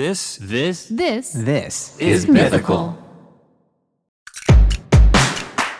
This, 0.00 0.38
this 0.40 0.86
This 0.86 1.32
This 1.32 1.98
is 1.98 2.26
mythical. 2.26 2.96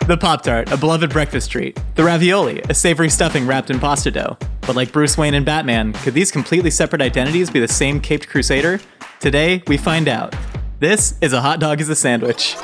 The 0.05 0.15
Pop 0.15 0.43
Tart, 0.43 0.71
a 0.71 0.77
beloved 0.77 1.09
breakfast 1.09 1.49
treat. 1.49 1.79
The 1.95 2.03
ravioli, 2.03 2.61
a 2.69 2.75
savory 2.75 3.09
stuffing 3.09 3.47
wrapped 3.47 3.71
in 3.71 3.79
pasta 3.79 4.11
dough. 4.11 4.37
But 4.61 4.75
like 4.75 4.91
Bruce 4.91 5.17
Wayne 5.17 5.33
and 5.33 5.43
Batman, 5.43 5.93
could 5.93 6.13
these 6.13 6.29
completely 6.29 6.69
separate 6.69 7.01
identities 7.01 7.49
be 7.49 7.59
the 7.59 7.67
same 7.67 7.99
caped 7.99 8.27
crusader? 8.27 8.79
Today, 9.19 9.63
we 9.65 9.75
find 9.75 10.07
out. 10.07 10.35
This 10.77 11.17
is 11.21 11.33
a 11.33 11.41
hot 11.41 11.59
dog 11.59 11.81
as 11.81 11.89
a 11.89 11.95
sandwich. 11.95 12.55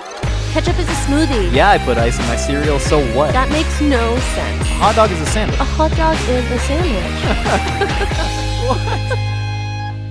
Ketchup 0.52 0.78
is 0.78 0.88
a 0.88 0.94
smoothie. 1.08 1.52
Yeah, 1.52 1.72
I 1.72 1.80
put 1.80 1.98
ice 1.98 2.20
in 2.20 2.26
my 2.28 2.36
cereal, 2.36 2.78
so 2.78 3.04
what? 3.16 3.34
That 3.34 3.50
makes 3.50 3.82
no 3.82 4.16
sense. 4.20 4.68
Hot 4.74 4.96
dog 4.96 5.10
is 5.10 5.20
a 5.20 5.26
sandwich. 5.26 5.60
A 5.60 5.64
hot 5.64 5.90
dog 5.98 6.18
is 6.30 6.52
a 6.52 6.60
sandwich. 9.00 9.18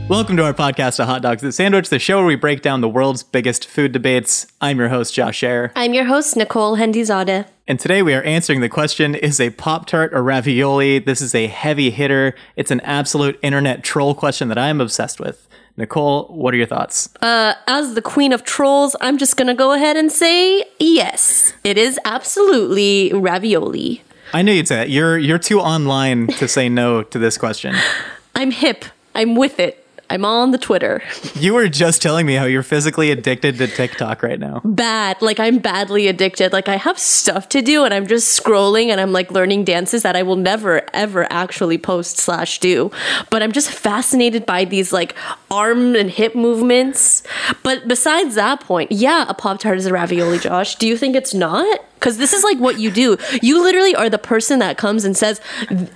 Welcome 0.08 0.36
to 0.36 0.44
our 0.44 0.54
podcast, 0.54 1.00
A 1.00 1.04
Hot 1.04 1.20
Dogs 1.20 1.42
a 1.42 1.50
Sandwich, 1.50 1.88
the 1.88 1.98
show 1.98 2.18
where 2.18 2.26
we 2.26 2.36
break 2.36 2.62
down 2.62 2.80
the 2.80 2.88
world's 2.88 3.24
biggest 3.24 3.66
food 3.66 3.90
debates. 3.90 4.46
I'm 4.60 4.78
your 4.78 4.88
host, 4.88 5.12
Josh 5.12 5.38
Scherer. 5.38 5.72
I'm 5.74 5.94
your 5.94 6.04
host, 6.04 6.36
Nicole 6.36 6.76
Hendizadeh. 6.76 7.48
And 7.66 7.80
today 7.80 8.02
we 8.02 8.14
are 8.14 8.22
answering 8.22 8.60
the 8.60 8.68
question 8.68 9.16
Is 9.16 9.40
a 9.40 9.50
Pop 9.50 9.86
Tart 9.86 10.14
a 10.14 10.22
ravioli? 10.22 11.00
This 11.00 11.20
is 11.20 11.34
a 11.34 11.48
heavy 11.48 11.90
hitter. 11.90 12.36
It's 12.54 12.70
an 12.70 12.78
absolute 12.82 13.36
internet 13.42 13.82
troll 13.82 14.14
question 14.14 14.46
that 14.46 14.58
I 14.58 14.68
am 14.68 14.80
obsessed 14.80 15.18
with. 15.18 15.48
Nicole, 15.76 16.26
what 16.28 16.54
are 16.54 16.56
your 16.56 16.68
thoughts? 16.68 17.12
Uh, 17.20 17.54
as 17.66 17.94
the 17.94 18.02
queen 18.02 18.32
of 18.32 18.44
trolls, 18.44 18.94
I'm 19.00 19.18
just 19.18 19.36
gonna 19.36 19.56
go 19.56 19.72
ahead 19.72 19.96
and 19.96 20.12
say 20.12 20.64
yes. 20.78 21.52
It 21.64 21.76
is 21.78 21.98
absolutely 22.04 23.10
ravioli. 23.12 24.02
I 24.32 24.42
knew 24.42 24.52
you'd 24.52 24.68
say 24.68 24.76
that. 24.76 24.90
You're 24.90 25.18
you're 25.18 25.40
too 25.40 25.58
online 25.58 26.28
to 26.28 26.46
say 26.46 26.68
no 26.68 27.02
to 27.02 27.18
this 27.18 27.36
question. 27.36 27.74
I'm 28.36 28.52
hip. 28.52 28.84
I'm 29.12 29.34
with 29.34 29.58
it. 29.58 29.85
I'm 30.08 30.24
on 30.24 30.52
the 30.52 30.58
Twitter. 30.58 31.02
You 31.34 31.54
were 31.54 31.68
just 31.68 32.00
telling 32.00 32.26
me 32.26 32.34
how 32.34 32.44
you're 32.44 32.62
physically 32.62 33.10
addicted 33.10 33.58
to 33.58 33.66
TikTok 33.66 34.22
right 34.22 34.38
now. 34.38 34.60
Bad. 34.64 35.20
Like 35.20 35.40
I'm 35.40 35.58
badly 35.58 36.06
addicted. 36.06 36.52
Like 36.52 36.68
I 36.68 36.76
have 36.76 36.98
stuff 36.98 37.48
to 37.50 37.62
do 37.62 37.84
and 37.84 37.92
I'm 37.92 38.06
just 38.06 38.42
scrolling 38.42 38.86
and 38.88 39.00
I'm 39.00 39.12
like 39.12 39.30
learning 39.30 39.64
dances 39.64 40.02
that 40.02 40.16
I 40.16 40.22
will 40.22 40.36
never 40.36 40.82
ever 40.94 41.26
actually 41.32 41.78
post 41.78 42.18
slash 42.18 42.60
do. 42.60 42.90
But 43.30 43.42
I'm 43.42 43.52
just 43.52 43.70
fascinated 43.70 44.46
by 44.46 44.64
these 44.64 44.92
like 44.92 45.14
arm 45.50 45.96
and 45.96 46.10
hip 46.10 46.34
movements. 46.34 47.22
But 47.62 47.88
besides 47.88 48.36
that 48.36 48.60
point, 48.60 48.92
yeah, 48.92 49.26
a 49.28 49.34
Pop 49.34 49.58
Tart 49.58 49.78
is 49.78 49.86
a 49.86 49.92
ravioli, 49.92 50.38
Josh. 50.38 50.76
Do 50.76 50.86
you 50.86 50.96
think 50.96 51.16
it's 51.16 51.34
not? 51.34 51.80
Because 51.96 52.18
this 52.18 52.32
is 52.32 52.44
like 52.44 52.58
what 52.58 52.78
you 52.78 52.90
do. 52.90 53.16
You 53.42 53.62
literally 53.62 53.94
are 53.94 54.08
the 54.08 54.18
person 54.18 54.58
that 54.60 54.78
comes 54.78 55.04
and 55.04 55.16
says 55.16 55.40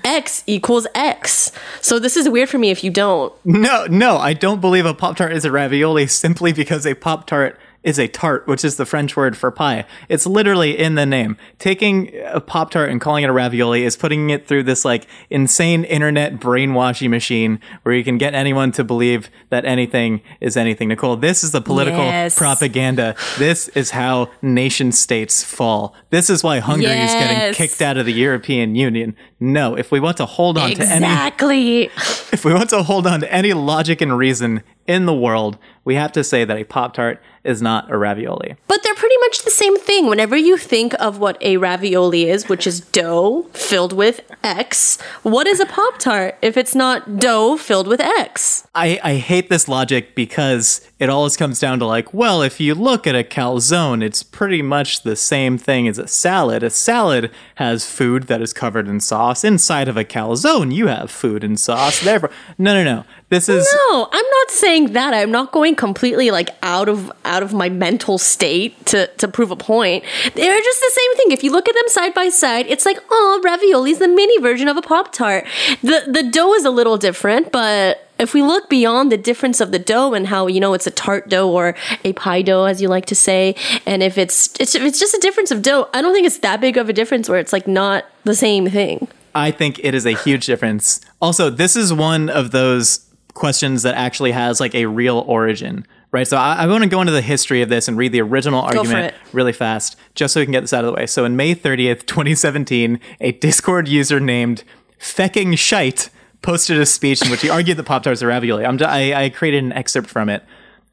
X 0.03 0.43
equals 0.47 0.87
X. 0.95 1.53
So 1.81 1.99
this 1.99 2.17
is 2.17 2.29
weird 2.29 2.49
for 2.49 2.59
me 2.59 2.71
if 2.71 2.83
you 2.83 2.91
don't. 2.91 3.33
No, 3.45 3.87
no, 3.87 4.17
I 4.17 4.33
don't 4.33 4.61
believe 4.61 4.87
a 4.87 4.95
Pop 4.95 5.17
Tart 5.17 5.33
is 5.33 5.45
a 5.45 5.51
ravioli 5.51 6.07
simply 6.07 6.53
because 6.53 6.87
a 6.87 6.95
Pop 6.95 7.27
Tart 7.27 7.59
is 7.83 7.99
a 7.99 8.07
tart, 8.09 8.47
which 8.47 8.65
is 8.65 8.77
the 8.77 8.85
French 8.85 9.17
word 9.17 9.37
for 9.37 9.51
pie. 9.51 9.85
It's 10.09 10.27
literally 10.27 10.79
in 10.79 10.97
the 10.97 11.07
name. 11.07 11.37
Taking 11.59 12.13
a 12.27 12.41
Pop 12.41 12.71
Tart 12.71 12.91
and 12.91 13.01
calling 13.01 13.25
it 13.25 13.31
a 13.31 13.33
ravioli 13.33 13.85
is 13.85 13.97
putting 13.97 14.29
it 14.31 14.47
through 14.47 14.65
this 14.65 14.85
like 14.85 15.07
insane 15.31 15.85
internet 15.85 16.39
brainwashing 16.39 17.11
machine 17.11 17.59
where 17.83 17.95
you 17.95 18.05
can 18.05 18.19
get 18.19 18.35
anyone 18.35 18.71
to 18.73 18.85
believe 18.85 19.31
that 19.49 19.65
anything 19.65 20.21
is 20.41 20.57
anything. 20.57 20.89
Nicole, 20.89 21.17
this 21.17 21.43
is 21.43 21.53
the 21.53 21.63
political 21.63 22.05
Yes. 22.05 22.37
propaganda. 22.37 23.15
This 23.39 23.69
is 23.69 23.91
how 23.93 24.31
nation 24.43 24.93
states 24.93 25.43
fall. 25.43 25.95
This 26.11 26.29
is 26.29 26.45
why 26.45 26.59
Hungary 26.59 26.99
is 27.01 27.13
getting 27.13 27.55
kicked 27.55 27.81
out 27.81 27.97
of 27.97 28.05
the 28.07 28.13
European 28.13 28.75
Union. 28.75 29.17
No, 29.41 29.75
if 29.75 29.91
we 29.91 30.01
want 30.01 30.19
to 30.19 30.27
hold 30.27 30.59
on 30.59 30.71
to 30.73 30.83
any 30.83 31.07
Exactly. 31.07 31.83
if 32.33 32.45
we 32.45 32.53
want 32.53 32.69
to 32.71 32.83
hold 32.83 33.07
on 33.07 33.21
to 33.21 33.33
any 33.33 33.55
logic 33.55 34.03
and 34.03 34.17
reason 34.17 34.63
in 34.87 35.07
the 35.07 35.15
world, 35.15 35.57
we 35.85 35.95
have 35.95 36.13
to 36.13 36.23
say 36.23 36.45
that 36.45 36.59
a 36.59 36.65
Pop 36.65 36.93
Tart 36.93 37.23
is 37.43 37.63
not 37.63 37.91
a 37.91 37.97
ravioli. 37.97 38.57
But 38.67 38.83
they're 38.83 38.95
pretty 38.95 39.17
much 39.21 39.43
the 39.45 39.51
same 39.51 39.79
thing. 39.79 40.07
Whenever 40.07 40.37
you 40.37 40.59
think 40.59 40.95
of 41.01 41.19
what 41.19 41.43
a 41.43 41.57
ravioli 41.57 42.29
is, 42.29 42.51
which 42.51 42.67
is 42.67 42.81
dough 42.81 43.45
filled 43.55 43.95
with 43.95 44.21
X, 44.45 45.01
what 45.23 45.47
is 45.47 45.59
a 45.59 45.67
Pop 45.67 45.99
Tart 45.99 46.37
if 46.43 46.59
it's 46.59 46.75
not 46.75 47.19
dough 47.19 47.57
filled 47.57 47.89
with 47.89 48.01
X? 48.01 48.67
I, 48.75 49.01
I 49.03 49.15
hate 49.15 49.49
this 49.49 49.69
logic 49.69 50.15
because 50.15 50.87
it 51.01 51.09
always 51.09 51.35
comes 51.35 51.59
down 51.59 51.79
to 51.79 51.87
like, 51.87 52.13
well, 52.13 52.43
if 52.43 52.61
you 52.61 52.75
look 52.75 53.07
at 53.07 53.15
a 53.15 53.25
calzone, 53.25 54.05
it's 54.05 54.23
pretty 54.23 54.61
much 54.61 55.03
the 55.03 55.17
same 55.17 55.57
thing 55.57 55.89
as 55.89 55.97
a 55.99 56.07
salad. 56.07 56.63
A 56.63 56.69
salad 56.69 57.31
has 57.55 57.91
food 57.91 58.25
that 58.25 58.43
is 58.43 58.53
covered 58.53 58.87
in 58.87 59.01
sauce. 59.01 59.43
Inside 59.43 59.89
of 59.89 59.97
a 59.97 60.05
calzone, 60.05 60.75
you 60.75 60.89
have 60.89 61.11
food 61.11 61.43
and 61.43 61.59
sauce. 61.59 62.01
Therefore, 62.01 62.31
no, 62.59 62.75
no, 62.75 62.85
no. 62.85 63.05
This 63.31 63.49
is 63.49 63.67
No, 63.89 64.09
I'm 64.13 64.25
not 64.25 64.51
saying 64.51 64.93
that. 64.93 65.15
I'm 65.15 65.31
not 65.31 65.53
going 65.53 65.75
completely 65.75 66.31
like 66.31 66.51
out 66.63 66.89
of 66.89 67.11
out 67.25 67.43
of 67.43 67.55
my 67.55 67.71
mental 67.71 68.19
state 68.19 68.85
to 68.87 69.07
to 69.07 69.27
prove 69.29 69.51
a 69.51 69.57
point. 69.57 70.05
They're 70.35 70.61
just 70.61 70.81
the 70.81 70.93
same 70.93 71.17
thing. 71.17 71.31
If 71.31 71.43
you 71.43 71.51
look 71.51 71.69
at 71.69 71.75
them 71.75 71.89
side 71.89 72.13
by 72.13 72.29
side, 72.29 72.67
it's 72.69 72.85
like, 72.85 72.99
oh, 73.09 73.41
ravioli's 73.43 74.01
the 74.01 74.09
mini 74.09 74.39
version 74.41 74.69
of 74.69 74.77
a 74.77 74.83
Pop 74.83 75.13
Tart. 75.13 75.47
The 75.81 76.05
the 76.09 76.25
dough 76.25 76.53
is 76.55 76.65
a 76.65 76.71
little 76.71 76.99
different, 76.99 77.53
but 77.53 78.10
if 78.21 78.35
we 78.35 78.43
look 78.43 78.69
beyond 78.69 79.11
the 79.11 79.17
difference 79.17 79.61
of 79.61 79.73
the 79.73 79.79
dough 79.79 80.15
and 80.15 80.27
how 80.27 80.47
you 80.47 80.61
know 80.61 80.75
it's 80.75 80.87
a 80.87 80.91
tart 80.91 81.29
dough 81.29 81.51
or 81.51 81.75
a 82.05 82.13
pie 82.13 82.43
dough, 82.43 82.65
as 82.65 82.81
you 82.81 82.89
like 82.89 83.07
to 83.07 83.15
say, 83.15 83.57
and 83.87 84.03
if 84.03 84.19
it's 84.19 84.55
it's 84.61 84.75
if 84.75 84.83
it's 84.83 85.01
just 85.01 85.15
a 85.15 85.21
difference 85.21 85.51
of 85.51 85.63
dough, 85.63 85.89
I 85.95 86.03
don't 86.03 86.15
think 86.15 86.27
it's 86.27 86.39
that 86.39 86.61
big 86.61 86.77
of 86.77 86.89
a 86.89 86.93
difference 86.93 87.29
where 87.29 87.39
it's 87.39 87.53
like 87.53 87.67
not 87.67 88.05
the 88.25 88.35
same 88.35 88.69
thing. 88.69 89.09
I 89.35 89.51
think 89.51 89.81
it 89.83 89.95
is 89.95 90.07
a 90.07 90.13
huge 90.13 90.47
difference. 90.47 91.01
Also, 91.21 91.51
this 91.51 91.77
is 91.77 91.93
one 91.93 92.29
of 92.29 92.51
those 92.51 93.07
questions 93.35 93.83
that 93.85 93.95
actually 93.95 94.33
has 94.33 94.61
like 94.61 94.75
a 94.75 94.87
real 94.87 95.21
origin, 95.27 95.87
right? 96.11 96.27
So 96.27 96.37
I, 96.37 96.57
I 96.57 96.67
want 96.67 96.83
to 96.83 96.91
go 96.91 97.01
into 97.01 97.13
the 97.13 97.23
history 97.23 97.63
of 97.63 97.69
this 97.69 97.89
and 97.89 97.97
read 97.97 98.13
the 98.13 98.21
original 98.21 98.61
argument 98.61 99.15
really 99.33 99.53
fast, 99.53 99.97
just 100.15 100.35
so 100.35 100.41
we 100.41 100.47
can 100.47 100.53
get 100.53 100.63
this 100.63 100.73
out 100.73 100.85
of 100.85 100.93
the 100.93 100.95
way. 100.95 101.07
So 101.07 101.25
in 101.25 101.37
May 101.37 101.55
30th, 101.55 102.07
2017, 102.07 102.99
a 103.21 103.33
Discord 103.33 103.89
user 103.89 104.19
named 104.19 104.65
Fecking 104.99 105.57
Shite 105.57 106.11
posted 106.43 106.79
a 106.79 106.87
speech 106.87 107.23
in 107.23 107.31
which 107.31 107.43
he 107.43 107.51
argued 107.51 107.77
that 107.77 107.85
Pop 107.85 108.03
Tarts 108.03 108.23
are 108.23 108.29
ravioli. 108.29 108.65
I'm, 108.65 108.79
I, 108.83 109.25
I 109.25 109.29
created 109.31 109.63
an 109.65 109.73
excerpt 109.73 110.09
from 110.09 110.29
it. 110.29 110.45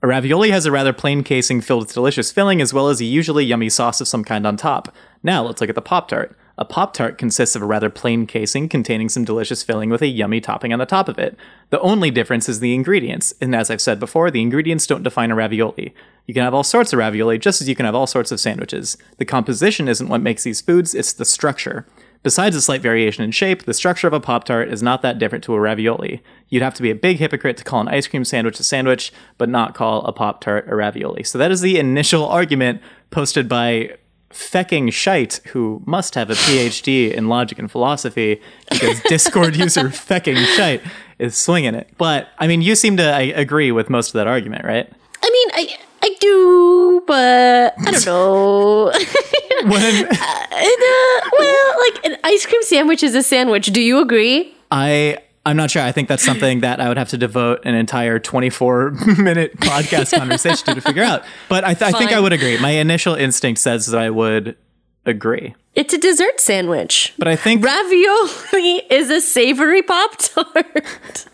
A 0.03 0.07
ravioli 0.07 0.51
has 0.51 0.65
a 0.65 0.71
rather 0.71 0.93
plain 0.93 1.23
casing 1.23 1.61
filled 1.61 1.83
with 1.83 1.93
delicious 1.93 2.31
filling, 2.31 2.61
as 2.61 2.73
well 2.73 2.89
as 2.89 3.01
a 3.01 3.05
usually 3.05 3.45
yummy 3.45 3.69
sauce 3.69 3.99
of 3.99 4.07
some 4.07 4.23
kind 4.23 4.45
on 4.45 4.55
top. 4.55 4.93
Now 5.23 5.43
let's 5.43 5.59
look 5.59 5.69
at 5.69 5.75
the 5.75 5.81
Pop 5.81 6.07
Tart. 6.07 6.37
A 6.59 6.65
Pop 6.65 6.93
Tart 6.93 7.17
consists 7.17 7.55
of 7.55 7.61
a 7.61 7.65
rather 7.65 7.89
plain 7.89 8.25
casing 8.25 8.67
containing 8.67 9.09
some 9.09 9.23
delicious 9.23 9.63
filling 9.63 9.89
with 9.89 10.01
a 10.01 10.07
yummy 10.07 10.41
topping 10.41 10.73
on 10.73 10.79
the 10.79 10.85
top 10.85 11.07
of 11.07 11.19
it. 11.19 11.37
The 11.69 11.79
only 11.81 12.09
difference 12.09 12.49
is 12.49 12.59
the 12.59 12.73
ingredients, 12.73 13.33
and 13.39 13.55
as 13.55 13.69
I've 13.69 13.81
said 13.81 13.99
before, 13.99 14.31
the 14.31 14.41
ingredients 14.41 14.87
don't 14.87 15.03
define 15.03 15.29
a 15.29 15.35
ravioli. 15.35 15.93
You 16.25 16.33
can 16.33 16.43
have 16.43 16.53
all 16.55 16.63
sorts 16.63 16.93
of 16.93 16.99
ravioli 16.99 17.37
just 17.37 17.61
as 17.61 17.69
you 17.69 17.75
can 17.75 17.85
have 17.85 17.95
all 17.95 18.07
sorts 18.07 18.31
of 18.31 18.39
sandwiches. 18.39 18.97
The 19.17 19.25
composition 19.25 19.87
isn't 19.87 20.09
what 20.09 20.21
makes 20.21 20.43
these 20.43 20.61
foods, 20.61 20.95
it's 20.95 21.13
the 21.13 21.25
structure. 21.25 21.85
Besides 22.23 22.55
a 22.55 22.61
slight 22.61 22.81
variation 22.81 23.23
in 23.23 23.31
shape, 23.31 23.63
the 23.63 23.73
structure 23.73 24.07
of 24.07 24.13
a 24.13 24.19
Pop 24.19 24.43
Tart 24.43 24.69
is 24.69 24.83
not 24.83 25.01
that 25.01 25.19
different 25.19 25.43
to 25.45 25.53
a 25.53 25.59
ravioli. 25.59 26.21
You'd 26.49 26.63
have 26.63 26.73
to 26.75 26.81
be 26.81 26.91
a 26.91 26.95
big 26.95 27.17
hypocrite 27.17 27.57
to 27.57 27.63
call 27.63 27.81
an 27.81 27.87
ice 27.87 28.07
cream 28.07 28.25
sandwich 28.25 28.59
a 28.59 28.63
sandwich, 28.63 29.11
but 29.37 29.49
not 29.49 29.75
call 29.75 30.03
a 30.05 30.11
Pop 30.11 30.41
Tart 30.41 30.67
a 30.67 30.75
ravioli. 30.75 31.23
So 31.23 31.37
that 31.37 31.51
is 31.51 31.61
the 31.61 31.79
initial 31.79 32.25
argument 32.29 32.81
posted 33.11 33.47
by 33.47 33.97
fecking 34.29 34.91
shite 34.91 35.39
who 35.53 35.81
must 35.85 36.13
have 36.13 36.29
a 36.29 36.33
phd 36.33 37.13
in 37.13 37.29
logic 37.29 37.57
and 37.57 37.71
philosophy 37.71 38.41
because 38.69 38.99
discord 39.07 39.55
user 39.55 39.85
fecking 39.85 40.35
shite 40.57 40.81
is 41.17 41.35
swinging 41.35 41.73
it 41.73 41.89
but 41.97 42.27
i 42.37 42.45
mean 42.45 42.61
you 42.61 42.75
seem 42.75 42.97
to 42.97 43.03
I, 43.03 43.21
agree 43.21 43.71
with 43.71 43.89
most 43.89 44.09
of 44.09 44.13
that 44.15 44.27
argument 44.27 44.65
right 44.65 44.91
I 45.23 45.29
mean, 45.29 45.49
I 45.53 45.77
I 46.03 46.15
do, 46.19 47.03
but 47.07 47.73
I 47.79 47.91
don't 47.91 48.05
know. 48.05 48.91
when 49.69 49.83
And, 49.83 50.11
uh, 50.11 51.29
well, 51.39 51.75
like 51.79 52.05
an 52.05 52.17
ice 52.23 52.45
cream 52.45 52.61
sandwich 52.63 53.03
is 53.03 53.15
a 53.15 53.23
sandwich. 53.23 53.67
Do 53.67 53.81
you 53.81 53.99
agree? 53.99 54.53
i 54.69 55.17
i'm 55.45 55.55
not 55.55 55.71
sure 55.71 55.81
i 55.81 55.93
think 55.93 56.09
that's 56.09 56.25
something 56.25 56.59
that 56.59 56.81
i 56.81 56.89
would 56.89 56.97
have 56.97 57.07
to 57.07 57.17
devote 57.17 57.61
an 57.63 57.73
entire 57.73 58.19
24 58.19 58.91
minute 59.17 59.57
podcast 59.61 60.11
conversation 60.17 60.65
to 60.65 60.75
to 60.75 60.81
figure 60.81 61.03
out 61.03 61.23
but 61.47 61.63
I, 61.63 61.73
th- 61.73 61.93
I 61.93 61.97
think 61.97 62.11
i 62.11 62.19
would 62.19 62.33
agree 62.33 62.59
my 62.59 62.71
initial 62.71 63.15
instinct 63.15 63.61
says 63.61 63.85
that 63.85 63.97
i 64.01 64.09
would 64.09 64.57
agree 65.05 65.55
It's 65.73 65.93
a 65.93 65.97
dessert 65.97 66.41
sandwich. 66.41 67.13
but 67.17 67.29
i 67.29 67.37
think 67.37 67.63
Ravioli 67.63 68.83
is 68.89 69.09
a 69.09 69.21
savory 69.21 69.81
pop 69.83 70.17
tart. 70.17 71.25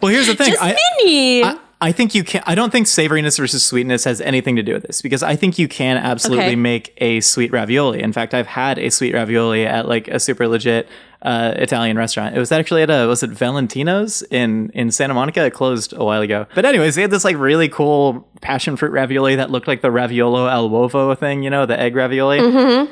well 0.00 0.10
here's 0.10 0.28
the 0.28 0.34
thing 0.34 0.52
Just 0.52 0.62
I, 0.62 0.74
mini. 1.02 1.44
I, 1.44 1.58
I 1.80 1.92
think 1.92 2.14
you 2.14 2.24
can. 2.24 2.42
I 2.44 2.54
don't 2.56 2.70
think 2.72 2.86
savoriness 2.88 3.38
versus 3.38 3.64
sweetness 3.64 4.02
has 4.04 4.20
anything 4.20 4.56
to 4.56 4.62
do 4.64 4.74
with 4.74 4.82
this 4.82 5.00
because 5.00 5.22
I 5.22 5.36
think 5.36 5.58
you 5.60 5.68
can 5.68 5.96
absolutely 5.96 6.46
Okay. 6.46 6.56
make 6.56 6.92
a 6.98 7.20
sweet 7.20 7.52
ravioli. 7.52 8.02
In 8.02 8.12
fact, 8.12 8.34
I've 8.34 8.48
had 8.48 8.78
a 8.80 8.90
sweet 8.90 9.14
ravioli 9.14 9.64
at 9.64 9.86
like 9.86 10.08
a 10.08 10.18
super 10.18 10.48
legit 10.48 10.88
uh, 11.22 11.52
Italian 11.56 11.96
restaurant. 11.96 12.36
It 12.36 12.38
was 12.38 12.52
actually 12.52 12.82
at 12.82 12.90
a 12.90 13.06
was 13.06 13.22
it 13.22 13.30
Valentino's 13.30 14.22
in 14.30 14.70
in 14.74 14.90
Santa 14.90 15.14
Monica. 15.14 15.44
It 15.44 15.52
closed 15.52 15.92
a 15.92 16.04
while 16.04 16.22
ago. 16.22 16.46
But 16.54 16.64
anyways, 16.64 16.94
they 16.94 17.02
had 17.02 17.10
this 17.10 17.24
like 17.24 17.36
really 17.36 17.68
cool 17.68 18.28
passion 18.40 18.76
fruit 18.76 18.92
ravioli 18.92 19.34
that 19.36 19.50
looked 19.50 19.66
like 19.66 19.82
the 19.82 19.88
raviolo 19.88 20.48
al 20.50 20.70
uovo 20.70 21.18
thing. 21.18 21.42
You 21.42 21.50
know, 21.50 21.66
the 21.66 21.78
egg 21.78 21.96
ravioli. 21.96 22.38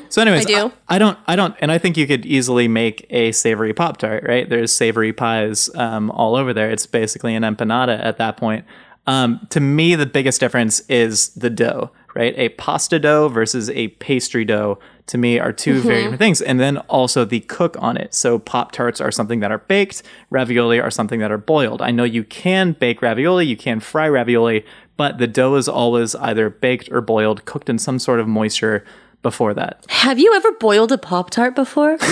So, 0.09 0.23
anyways, 0.23 0.47
Mm-hmm. 0.47 0.67
I 0.67 0.69
do. 0.69 0.73
I 0.89 0.99
don't, 0.99 1.19
I 1.27 1.37
don't, 1.37 1.55
and 1.61 1.71
I 1.73 1.79
think 1.79 1.97
you 1.97 2.07
could 2.07 2.27
easily 2.27 2.69
make 2.69 3.07
a 3.11 3.33
savory 3.33 3.73
Pop 3.73 3.97
Tart, 3.99 4.25
right? 4.27 4.49
There's 4.49 4.73
savory 4.73 5.13
pies 5.13 5.71
um, 5.75 6.11
all 6.11 6.37
over 6.37 6.53
there. 6.53 6.71
It's 6.71 6.87
basically 6.87 7.35
an 7.35 7.43
empanada 7.43 7.99
at 8.03 8.19
that 8.19 8.37
point. 8.37 8.65
Um, 9.07 9.47
to 9.51 9.61
me, 9.61 9.95
the 9.95 10.07
biggest 10.07 10.41
difference 10.41 10.81
is 10.89 11.29
the 11.31 11.49
dough, 11.51 11.91
right? 12.17 12.37
A 12.39 12.49
pasta 12.51 12.99
dough 12.99 13.29
versus 13.29 13.69
a 13.71 13.89
pastry 13.89 14.45
dough 14.45 14.79
to 15.07 15.19
me 15.19 15.39
are 15.39 15.53
2 15.53 15.81
very 15.83 15.83
mm-hmm. 15.83 16.03
different 16.05 16.19
things. 16.19 16.41
And 16.41 16.59
then 16.59 16.79
also 16.89 17.25
the 17.25 17.41
cook 17.41 17.77
on 17.79 17.99
it. 17.99 18.15
So 18.15 18.39
Pop 18.39 18.73
Tarts 18.73 19.01
are 19.01 19.13
something 19.13 19.41
that 19.41 19.53
are 19.53 19.59
baked, 19.59 20.03
ravioli 20.31 20.81
are 20.81 20.91
something 20.91 21.21
that 21.21 21.31
are 21.31 21.39
boiled. 21.39 21.83
I 21.83 21.91
know 21.91 22.05
you 22.05 22.25
can 22.25 22.73
bake 22.73 23.03
ravioli, 23.03 23.47
you 23.47 23.57
can 23.57 23.81
fry 23.81 24.09
ravioli, 24.09 24.65
but 24.97 25.19
the 25.19 25.27
dough 25.27 25.57
is 25.57 25.69
always 25.69 26.15
either 26.17 26.49
baked 26.49 26.91
or 26.91 27.03
boiled, 27.03 27.45
cooked 27.45 27.69
in 27.69 27.79
some 27.79 27.99
sort 27.99 28.19
of 28.19 28.27
moisture 28.27 28.85
before 29.23 29.53
that. 29.53 29.85
Have 29.89 30.19
you 30.19 30.35
ever 30.35 30.53
boiled 30.53 30.91
a 30.93 30.99
Pop 30.99 31.29
Tart 31.31 31.55
before? 31.55 31.99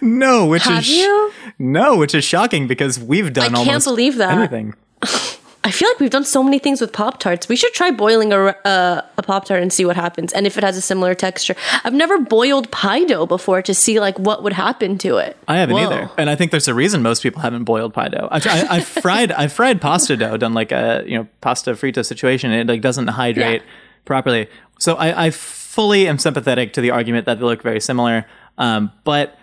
No, 0.00 0.46
which 0.46 0.64
Have 0.64 0.80
is 0.80 0.88
you? 0.88 1.32
no, 1.58 1.96
which 1.96 2.14
is 2.14 2.24
shocking 2.24 2.66
because 2.66 2.98
we've 2.98 3.34
done 3.34 3.54
I 3.54 3.58
can't 3.58 3.68
almost 3.68 3.84
believe 3.86 4.16
that. 4.16 4.32
anything. 4.32 4.74
I 5.64 5.70
feel 5.70 5.88
like 5.90 5.98
we've 6.00 6.10
done 6.10 6.24
so 6.24 6.42
many 6.42 6.58
things 6.58 6.80
with 6.80 6.92
Pop 6.92 7.18
Tarts. 7.20 7.48
We 7.48 7.56
should 7.56 7.72
try 7.74 7.90
boiling 7.90 8.32
a, 8.32 8.36
uh, 8.64 9.02
a 9.16 9.22
Pop 9.22 9.44
Tart 9.44 9.60
and 9.60 9.72
see 9.72 9.84
what 9.84 9.96
happens, 9.96 10.32
and 10.32 10.46
if 10.46 10.56
it 10.56 10.64
has 10.64 10.76
a 10.76 10.80
similar 10.80 11.14
texture. 11.14 11.54
I've 11.84 11.92
never 11.92 12.18
boiled 12.18 12.70
pie 12.70 13.04
dough 13.04 13.26
before 13.26 13.60
to 13.62 13.74
see 13.74 14.00
like 14.00 14.18
what 14.18 14.42
would 14.42 14.52
happen 14.52 14.98
to 14.98 15.16
it. 15.16 15.36
I 15.48 15.58
haven't 15.58 15.76
Whoa. 15.76 15.82
either, 15.86 16.10
and 16.16 16.30
I 16.30 16.36
think 16.36 16.52
there's 16.52 16.68
a 16.68 16.74
reason 16.74 17.02
most 17.02 17.22
people 17.22 17.42
haven't 17.42 17.64
boiled 17.64 17.92
pie 17.92 18.08
dough. 18.08 18.28
I've, 18.30 18.46
I, 18.46 18.66
I've 18.76 18.86
fried, 19.02 19.32
I've 19.32 19.52
fried 19.52 19.80
pasta 19.80 20.16
dough, 20.16 20.36
done 20.36 20.54
like 20.54 20.72
a 20.72 21.04
you 21.06 21.18
know 21.18 21.26
pasta 21.40 21.72
frito 21.72 22.04
situation. 22.04 22.50
It 22.52 22.66
like 22.66 22.80
doesn't 22.80 23.08
hydrate 23.08 23.62
Yeah. 23.62 23.68
properly, 24.04 24.48
so 24.78 24.94
I, 24.94 25.26
I 25.26 25.30
fully 25.30 26.08
am 26.08 26.18
sympathetic 26.18 26.72
to 26.74 26.80
the 26.80 26.90
argument 26.92 27.26
that 27.26 27.40
they 27.40 27.44
look 27.44 27.62
very 27.62 27.80
similar, 27.80 28.26
um, 28.58 28.90
but 29.04 29.37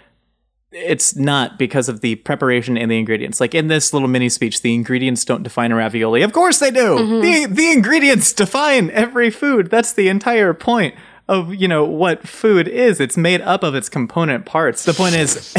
it's 0.76 1.16
not 1.16 1.58
because 1.58 1.88
of 1.88 2.02
the 2.02 2.16
preparation 2.16 2.78
and 2.78 2.92
the 2.92 3.00
ingredients. 3.00 3.40
Like 3.40 3.56
in 3.56 3.68
this 3.68 3.94
little 3.94 4.10
mini 4.10 4.28
speech, 4.30 4.62
the 4.62 4.74
ingredients 4.74 5.24
don't 5.24 5.44
define 5.44 5.72
a 5.72 5.76
ravioli. 5.76 6.22
Of 6.22 6.34
course 6.34 6.60
they 6.60 6.72
do. 6.72 6.98
Mm-hmm. 6.98 7.22
The 7.22 7.46
the 7.56 7.72
ingredients 7.72 8.34
define 8.34 8.90
every 8.92 9.30
food. 9.30 9.70
That's 9.70 9.94
the 9.94 10.10
entire 10.10 10.54
point 10.54 10.96
of, 11.28 11.56
you 11.56 11.68
know, 11.68 11.86
what 11.86 12.28
food 12.28 12.68
is. 12.68 13.00
It's 13.00 13.18
made 13.18 13.42
up 13.42 13.64
of 13.64 13.74
its 13.74 13.90
component 13.90 14.46
parts. 14.46 14.84
The 14.84 14.94
point 14.94 15.16
is 15.16 15.54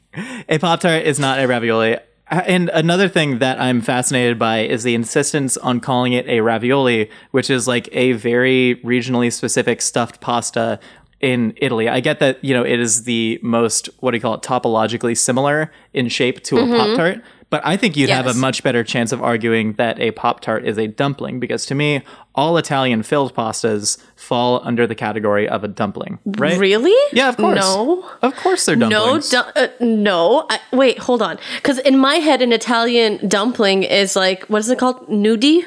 a 0.48 0.58
Pop 0.58 0.80
Tart 0.80 1.02
is 1.02 1.18
not 1.18 1.38
a 1.38 1.46
ravioli. 1.46 1.98
And 2.28 2.70
another 2.70 3.10
thing 3.10 3.40
that 3.40 3.60
I'm 3.60 3.82
fascinated 3.82 4.38
by 4.38 4.60
is 4.60 4.84
the 4.84 4.94
insistence 4.94 5.58
on 5.58 5.80
calling 5.80 6.14
it 6.14 6.26
a 6.28 6.40
ravioli, 6.40 7.10
which 7.30 7.50
is 7.50 7.68
like 7.68 7.90
a 7.92 8.12
very 8.12 8.80
regionally 8.82 9.30
specific 9.30 9.82
stuffed 9.82 10.22
pasta 10.22 10.80
in 11.22 11.54
Italy. 11.56 11.88
I 11.88 12.00
get 12.00 12.18
that, 12.18 12.44
you 12.44 12.52
know, 12.52 12.64
it 12.64 12.78
is 12.80 13.04
the 13.04 13.38
most, 13.42 13.88
what 14.00 14.10
do 14.10 14.16
you 14.16 14.20
call 14.20 14.34
it, 14.34 14.42
topologically 14.42 15.16
similar 15.16 15.72
in 15.94 16.08
shape 16.08 16.42
to 16.44 16.58
a 16.58 16.66
Pop 16.66 16.96
Tart. 16.96 17.22
But 17.48 17.60
I 17.66 17.76
think 17.76 17.98
you'd 17.98 18.08
have 18.08 18.26
a 18.26 18.32
much 18.34 18.62
better 18.62 18.82
chance 18.82 19.12
of 19.12 19.22
arguing 19.22 19.74
that 19.74 20.00
a 20.00 20.10
Pop 20.12 20.40
Tart 20.40 20.64
is 20.66 20.78
a 20.78 20.86
dumpling 20.88 21.38
because 21.38 21.66
to 21.66 21.74
me, 21.74 22.02
all 22.34 22.56
Italian 22.56 23.02
filled 23.02 23.34
pastas 23.34 23.98
fall 24.16 24.62
under 24.64 24.86
the 24.86 24.94
category 24.94 25.46
of 25.46 25.62
a 25.62 25.68
dumpling, 25.68 26.18
right? 26.24 26.58
Really? 26.58 26.96
Yeah, 27.12 27.28
of 27.28 27.36
course. 27.36 27.60
No. 27.60 28.08
Of 28.22 28.34
course 28.36 28.64
they're 28.64 28.74
No, 28.74 28.88
dumplings. 28.88 29.28
du- 29.30 29.58
uh, 29.64 29.68
no. 29.80 30.46
I, 30.48 30.60
wait, 30.72 30.98
hold 30.98 31.20
on. 31.20 31.38
Because 31.56 31.78
in 31.80 31.98
my 31.98 32.14
head, 32.16 32.40
an 32.40 32.52
Italian 32.52 33.28
dumpling 33.28 33.82
is 33.82 34.16
like 34.16 34.44
what 34.46 34.60
is 34.60 34.70
it 34.70 34.78
called? 34.78 35.06
Gnudi. 35.08 35.62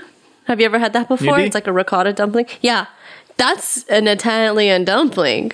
Have 0.46 0.60
you 0.60 0.66
ever 0.66 0.80
had 0.80 0.94
that 0.94 1.08
before? 1.08 1.36
Gnudi? 1.38 1.46
It's 1.46 1.56
like 1.56 1.68
a 1.68 1.72
ricotta 1.74 2.14
dumpling. 2.14 2.48
Yeah, 2.62 2.88
that's 3.38 3.84
an 3.86 4.08
Italian 4.08 4.86
dumpling. 4.86 5.52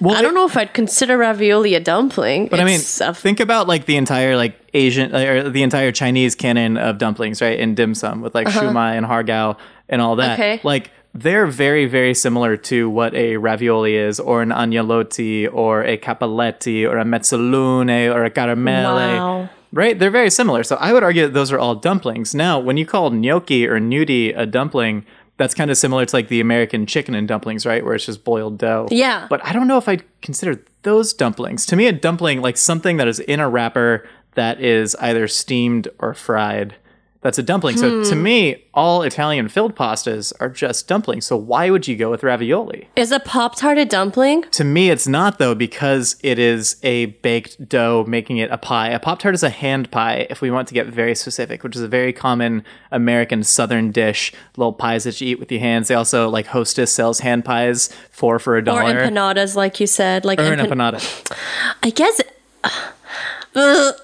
Well, 0.00 0.16
I 0.16 0.22
don't 0.22 0.34
know 0.34 0.46
if 0.46 0.56
I'd 0.56 0.74
consider 0.74 1.16
ravioli 1.16 1.74
a 1.74 1.80
dumpling. 1.80 2.48
But 2.48 2.60
I 2.60 2.64
mean, 2.64 2.76
It's 2.76 3.00
a- 3.00 3.14
think 3.14 3.40
about 3.40 3.68
like 3.68 3.86
the 3.86 3.96
entire 3.96 4.36
like 4.36 4.54
Asian 4.74 5.14
or 5.14 5.48
the 5.48 5.62
entire 5.62 5.92
Chinese 5.92 6.34
canon 6.34 6.76
of 6.76 6.98
dumplings, 6.98 7.40
right? 7.40 7.58
In 7.58 7.74
dim 7.74 7.94
sum 7.94 8.20
with 8.20 8.34
like 8.34 8.48
shumai 8.48 8.96
and 8.96 9.06
hargao 9.06 9.56
and 9.88 10.02
all 10.02 10.16
that. 10.16 10.38
Uh-huh. 10.38 10.42
Okay. 10.42 10.60
Like 10.64 10.90
they're 11.14 11.46
very, 11.46 11.86
very 11.86 12.14
similar 12.14 12.56
to 12.56 12.88
what 12.88 13.14
a 13.14 13.36
ravioli 13.36 13.96
is, 13.96 14.18
or 14.18 14.40
an 14.42 14.48
agnolotti, 14.48 15.46
or 15.52 15.84
a 15.84 15.98
cappelletti, 15.98 16.88
or 16.88 16.96
a 16.98 17.04
mezzalune, 17.04 18.12
or 18.14 18.24
a 18.24 18.30
caramelle. 18.30 18.94
Wow. 18.96 19.48
Right? 19.74 19.98
They're 19.98 20.10
very 20.10 20.30
similar. 20.30 20.62
So 20.64 20.76
I 20.76 20.92
would 20.92 21.02
argue 21.02 21.22
that 21.22 21.32
those 21.34 21.52
are 21.52 21.58
all 21.58 21.74
dumplings. 21.74 22.34
Now, 22.34 22.58
when 22.58 22.76
you 22.76 22.84
call 22.86 23.10
gnocchi 23.10 23.66
or 23.66 23.78
gnudi 23.78 24.32
a 24.36 24.44
dumpling, 24.46 25.04
that's 25.42 25.54
kind 25.54 25.72
of 25.72 25.76
similar 25.76 26.06
to 26.06 26.14
like 26.14 26.28
the 26.28 26.40
American 26.40 26.86
chicken 26.86 27.16
and 27.16 27.26
dumplings, 27.26 27.66
right? 27.66 27.84
Where 27.84 27.94
it's 27.94 28.06
just 28.06 28.22
boiled 28.22 28.58
dough. 28.58 28.86
Yeah. 28.92 29.26
But 29.28 29.44
I 29.44 29.52
don't 29.52 29.66
know 29.66 29.76
if 29.76 29.88
I'd 29.88 30.04
consider 30.20 30.62
those 30.82 31.12
dumplings. 31.12 31.66
To 31.66 31.74
me, 31.74 31.88
a 31.88 31.92
dumpling, 31.92 32.40
like 32.40 32.56
something 32.56 32.96
that 32.98 33.08
is 33.08 33.18
in 33.18 33.40
a 33.40 33.48
wrapper 33.48 34.08
that 34.34 34.60
is 34.60 34.94
either 35.00 35.26
steamed 35.26 35.88
or 35.98 36.14
fried, 36.14 36.76
that's 37.22 37.38
a 37.38 37.42
dumpling. 37.42 37.76
So 37.76 38.04
to 38.04 38.14
hmm. 38.14 38.22
me, 38.22 38.64
all 38.74 39.02
Italian 39.02 39.48
filled 39.48 39.74
pastas 39.76 40.32
are 40.40 40.48
just 40.48 40.88
dumplings. 40.88 41.26
So 41.26 41.36
why 41.36 41.70
would 41.70 41.88
you 41.88 41.96
go 41.96 42.10
with 42.10 42.22
ravioli? 42.22 42.88
is 42.96 43.12
a 43.12 43.20
pop 43.20 43.56
tart 43.56 43.78
a 43.78 43.84
dumpling? 43.84 44.42
To 44.52 44.64
me, 44.64 44.90
it's 44.90 45.06
not 45.06 45.38
though 45.38 45.54
because 45.54 46.16
it 46.22 46.38
is 46.38 46.76
a 46.82 47.06
baked 47.06 47.68
dough 47.68 48.04
making 48.08 48.38
it 48.38 48.50
a 48.50 48.58
pie. 48.58 48.88
A 48.90 48.98
Pop 48.98 49.20
Tart 49.20 49.34
is 49.34 49.42
a 49.42 49.50
hand 49.50 49.90
pie, 49.90 50.26
if 50.30 50.40
we 50.40 50.50
want 50.50 50.68
to 50.68 50.74
get 50.74 50.86
very 50.86 51.14
specific, 51.14 51.62
which 51.62 51.76
is 51.76 51.82
a 51.82 51.88
very 51.88 52.12
common 52.12 52.64
American 52.90 53.42
Southern 53.42 53.90
dish. 53.92 54.32
Little 54.56 54.72
pies 54.72 55.04
that 55.04 55.20
you 55.20 55.28
eat 55.28 55.38
with 55.38 55.50
your 55.50 55.60
hands. 55.60 55.88
They 55.88 55.94
also 55.94 56.28
like 56.28 56.46
Hostess 56.46 56.92
sells 56.92 57.20
hand 57.20 57.44
pies 57.44 57.88
four 58.10 58.38
for 58.38 58.56
a 58.56 58.64
dollar. 58.64 58.82
Or 58.82 58.94
empanadas, 58.94 59.54
like 59.54 59.80
you 59.80 59.86
said, 59.86 60.24
like 60.24 60.40
Or 60.40 60.52
an 60.52 60.58
empanada. 60.58 61.00
I 61.82 61.90
guess. 61.90 62.20
Ugh. 63.54 63.94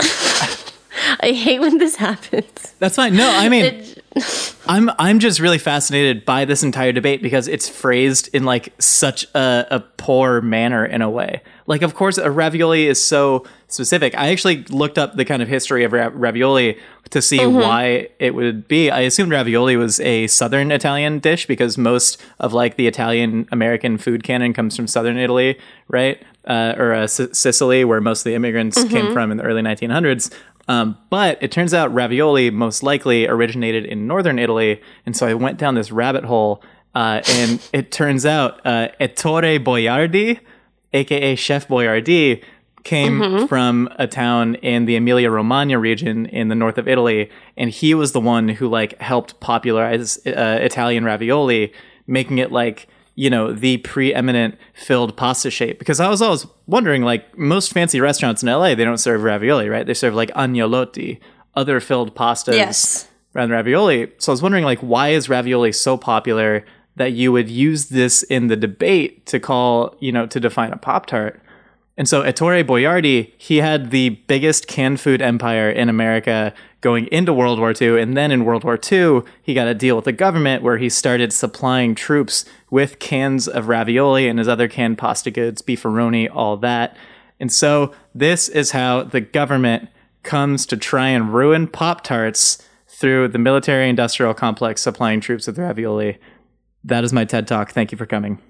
I 1.21 1.33
hate 1.33 1.61
when 1.61 1.79
this 1.79 1.97
happens. 1.97 2.75
That's 2.79 2.97
fine. 2.97 3.17
No, 3.17 3.29
I 3.29 3.49
mean, 3.49 3.85
I'm 4.67 4.91
I'm 4.99 5.19
just 5.19 5.41
really 5.41 5.59
fascinated 5.59 6.25
by 6.25 6.45
this 6.45 6.63
entire 6.63 6.93
debate 6.93 7.23
because 7.23 7.49
it's 7.49 7.69
phrased 7.69 8.29
in 8.33 8.45
like 8.45 8.73
such 8.79 9.25
a, 9.35 9.67
a 9.71 9.81
poor 9.81 10.41
manner 10.41 10.85
in 10.85 11.03
a 11.03 11.11
way. 11.11 11.43
Like, 11.67 11.83
of 11.83 11.95
course, 11.95 12.17
a 12.19 12.31
ravioli 12.31 12.87
is 12.87 13.05
so 13.05 13.45
specific. 13.69 14.17
I 14.17 14.29
actually 14.31 14.65
looked 14.65 14.97
up 14.99 15.17
the 15.17 15.25
kind 15.27 15.43
of 15.43 15.49
history 15.49 15.85
of 15.85 15.93
ra- 15.93 16.11
ravioli 16.13 16.79
to 17.11 17.21
see 17.21 17.45
why 17.47 18.09
it 18.19 18.35
would 18.35 18.67
be. 18.69 18.91
I 18.91 19.01
assumed 19.01 19.31
ravioli 19.33 19.77
was 19.77 20.01
a 20.01 20.27
southern 20.29 20.71
Italian 20.73 21.19
dish 21.19 21.47
because 21.47 21.77
most 21.77 22.21
of 22.41 22.53
like 22.55 22.77
the 22.77 22.87
Italian 22.87 23.47
American 23.53 23.99
food 23.99 24.23
canon 24.25 24.55
comes 24.55 24.75
from 24.77 24.87
southern 24.87 25.19
Italy, 25.19 25.59
right? 25.89 26.23
Uh, 26.47 26.75
or 26.79 26.95
uh, 26.95 27.03
S- 27.03 27.21
Sicily, 27.33 27.85
where 27.85 28.01
most 28.01 28.21
of 28.21 28.25
the 28.25 28.35
immigrants 28.35 28.83
came 28.85 29.13
from 29.13 29.31
in 29.31 29.37
the 29.37 29.43
early 29.45 29.61
1900s. 29.61 30.33
Um, 30.69 30.99
but 31.09 31.43
it 31.43 31.51
turns 31.51 31.73
out 31.73 31.93
ravioli 31.93 32.51
most 32.51 32.83
likely 32.83 33.27
originated 33.27 33.87
in 33.87 34.07
northern 34.07 34.39
Italy, 34.39 34.81
and 35.07 35.17
so 35.17 35.27
I 35.27 35.35
went 35.35 35.59
down 35.59 35.75
this 35.75 35.91
rabbit 35.91 36.25
hole, 36.25 36.63
uh, 36.95 37.23
and 37.27 37.67
it 37.73 37.91
turns 37.91 38.27
out 38.27 38.65
uh, 38.67 38.89
Ettore 39.01 39.59
Boiardi, 39.59 40.41
aka 40.93 41.35
Chef 41.35 41.67
Boyardee, 41.69 42.43
came 42.85 43.47
from 43.49 43.89
a 43.99 44.07
town 44.07 44.55
in 44.57 44.85
the 44.85 44.97
Emilia 44.97 45.31
Romagna 45.31 45.79
region 45.79 46.27
in 46.27 46.49
the 46.49 46.55
north 46.55 46.79
of 46.79 46.87
Italy, 46.87 47.31
and 47.57 47.71
he 47.71 47.95
was 47.95 48.13
the 48.13 48.21
one 48.21 48.49
who 48.49 48.69
like 48.69 48.99
helped 49.01 49.41
popularize 49.41 50.19
uh, 50.27 50.59
Italian 50.61 51.05
ravioli, 51.05 51.73
making 52.07 52.39
it 52.39 52.53
like 52.53 52.89
you 53.19 53.29
know 53.29 53.53
the 53.53 53.79
preeminent 53.79 54.57
filled 54.75 55.17
pasta 55.17 55.51
shape. 55.51 55.81
Because 55.81 55.99
I 55.99 56.09
was 56.09 56.23
always 56.23 56.47
wondering, 56.69 57.03
like 57.03 57.37
most 57.37 57.73
fancy 57.73 58.01
restaurants 58.01 58.45
in 58.45 58.49
LA, 58.49 58.77
they 58.77 58.85
don't 58.85 58.99
serve 58.99 59.25
ravioli, 59.25 59.69
right? 59.69 59.85
They 59.85 59.95
serve 59.95 60.15
like 60.15 60.31
agnolotti, 60.35 61.19
other 61.57 61.81
filled 61.81 62.15
pastas 62.15 62.55
Yes. 62.55 63.09
rather 63.35 63.49
than 63.49 63.57
ravioli. 63.57 64.13
So 64.19 64.31
I 64.31 64.35
was 64.35 64.41
wondering, 64.43 64.65
like, 64.65 64.79
why 64.79 65.09
is 65.09 65.29
ravioli 65.29 65.73
so 65.73 65.97
popular 65.97 66.65
that 66.95 67.13
you 67.13 67.33
would 67.33 67.49
use 67.51 67.87
this 67.89 68.23
in 68.23 68.47
the 68.47 68.57
debate 68.57 69.27
to 69.27 69.41
call, 69.41 69.97
you 69.99 70.13
know, 70.13 70.27
to 70.29 70.39
define 70.39 70.73
a 70.73 70.77
Pop 70.77 71.07
Tart? 71.07 71.43
And 71.97 72.09
so 72.09 72.23
Ettore 72.23 72.63
Boiardi, 72.63 73.33
he 73.37 73.57
had 73.57 73.91
the 73.91 74.11
biggest 74.29 74.69
canned 74.69 75.01
food 75.01 75.21
empire 75.21 75.69
in 75.69 75.89
America 75.89 76.55
going 76.81 77.07
into 77.09 77.33
World 77.33 77.59
War 77.59 77.73
II. 77.81 78.01
And 78.01 78.17
then 78.17 78.31
in 78.31 78.45
World 78.45 78.65
War 78.65 78.79
II, 78.81 79.23
he 79.43 79.55
got 79.55 79.67
a 79.67 79.75
deal 79.75 79.97
with 79.97 80.05
the 80.05 80.13
government 80.13 80.63
where 80.63 80.79
he 80.79 80.89
started 80.89 81.33
supplying 81.33 81.95
troops 81.95 82.45
with 82.71 82.99
cans 82.99 83.49
of 83.49 83.69
ravioli 83.69 84.29
and 84.29 84.39
his 84.39 84.49
other 84.49 84.69
canned 84.69 84.99
pasta 84.99 85.31
goods, 85.31 85.63
beefaroni, 85.63 86.29
all 86.33 86.57
that. 86.59 86.97
And 87.41 87.53
so 87.53 87.95
this 88.15 88.49
is 88.49 88.73
how 88.73 89.03
the 89.03 89.21
government 89.21 89.89
comes 90.23 90.67
to 90.67 90.77
try 90.77 91.09
and 91.09 91.33
ruin 91.33 91.67
Pop 91.67 92.05
Tarts 92.05 92.63
through 92.87 93.29
the 93.29 93.39
military 93.39 93.89
industrial 93.89 94.35
complex 94.35 94.83
supplying 94.83 95.21
troops 95.21 95.47
with 95.47 95.59
ravioli. 95.59 96.19
That 96.85 97.05
is 97.05 97.13
my 97.13 97.25
TED 97.25 97.47
Talk. 97.47 97.71
Thank 97.73 97.93
you 97.93 97.99
for 97.99 98.07
coming. 98.07 98.41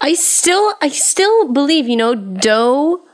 I 0.00 0.14
still, 0.14 0.74
I 0.82 0.88
still 0.88 1.52
believe, 1.52 1.86
you 1.88 1.96
know, 1.96 2.14
dough 2.14 3.04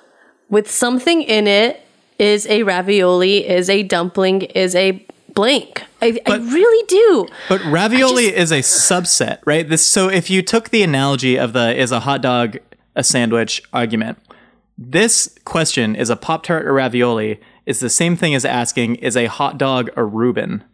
with 0.48 0.70
something 0.70 1.22
in 1.22 1.46
it 1.46 1.84
is 2.18 2.46
a 2.46 2.62
ravioli, 2.62 3.46
is 3.46 3.70
a 3.70 3.82
dumpling, 3.82 4.42
is 4.42 4.75
a 4.75 5.04
blank. 5.34 5.84
I, 6.02 6.18
I 6.26 6.37
really 6.37 6.87
do. 6.87 7.28
But 7.48 7.64
ravioli 7.64 8.34
is 8.34 8.50
a 8.50 8.60
subset, 8.60 9.38
right? 9.44 9.68
This 9.68 9.84
so 9.84 10.08
if 10.08 10.30
you 10.30 10.42
took 10.42 10.70
the 10.70 10.82
analogy 10.82 11.38
of 11.38 11.52
the 11.52 11.76
is 11.76 11.92
a 11.92 12.00
hot 12.00 12.22
dog 12.22 12.58
a 12.96 13.04
sandwich 13.04 13.62
argument, 13.72 14.18
this 14.76 15.37
question 15.44 15.96
is 15.96 16.10
a 16.10 16.16
pop 16.16 16.44
tart 16.44 16.66
or 16.66 16.72
ravioli 16.72 17.40
is 17.66 17.80
the 17.80 17.90
same 17.90 18.16
thing 18.16 18.34
as 18.34 18.46
asking, 18.46 18.96
is 18.96 19.16
a 19.16 19.26
hot 19.26 19.58
dog 19.58 19.90
a 19.94 20.02
Reuben? 20.02 20.64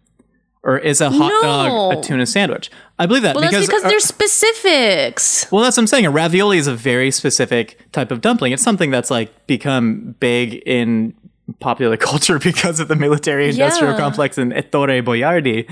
Or 0.62 0.78
is 0.78 1.02
a 1.02 1.10
hot 1.10 1.42
dog 1.42 1.98
a 1.98 2.00
tuna 2.00 2.24
sandwich? 2.24 2.70
I 2.98 3.04
believe 3.04 3.22
that 3.24 3.34
Well, 3.34 3.42
because, 3.44 3.66
that's 3.66 3.66
because 3.66 3.84
uh, 3.84 3.88
there's 3.88 4.04
specifics. 4.04 5.50
well, 5.52 5.64
that's 5.64 5.76
what 5.76 5.82
I'm 5.82 5.86
saying. 5.88 6.06
A 6.06 6.10
ravioli 6.10 6.56
is 6.56 6.66
a 6.66 6.74
very 6.74 7.10
specific 7.10 7.78
type 7.92 8.10
of 8.10 8.22
dumpling. 8.22 8.52
It's 8.52 8.62
something 8.62 8.90
that's 8.90 9.10
like 9.10 9.46
become 9.46 10.14
big 10.20 10.54
in 10.64 11.14
popular 11.60 11.96
culture 12.10 12.38
because 12.38 12.80
of 12.80 12.88
the 12.88 12.96
military 12.96 13.48
industrial 13.48 13.92
Yeah. 13.92 13.98
complex 13.98 14.38
and 14.38 14.52
Ettore 14.52 15.02
Boiardi. 15.02 15.68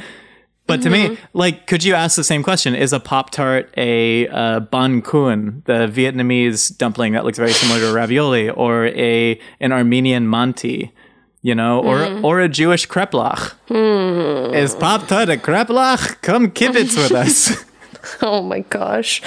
But 0.67 0.81
to 0.83 0.91
me, 0.91 1.09
mm-hmm. 1.09 1.25
like, 1.33 1.67
could 1.67 1.83
you 1.83 1.95
ask 1.95 2.17
the 2.17 2.25
same 2.25 2.43
question? 2.43 2.75
Is 2.75 2.93
a 2.93 3.01
Pop 3.01 3.31
Tart 3.31 3.69
a 3.77 4.29
uh, 4.29 4.61
ban 4.61 5.03
kun, 5.03 5.63
the 5.67 5.89
Vietnamese 5.89 6.77
dumpling 6.79 7.15
that 7.15 7.25
looks 7.25 7.37
very 7.37 7.53
similar 7.53 7.81
to 7.81 7.91
a 7.91 7.93
ravioli, 7.93 8.49
or 8.49 8.87
a 8.87 9.39
an 9.59 9.73
Armenian 9.73 10.31
manti, 10.31 10.93
you 11.43 11.55
know, 11.55 11.81
or 11.81 11.99
mm. 11.99 12.23
or 12.23 12.41
a 12.41 12.49
Jewish 12.49 12.87
kreplach? 12.87 13.53
Hmm. 13.69 14.55
Is 14.55 14.75
Pop 14.77 15.09
Tart 15.09 15.29
a 15.29 15.37
kreplach? 15.37 16.23
Come 16.23 16.53
kibitz 16.53 16.97
with 16.97 17.13
us. 17.13 17.65
Oh 18.21 18.43
my 18.43 18.61
gosh. 18.61 19.23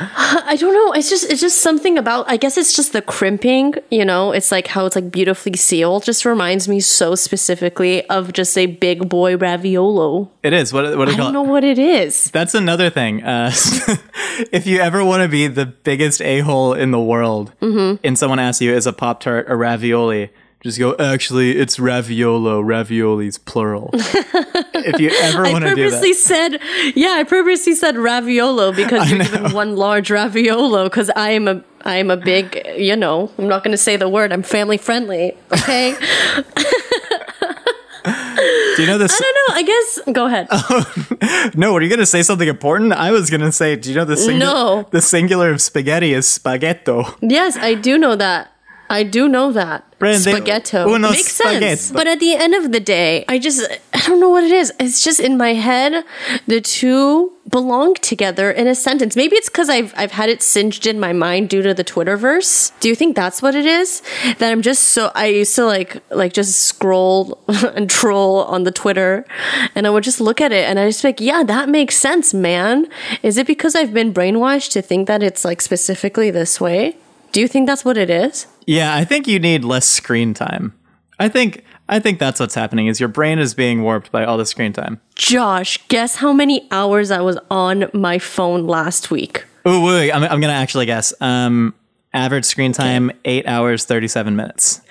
I 0.00 0.56
don't 0.58 0.72
know. 0.72 0.92
It's 0.92 1.10
just 1.10 1.30
it's 1.30 1.40
just 1.40 1.60
something 1.60 1.98
about 1.98 2.30
I 2.30 2.36
guess 2.36 2.56
it's 2.56 2.72
just 2.74 2.92
the 2.92 3.02
crimping, 3.02 3.74
you 3.90 4.04
know, 4.04 4.32
it's 4.32 4.52
like 4.52 4.68
how 4.68 4.86
it's 4.86 4.94
like 4.94 5.10
beautifully 5.10 5.56
sealed 5.56 6.04
just 6.04 6.24
reminds 6.24 6.68
me 6.68 6.78
so 6.80 7.14
specifically 7.14 8.06
of 8.08 8.32
just 8.32 8.56
a 8.56 8.66
big 8.66 9.08
boy 9.08 9.36
raviolo. 9.36 10.28
it 10.42 10.52
is. 10.52 10.72
What, 10.72 10.96
what 10.96 11.06
do 11.08 11.14
I 11.14 11.16
don't 11.16 11.32
know 11.32 11.42
what 11.42 11.64
it 11.64 11.78
is. 11.78 12.30
That's 12.30 12.54
another 12.54 12.90
thing. 12.90 13.22
Uh, 13.24 13.50
if 14.52 14.66
you 14.66 14.78
ever 14.80 15.04
want 15.04 15.22
to 15.22 15.28
be 15.28 15.48
the 15.48 15.66
biggest 15.66 16.22
a 16.22 16.40
hole 16.40 16.74
in 16.74 16.90
the 16.92 17.00
world, 17.00 17.52
Mm-hmm. 17.60 17.96
and 18.06 18.16
someone 18.18 18.38
asks 18.38 18.62
you, 18.62 18.72
"Is 18.72 18.86
a 18.86 18.92
pop 18.92 19.20
tart 19.20 19.46
a 19.48 19.56
ravioli?" 19.56 20.30
Just 20.60 20.78
go. 20.78 20.96
Actually, 20.98 21.56
it's 21.56 21.76
raviolo. 21.78 22.64
Ravioli's 22.64 23.38
plural. 23.38 23.90
if 23.94 25.00
you 25.00 25.10
ever 25.10 25.44
want 25.44 25.64
to 25.64 25.74
do 25.74 25.88
that 25.88 25.98
i 25.98 26.00
purposely 26.00 26.12
said, 26.14 26.60
yeah, 26.96 27.10
I 27.10 27.24
purposely 27.24 27.74
said 27.76 27.94
raviolo 27.94 28.74
because 28.74 29.08
you're 29.10 29.22
given 29.22 29.52
one 29.52 29.76
large 29.76 30.08
raviolo 30.08 30.84
because 30.84 31.10
I 31.14 31.30
am 31.30 31.46
a 31.46 31.62
I 31.82 31.96
am 31.96 32.10
a 32.10 32.16
big, 32.16 32.60
you 32.76 32.96
know, 32.96 33.30
I'm 33.38 33.46
not 33.46 33.62
going 33.62 33.70
to 33.70 33.78
say 33.78 33.96
the 33.96 34.08
word. 34.08 34.32
I'm 34.32 34.42
family 34.42 34.78
friendly. 34.78 35.36
Okay. 35.52 35.92
do 38.04 38.82
you 38.82 38.86
know 38.88 38.98
this? 38.98 39.12
I 39.14 39.20
don't 39.20 39.48
know. 39.48 39.54
I 39.54 39.62
guess 39.62 40.00
go 40.12 40.26
ahead. 40.26 40.48
No, 41.56 41.72
were 41.72 41.82
you 41.82 41.88
going 41.88 42.00
to 42.00 42.06
say 42.06 42.22
something 42.22 42.48
important? 42.48 42.92
I 42.92 43.12
was 43.12 43.30
going 43.30 43.40
to 43.42 43.52
say, 43.52 43.76
do 43.76 43.90
you 43.90 43.96
know 43.96 44.04
the 44.04 44.16
singular? 44.16 44.52
No. 44.52 44.88
The 44.90 45.00
singular 45.00 45.50
of 45.50 45.62
spaghetti 45.62 46.12
is 46.12 46.26
spaghetto. 46.26 47.16
Yes, 47.20 47.56
I 47.56 47.74
do 47.74 47.96
know 47.96 48.16
that. 48.16 48.52
I 48.90 49.02
do 49.02 49.28
know 49.28 49.52
that. 49.52 49.84
Prende 49.98 50.32
Spaghetto. 50.32 50.86
uno 50.88 51.10
Makes 51.10 51.32
sense. 51.32 51.90
But 51.90 52.06
at 52.06 52.20
the 52.20 52.34
end 52.34 52.54
of 52.54 52.72
the 52.72 52.80
day, 52.80 53.24
I 53.28 53.38
just, 53.38 53.68
I 53.92 54.00
don't 54.06 54.20
know 54.20 54.30
what 54.30 54.44
it 54.44 54.52
is. 54.52 54.72
It's 54.78 55.02
just 55.02 55.18
in 55.18 55.36
my 55.36 55.54
head, 55.54 56.04
the 56.46 56.60
two 56.60 57.32
belong 57.48 57.94
together 57.94 58.50
in 58.50 58.66
a 58.66 58.74
sentence. 58.74 59.16
Maybe 59.16 59.36
it's 59.36 59.48
because 59.48 59.68
I've, 59.68 59.92
I've 59.96 60.12
had 60.12 60.28
it 60.28 60.42
singed 60.42 60.86
in 60.86 61.00
my 61.00 61.12
mind 61.12 61.48
due 61.48 61.62
to 61.62 61.74
the 61.74 61.84
Twitterverse. 61.84 62.78
Do 62.80 62.88
you 62.88 62.94
think 62.94 63.16
that's 63.16 63.42
what 63.42 63.54
it 63.54 63.66
is? 63.66 64.02
That 64.38 64.52
I'm 64.52 64.62
just 64.62 64.84
so, 64.84 65.10
I 65.14 65.26
used 65.26 65.54
to 65.56 65.64
like, 65.64 66.02
like 66.10 66.32
just 66.32 66.60
scroll 66.60 67.42
and 67.48 67.90
troll 67.90 68.44
on 68.44 68.62
the 68.62 68.70
Twitter 68.70 69.26
and 69.74 69.86
I 69.86 69.90
would 69.90 70.04
just 70.04 70.20
look 70.20 70.40
at 70.40 70.52
it 70.52 70.68
and 70.68 70.78
I 70.78 70.88
just 70.88 71.02
be 71.02 71.08
like, 71.08 71.20
yeah, 71.20 71.42
that 71.42 71.68
makes 71.68 71.96
sense, 71.96 72.32
man. 72.32 72.86
Is 73.22 73.36
it 73.36 73.46
because 73.46 73.74
I've 73.74 73.92
been 73.92 74.14
brainwashed 74.14 74.72
to 74.72 74.82
think 74.82 75.08
that 75.08 75.22
it's 75.22 75.44
like 75.44 75.60
specifically 75.60 76.30
this 76.30 76.60
way? 76.60 76.96
Do 77.32 77.40
you 77.40 77.48
think 77.48 77.66
that's 77.66 77.84
what 77.84 77.98
it 77.98 78.10
is? 78.10 78.46
Yeah, 78.68 78.94
I 78.94 79.06
think 79.06 79.26
you 79.26 79.38
need 79.38 79.64
less 79.64 79.88
screen 79.88 80.34
time. 80.34 80.74
I 81.18 81.30
think 81.30 81.64
I 81.88 82.00
think 82.00 82.18
that's 82.18 82.38
what's 82.38 82.54
happening. 82.54 82.86
Is 82.86 83.00
your 83.00 83.08
brain 83.08 83.38
is 83.38 83.54
being 83.54 83.82
warped 83.82 84.12
by 84.12 84.26
all 84.26 84.36
the 84.36 84.44
screen 84.44 84.74
time. 84.74 85.00
Josh, 85.14 85.78
guess 85.88 86.16
how 86.16 86.34
many 86.34 86.68
hours 86.70 87.10
I 87.10 87.22
was 87.22 87.38
on 87.50 87.88
my 87.94 88.18
phone 88.18 88.66
last 88.66 89.10
week? 89.10 89.46
Oh 89.64 89.86
wait, 89.86 90.12
I'm, 90.12 90.22
I'm 90.22 90.38
gonna 90.42 90.52
actually 90.52 90.84
guess. 90.84 91.14
Um, 91.18 91.74
average 92.12 92.44
screen 92.44 92.72
time 92.72 93.10
eight 93.24 93.46
hours 93.46 93.86
thirty 93.86 94.06
seven 94.06 94.36
minutes. 94.36 94.82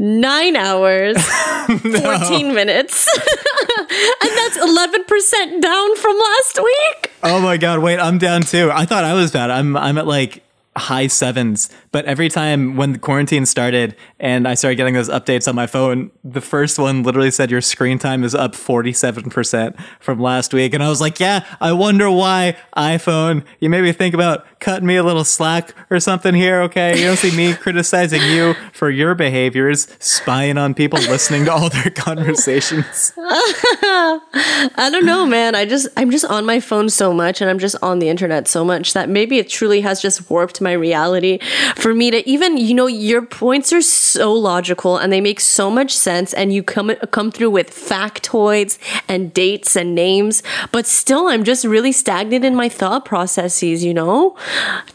Nine 0.00 0.54
hours, 0.54 1.20
14 1.66 2.54
minutes. 2.54 3.08
and 3.18 4.30
that's 4.30 4.56
11% 4.56 5.60
down 5.60 5.96
from 5.96 6.16
last 6.16 6.60
week. 6.62 7.10
Oh 7.24 7.40
my 7.40 7.56
god, 7.56 7.80
wait, 7.80 7.98
I'm 7.98 8.18
down 8.18 8.42
too. 8.42 8.70
I 8.72 8.84
thought 8.84 9.02
I 9.02 9.14
was 9.14 9.32
bad. 9.32 9.50
I'm 9.50 9.76
I'm 9.76 9.98
at 9.98 10.06
like 10.06 10.44
high 10.78 11.08
sevens, 11.08 11.68
but 11.90 12.04
every 12.04 12.28
time 12.28 12.76
when 12.76 12.92
the 12.92 12.98
quarantine 12.98 13.46
started 13.46 13.96
and 14.20 14.46
I 14.46 14.54
started 14.54 14.76
getting 14.76 14.94
those 14.94 15.08
updates 15.08 15.48
on 15.48 15.54
my 15.54 15.66
phone, 15.66 16.10
the 16.22 16.40
first 16.40 16.78
one 16.78 17.02
literally 17.02 17.30
said 17.30 17.50
your 17.50 17.60
screen 17.60 17.98
time 17.98 18.24
is 18.24 18.34
up 18.34 18.52
47% 18.52 19.80
from 20.00 20.20
last 20.20 20.52
week. 20.52 20.74
And 20.74 20.82
I 20.82 20.88
was 20.88 21.00
like, 21.00 21.20
yeah, 21.20 21.44
I 21.60 21.72
wonder 21.72 22.10
why 22.10 22.56
iPhone, 22.76 23.44
you 23.60 23.70
maybe 23.70 23.92
think 23.92 24.14
about 24.14 24.46
cutting 24.60 24.86
me 24.86 24.96
a 24.96 25.02
little 25.02 25.24
slack 25.24 25.74
or 25.90 26.00
something 26.00 26.34
here, 26.34 26.62
okay? 26.62 26.98
You 26.98 27.04
don't 27.04 27.16
see 27.16 27.34
me 27.36 27.54
criticizing 27.54 28.22
you 28.22 28.54
for 28.72 28.90
your 28.90 29.14
behaviors, 29.14 29.88
spying 29.98 30.58
on 30.58 30.74
people, 30.74 30.98
listening 30.98 31.44
to 31.46 31.52
all 31.52 31.70
their 31.70 31.90
conversations. 31.90 33.12
I 33.18 34.88
don't 34.90 35.06
know, 35.06 35.26
man. 35.26 35.54
I 35.54 35.64
just 35.64 35.88
I'm 35.96 36.10
just 36.10 36.24
on 36.24 36.44
my 36.44 36.60
phone 36.60 36.88
so 36.88 37.12
much 37.12 37.40
and 37.40 37.48
I'm 37.48 37.58
just 37.58 37.76
on 37.82 37.98
the 37.98 38.08
internet 38.08 38.48
so 38.48 38.64
much 38.64 38.92
that 38.94 39.08
maybe 39.08 39.38
it 39.38 39.48
truly 39.48 39.80
has 39.80 40.02
just 40.02 40.30
warped 40.30 40.60
my 40.60 40.72
reality 40.72 41.38
for 41.78 41.94
me 41.94 42.10
to 42.10 42.28
even, 42.28 42.56
you 42.56 42.74
know, 42.74 42.88
your 42.88 43.22
points 43.22 43.72
are 43.72 43.80
so 43.80 44.32
logical 44.32 44.96
and 44.96 45.12
they 45.12 45.20
make 45.20 45.38
so 45.38 45.70
much 45.70 45.96
sense 45.96 46.34
and 46.34 46.52
you 46.52 46.62
come 46.62 46.90
come 47.12 47.30
through 47.30 47.50
with 47.50 47.70
factoids 47.70 48.78
and 49.06 49.32
dates 49.32 49.76
and 49.76 49.94
names, 49.94 50.42
but 50.72 50.86
still 50.86 51.28
I'm 51.28 51.44
just 51.44 51.64
really 51.64 51.92
stagnant 51.92 52.44
in 52.44 52.56
my 52.56 52.68
thought 52.68 53.04
processes, 53.04 53.84
you 53.84 53.94
know? 53.94 54.36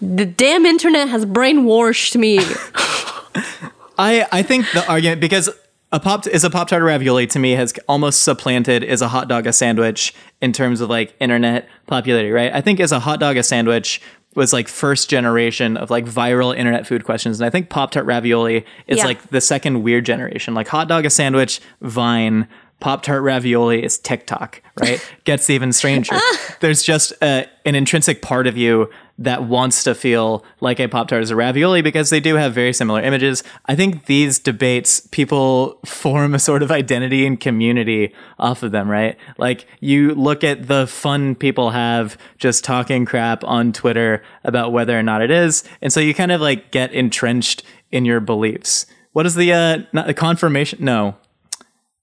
The 0.01 0.25
damn 0.25 0.65
internet 0.65 1.07
has 1.07 1.25
brainwashed 1.25 2.17
me. 2.17 2.39
I 3.97 4.27
I 4.31 4.43
think 4.43 4.69
the 4.73 4.85
argument 4.85 5.21
because 5.21 5.49
a 5.93 6.01
pop 6.01 6.27
is 6.27 6.43
a 6.43 6.49
pop 6.49 6.67
tart 6.67 6.83
ravioli 6.83 7.27
to 7.27 7.39
me 7.39 7.51
has 7.51 7.73
almost 7.87 8.23
supplanted 8.23 8.83
is 8.83 9.01
a 9.01 9.07
hot 9.07 9.29
dog 9.29 9.47
a 9.47 9.53
sandwich 9.53 10.13
in 10.41 10.51
terms 10.51 10.81
of 10.81 10.89
like 10.89 11.15
internet 11.21 11.69
popularity, 11.87 12.31
right? 12.31 12.51
I 12.53 12.59
think 12.59 12.81
as 12.81 12.91
a 12.91 12.99
hot 12.99 13.21
dog 13.21 13.37
a 13.37 13.43
sandwich 13.43 14.01
was 14.35 14.53
like 14.53 14.67
first 14.67 15.09
generation 15.09 15.77
of 15.77 15.89
like 15.89 16.05
viral 16.05 16.55
internet 16.55 16.85
food 16.87 17.03
questions, 17.05 17.39
and 17.39 17.45
I 17.45 17.49
think 17.49 17.69
pop 17.69 17.91
tart 17.91 18.05
ravioli 18.05 18.65
is 18.87 18.97
Yeah. 18.99 19.05
like 19.05 19.29
the 19.29 19.41
second 19.41 19.83
weird 19.83 20.05
generation. 20.05 20.53
Like 20.53 20.67
hot 20.67 20.87
dog 20.87 21.05
a 21.05 21.09
sandwich, 21.09 21.59
Vine. 21.81 22.47
Pop 22.79 23.01
Tart 23.01 23.21
ravioli 23.23 23.81
is 23.81 23.97
TikTok, 23.97 24.61
right? 24.81 24.99
Gets 25.23 25.49
even 25.49 25.71
stranger. 25.71 26.15
Uh. 26.15 26.19
There's 26.59 26.83
just 26.83 27.13
a, 27.21 27.47
an 27.65 27.75
intrinsic 27.75 28.21
part 28.21 28.45
of 28.45 28.57
you 28.57 28.89
that 29.19 29.43
wants 29.43 29.83
to 29.83 29.93
feel 29.93 30.43
like 30.59 30.79
a 30.79 30.87
Pop 30.87 31.07
Tart 31.07 31.21
is 31.21 31.29
a 31.29 31.35
ravioli 31.35 31.81
because 31.81 32.09
they 32.09 32.19
do 32.19 32.35
have 32.35 32.53
very 32.53 32.73
similar 32.73 33.01
images. 33.01 33.43
I 33.67 33.75
think 33.75 34.05
these 34.05 34.39
debates, 34.39 35.01
people 35.11 35.79
form 35.85 36.33
a 36.33 36.39
sort 36.39 36.63
of 36.63 36.71
identity 36.71 37.25
and 37.25 37.39
community 37.39 38.13
off 38.39 38.63
of 38.63 38.71
them, 38.71 38.89
right? 38.89 39.17
Like 39.37 39.67
you 39.79 40.15
look 40.15 40.43
at 40.43 40.67
the 40.67 40.87
fun 40.87 41.35
people 41.35 41.71
have 41.71 42.17
just 42.37 42.63
talking 42.63 43.05
crap 43.05 43.43
on 43.43 43.71
Twitter 43.71 44.23
about 44.43 44.71
whether 44.71 44.97
or 44.97 45.03
not 45.03 45.21
it 45.21 45.29
is. 45.29 45.63
And 45.81 45.93
so 45.93 45.99
you 45.99 46.13
kind 46.13 46.31
of 46.31 46.41
like 46.41 46.71
get 46.71 46.91
entrenched 46.91 47.63
in 47.91 48.05
your 48.05 48.19
beliefs. 48.19 48.87
What 49.11 49.27
is 49.27 49.35
the, 49.35 49.53
uh, 49.53 49.79
not 49.93 50.07
the 50.07 50.15
confirmation? 50.15 50.83
No. 50.83 51.15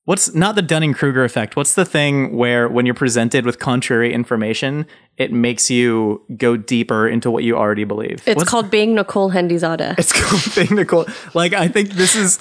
What's 0.06 0.34
not 0.34 0.54
the 0.54 0.62
Dunning 0.62 0.92
Kruger 0.94 1.24
effect? 1.24 1.56
What's 1.56 1.74
the 1.74 1.84
thing 1.84 2.34
where 2.34 2.68
when 2.68 2.86
you're 2.86 2.94
presented 2.94 3.44
with 3.44 3.58
contrary 3.58 4.12
information, 4.12 4.86
it 5.18 5.30
makes 5.30 5.70
you 5.70 6.22
go 6.36 6.56
deeper 6.56 7.06
into 7.06 7.30
what 7.30 7.44
you 7.44 7.56
already 7.56 7.84
believe? 7.84 8.22
It's 8.26 8.36
What's- 8.36 8.50
called 8.50 8.70
being 8.70 8.94
Nicole 8.94 9.30
Hendizadeh. 9.30 9.94
it's 9.98 10.12
called 10.12 10.54
being 10.54 10.76
Nicole. 10.76 11.06
Like 11.34 11.52
I 11.52 11.68
think 11.68 11.90
this 11.90 12.16
is 12.16 12.38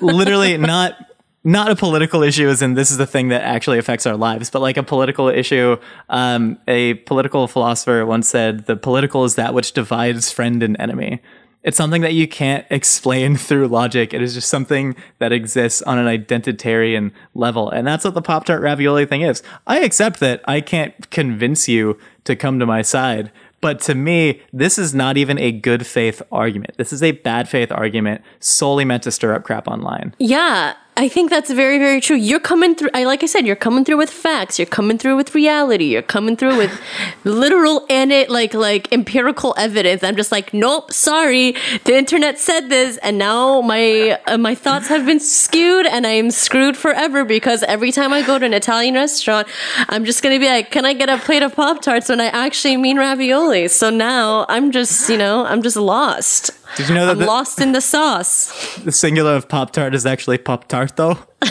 literally 0.00 0.56
not 0.58 0.94
not 1.42 1.70
a 1.70 1.76
political 1.76 2.22
issue 2.22 2.48
as 2.48 2.60
in 2.60 2.74
this 2.74 2.90
is 2.90 2.98
the 2.98 3.06
thing 3.06 3.28
that 3.28 3.42
actually 3.42 3.78
affects 3.78 4.04
our 4.04 4.16
lives, 4.16 4.50
but 4.50 4.60
like 4.60 4.76
a 4.76 4.82
political 4.82 5.28
issue. 5.28 5.76
Um, 6.10 6.58
a 6.68 6.94
political 6.94 7.46
philosopher 7.46 8.04
once 8.04 8.28
said, 8.28 8.66
"The 8.66 8.76
political 8.76 9.24
is 9.24 9.36
that 9.36 9.54
which 9.54 9.72
divides 9.72 10.30
friend 10.30 10.62
and 10.62 10.76
enemy." 10.78 11.22
It's 11.62 11.76
something 11.76 12.02
that 12.02 12.14
you 12.14 12.26
can't 12.26 12.66
explain 12.70 13.36
through 13.36 13.68
logic. 13.68 14.14
It 14.14 14.22
is 14.22 14.34
just 14.34 14.48
something 14.48 14.94
that 15.18 15.32
exists 15.32 15.82
on 15.82 15.98
an 15.98 16.06
identitarian 16.06 17.12
level. 17.34 17.70
And 17.70 17.86
that's 17.86 18.04
what 18.04 18.14
the 18.14 18.22
Pop 18.22 18.44
Tart 18.44 18.62
ravioli 18.62 19.06
thing 19.06 19.22
is. 19.22 19.42
I 19.66 19.80
accept 19.80 20.20
that 20.20 20.42
I 20.46 20.60
can't 20.60 21.10
convince 21.10 21.68
you 21.68 21.98
to 22.24 22.36
come 22.36 22.58
to 22.58 22.66
my 22.66 22.82
side. 22.82 23.30
But 23.60 23.80
to 23.80 23.94
me, 23.94 24.40
this 24.52 24.78
is 24.78 24.94
not 24.94 25.16
even 25.18 25.38
a 25.38 25.52
good 25.52 25.86
faith 25.86 26.22
argument. 26.32 26.76
This 26.78 26.92
is 26.92 27.02
a 27.02 27.12
bad 27.12 27.48
faith 27.48 27.70
argument 27.70 28.22
solely 28.38 28.86
meant 28.86 29.02
to 29.02 29.10
stir 29.10 29.34
up 29.34 29.44
crap 29.44 29.68
online. 29.68 30.14
Yeah. 30.18 30.76
I 31.00 31.08
think 31.08 31.30
that's 31.30 31.50
very, 31.50 31.78
very 31.78 31.98
true. 32.02 32.16
You're 32.16 32.40
coming 32.40 32.74
through. 32.74 32.90
I 32.92 33.04
like 33.04 33.22
I 33.22 33.26
said, 33.26 33.46
you're 33.46 33.56
coming 33.56 33.86
through 33.86 33.96
with 33.96 34.10
facts. 34.10 34.58
You're 34.58 34.66
coming 34.66 34.98
through 34.98 35.16
with 35.16 35.34
reality. 35.34 35.86
You're 35.86 36.02
coming 36.02 36.36
through 36.36 36.58
with 36.58 36.78
literal 37.24 37.86
and 37.88 38.12
it 38.12 38.28
like 38.28 38.52
like 38.52 38.92
empirical 38.92 39.54
evidence. 39.56 40.04
I'm 40.04 40.14
just 40.14 40.30
like, 40.30 40.52
nope, 40.52 40.92
sorry. 40.92 41.54
The 41.84 41.96
internet 41.96 42.38
said 42.38 42.68
this, 42.68 42.98
and 42.98 43.16
now 43.16 43.62
my 43.62 44.20
uh, 44.26 44.36
my 44.36 44.54
thoughts 44.54 44.88
have 44.88 45.06
been 45.06 45.20
skewed, 45.20 45.86
and 45.86 46.06
I 46.06 46.10
am 46.10 46.30
screwed 46.30 46.76
forever 46.76 47.24
because 47.24 47.62
every 47.62 47.92
time 47.92 48.12
I 48.12 48.20
go 48.20 48.38
to 48.38 48.44
an 48.44 48.52
Italian 48.52 48.92
restaurant, 48.94 49.48
I'm 49.88 50.04
just 50.04 50.22
gonna 50.22 50.38
be 50.38 50.48
like, 50.48 50.70
can 50.70 50.84
I 50.84 50.92
get 50.92 51.08
a 51.08 51.16
plate 51.16 51.42
of 51.42 51.56
Pop 51.56 51.80
Tarts 51.80 52.10
when 52.10 52.20
I 52.20 52.26
actually 52.26 52.76
mean 52.76 52.98
ravioli? 52.98 53.68
So 53.68 53.88
now 53.88 54.44
I'm 54.50 54.70
just, 54.70 55.08
you 55.08 55.16
know, 55.16 55.46
I'm 55.46 55.62
just 55.62 55.78
lost. 55.78 56.50
Did 56.76 56.88
you 56.88 56.94
know 56.94 57.06
that 57.06 57.12
I'm 57.12 57.18
the, 57.18 57.26
lost 57.26 57.60
in 57.60 57.72
the 57.72 57.80
sauce. 57.80 58.76
the 58.84 58.92
singular 58.92 59.34
of 59.34 59.48
Pop 59.48 59.72
Tart 59.72 59.94
is 59.94 60.06
actually 60.06 60.38
Pop 60.38 60.68
Tart, 60.68 60.96
though. 60.96 61.18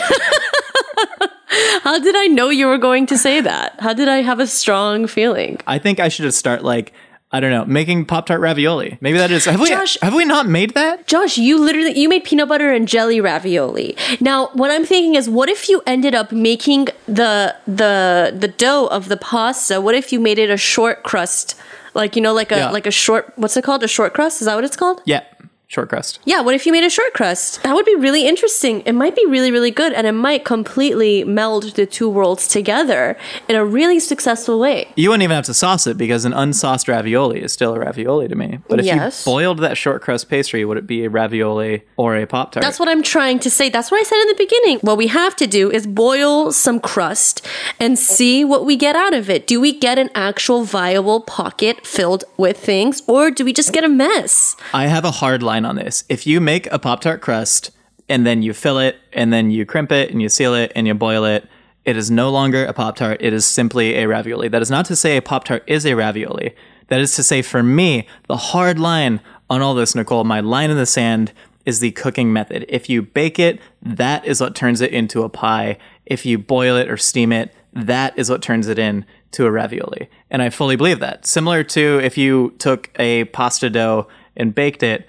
How 1.82 1.98
did 1.98 2.14
I 2.16 2.26
know 2.26 2.48
you 2.48 2.66
were 2.66 2.78
going 2.78 3.06
to 3.06 3.18
say 3.18 3.40
that? 3.40 3.80
How 3.80 3.92
did 3.92 4.08
I 4.08 4.18
have 4.18 4.38
a 4.38 4.46
strong 4.46 5.06
feeling? 5.06 5.58
I 5.66 5.78
think 5.78 5.98
I 5.98 6.08
should 6.08 6.22
just 6.22 6.38
start 6.38 6.62
like 6.62 6.92
I 7.32 7.38
don't 7.38 7.52
know, 7.52 7.64
making 7.64 8.06
Pop 8.06 8.26
Tart 8.26 8.40
ravioli. 8.40 8.98
Maybe 9.00 9.16
that 9.18 9.30
is. 9.30 9.44
Have 9.44 9.60
we 9.60 9.68
Josh- 9.68 9.98
have 10.02 10.14
we 10.14 10.24
not 10.24 10.48
made 10.48 10.74
that? 10.74 11.06
Josh, 11.06 11.38
you 11.38 11.60
literally 11.60 11.96
you 11.96 12.08
made 12.08 12.24
peanut 12.24 12.48
butter 12.48 12.72
and 12.72 12.88
jelly 12.88 13.20
ravioli. 13.20 13.96
Now, 14.20 14.48
what 14.54 14.72
I'm 14.72 14.84
thinking 14.84 15.14
is 15.14 15.28
what 15.28 15.48
if 15.48 15.68
you 15.68 15.80
ended 15.86 16.14
up 16.14 16.32
making 16.32 16.88
the 17.06 17.54
the 17.68 18.34
the 18.36 18.48
dough 18.48 18.88
of 18.88 19.08
the 19.08 19.16
pasta? 19.16 19.80
What 19.80 19.94
if 19.94 20.12
you 20.12 20.18
made 20.18 20.40
it 20.40 20.50
a 20.50 20.56
short 20.56 21.04
crust? 21.04 21.54
Like, 21.94 22.16
you 22.16 22.22
know, 22.22 22.32
like 22.34 22.52
a 22.52 22.56
Yeah. 22.56 22.70
like 22.70 22.86
a 22.86 22.90
short 22.90 23.32
what's 23.36 23.56
it 23.56 23.64
called? 23.64 23.82
A 23.82 23.88
short 23.88 24.14
crust? 24.14 24.40
Is 24.40 24.46
that 24.46 24.54
what 24.54 24.64
it's 24.64 24.76
called? 24.76 25.00
Yeah, 25.04 25.22
short 25.70 25.88
crust. 25.88 26.18
Yeah, 26.24 26.40
what 26.40 26.56
if 26.56 26.66
you 26.66 26.72
made 26.72 26.82
a 26.82 26.90
short 26.90 27.14
crust? 27.14 27.62
That 27.62 27.76
would 27.76 27.86
be 27.86 27.94
really 27.94 28.26
interesting. 28.26 28.80
It 28.80 28.92
might 28.92 29.14
be 29.14 29.24
really, 29.26 29.52
really 29.52 29.70
good, 29.70 29.92
and 29.92 30.04
it 30.04 30.12
might 30.12 30.44
completely 30.44 31.22
meld 31.22 31.62
the 31.76 31.86
two 31.86 32.08
worlds 32.08 32.48
together 32.48 33.16
in 33.48 33.54
a 33.54 33.64
really 33.64 34.00
successful 34.00 34.58
way. 34.58 34.88
You 34.96 35.10
wouldn't 35.10 35.22
even 35.22 35.36
have 35.36 35.44
to 35.44 35.54
sauce 35.54 35.86
it 35.86 35.96
because 35.96 36.24
an 36.24 36.32
unsauced 36.32 36.88
ravioli 36.88 37.40
is 37.40 37.52
still 37.52 37.72
a 37.74 37.78
ravioli 37.78 38.26
to 38.26 38.34
me. 38.34 38.58
But 38.68 38.80
if 38.80 38.86
Yes. 38.86 39.24
you 39.24 39.30
boiled 39.32 39.60
that 39.60 39.76
short 39.76 40.02
crust 40.02 40.28
pastry, 40.28 40.64
would 40.64 40.76
it 40.76 40.88
be 40.88 41.04
a 41.04 41.08
ravioli 41.10 41.84
or 41.96 42.16
a 42.16 42.26
Pop 42.26 42.50
Tart? 42.50 42.64
That's 42.64 42.80
what 42.80 42.88
I'm 42.88 43.04
trying 43.04 43.38
to 43.38 43.50
say. 43.50 43.68
That's 43.68 43.92
what 43.92 44.00
I 44.00 44.02
said 44.02 44.20
in 44.22 44.26
the 44.28 44.34
beginning. 44.34 44.78
What 44.80 44.98
we 44.98 45.06
have 45.06 45.36
to 45.36 45.46
do 45.46 45.70
is 45.70 45.86
boil 45.86 46.50
some 46.50 46.80
crust 46.80 47.46
and 47.78 47.96
see 47.96 48.44
what 48.44 48.66
we 48.66 48.74
get 48.76 48.96
out 48.96 49.14
of 49.14 49.30
it. 49.30 49.46
Do 49.46 49.60
we 49.60 49.72
get 49.72 50.00
an 50.00 50.10
actual 50.16 50.64
viable 50.64 51.20
pocket 51.20 51.86
filled 51.86 52.24
with 52.36 52.56
things, 52.58 53.02
or 53.06 53.30
do 53.30 53.44
we 53.44 53.52
just 53.52 53.72
get 53.72 53.84
a 53.84 53.88
mess? 53.88 54.56
I 54.74 54.88
have 54.88 55.04
a 55.04 55.12
hard 55.12 55.44
line 55.44 55.59
on 55.64 55.76
this. 55.76 56.04
If 56.08 56.26
you 56.26 56.40
make 56.40 56.66
a 56.72 56.78
Pop 56.78 57.00
Tart 57.00 57.20
crust 57.20 57.70
and 58.08 58.26
then 58.26 58.42
you 58.42 58.52
fill 58.52 58.78
it 58.78 58.96
and 59.12 59.32
then 59.32 59.50
you 59.50 59.64
crimp 59.64 59.92
it 59.92 60.10
and 60.10 60.20
you 60.20 60.28
seal 60.28 60.54
it 60.54 60.72
and 60.74 60.86
you 60.86 60.94
boil 60.94 61.24
it, 61.24 61.48
it 61.84 61.96
is 61.96 62.10
no 62.10 62.30
longer 62.30 62.64
a 62.64 62.72
Pop 62.72 62.96
Tart. 62.96 63.18
It 63.20 63.32
is 63.32 63.46
simply 63.46 63.94
a 63.96 64.06
ravioli. 64.06 64.48
That 64.48 64.62
is 64.62 64.70
not 64.70 64.86
to 64.86 64.96
say 64.96 65.16
a 65.16 65.22
Pop 65.22 65.44
Tart 65.44 65.64
is 65.66 65.86
a 65.86 65.94
ravioli. 65.94 66.54
That 66.88 67.00
is 67.00 67.14
to 67.14 67.22
say, 67.22 67.40
for 67.40 67.62
me, 67.62 68.06
the 68.26 68.36
hard 68.36 68.78
line 68.78 69.20
on 69.48 69.62
all 69.62 69.74
this, 69.74 69.94
Nicole, 69.94 70.24
my 70.24 70.40
line 70.40 70.70
in 70.70 70.76
the 70.76 70.86
sand 70.86 71.32
is 71.64 71.80
the 71.80 71.92
cooking 71.92 72.32
method. 72.32 72.64
If 72.68 72.88
you 72.88 73.02
bake 73.02 73.38
it, 73.38 73.60
that 73.82 74.24
is 74.24 74.40
what 74.40 74.54
turns 74.54 74.80
it 74.80 74.92
into 74.92 75.22
a 75.22 75.28
pie. 75.28 75.78
If 76.06 76.26
you 76.26 76.38
boil 76.38 76.76
it 76.76 76.90
or 76.90 76.96
steam 76.96 77.32
it, 77.32 77.54
that 77.72 78.18
is 78.18 78.28
what 78.28 78.42
turns 78.42 78.66
it 78.66 78.78
in 78.78 79.04
to 79.32 79.46
a 79.46 79.50
ravioli. 79.50 80.08
And 80.30 80.42
I 80.42 80.50
fully 80.50 80.76
believe 80.76 81.00
that. 81.00 81.26
Similar 81.26 81.62
to 81.64 82.00
if 82.02 82.18
you 82.18 82.54
took 82.58 82.90
a 82.98 83.24
pasta 83.26 83.70
dough 83.70 84.08
and 84.36 84.54
baked 84.54 84.82
it, 84.82 85.08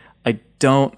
don't. 0.62 0.98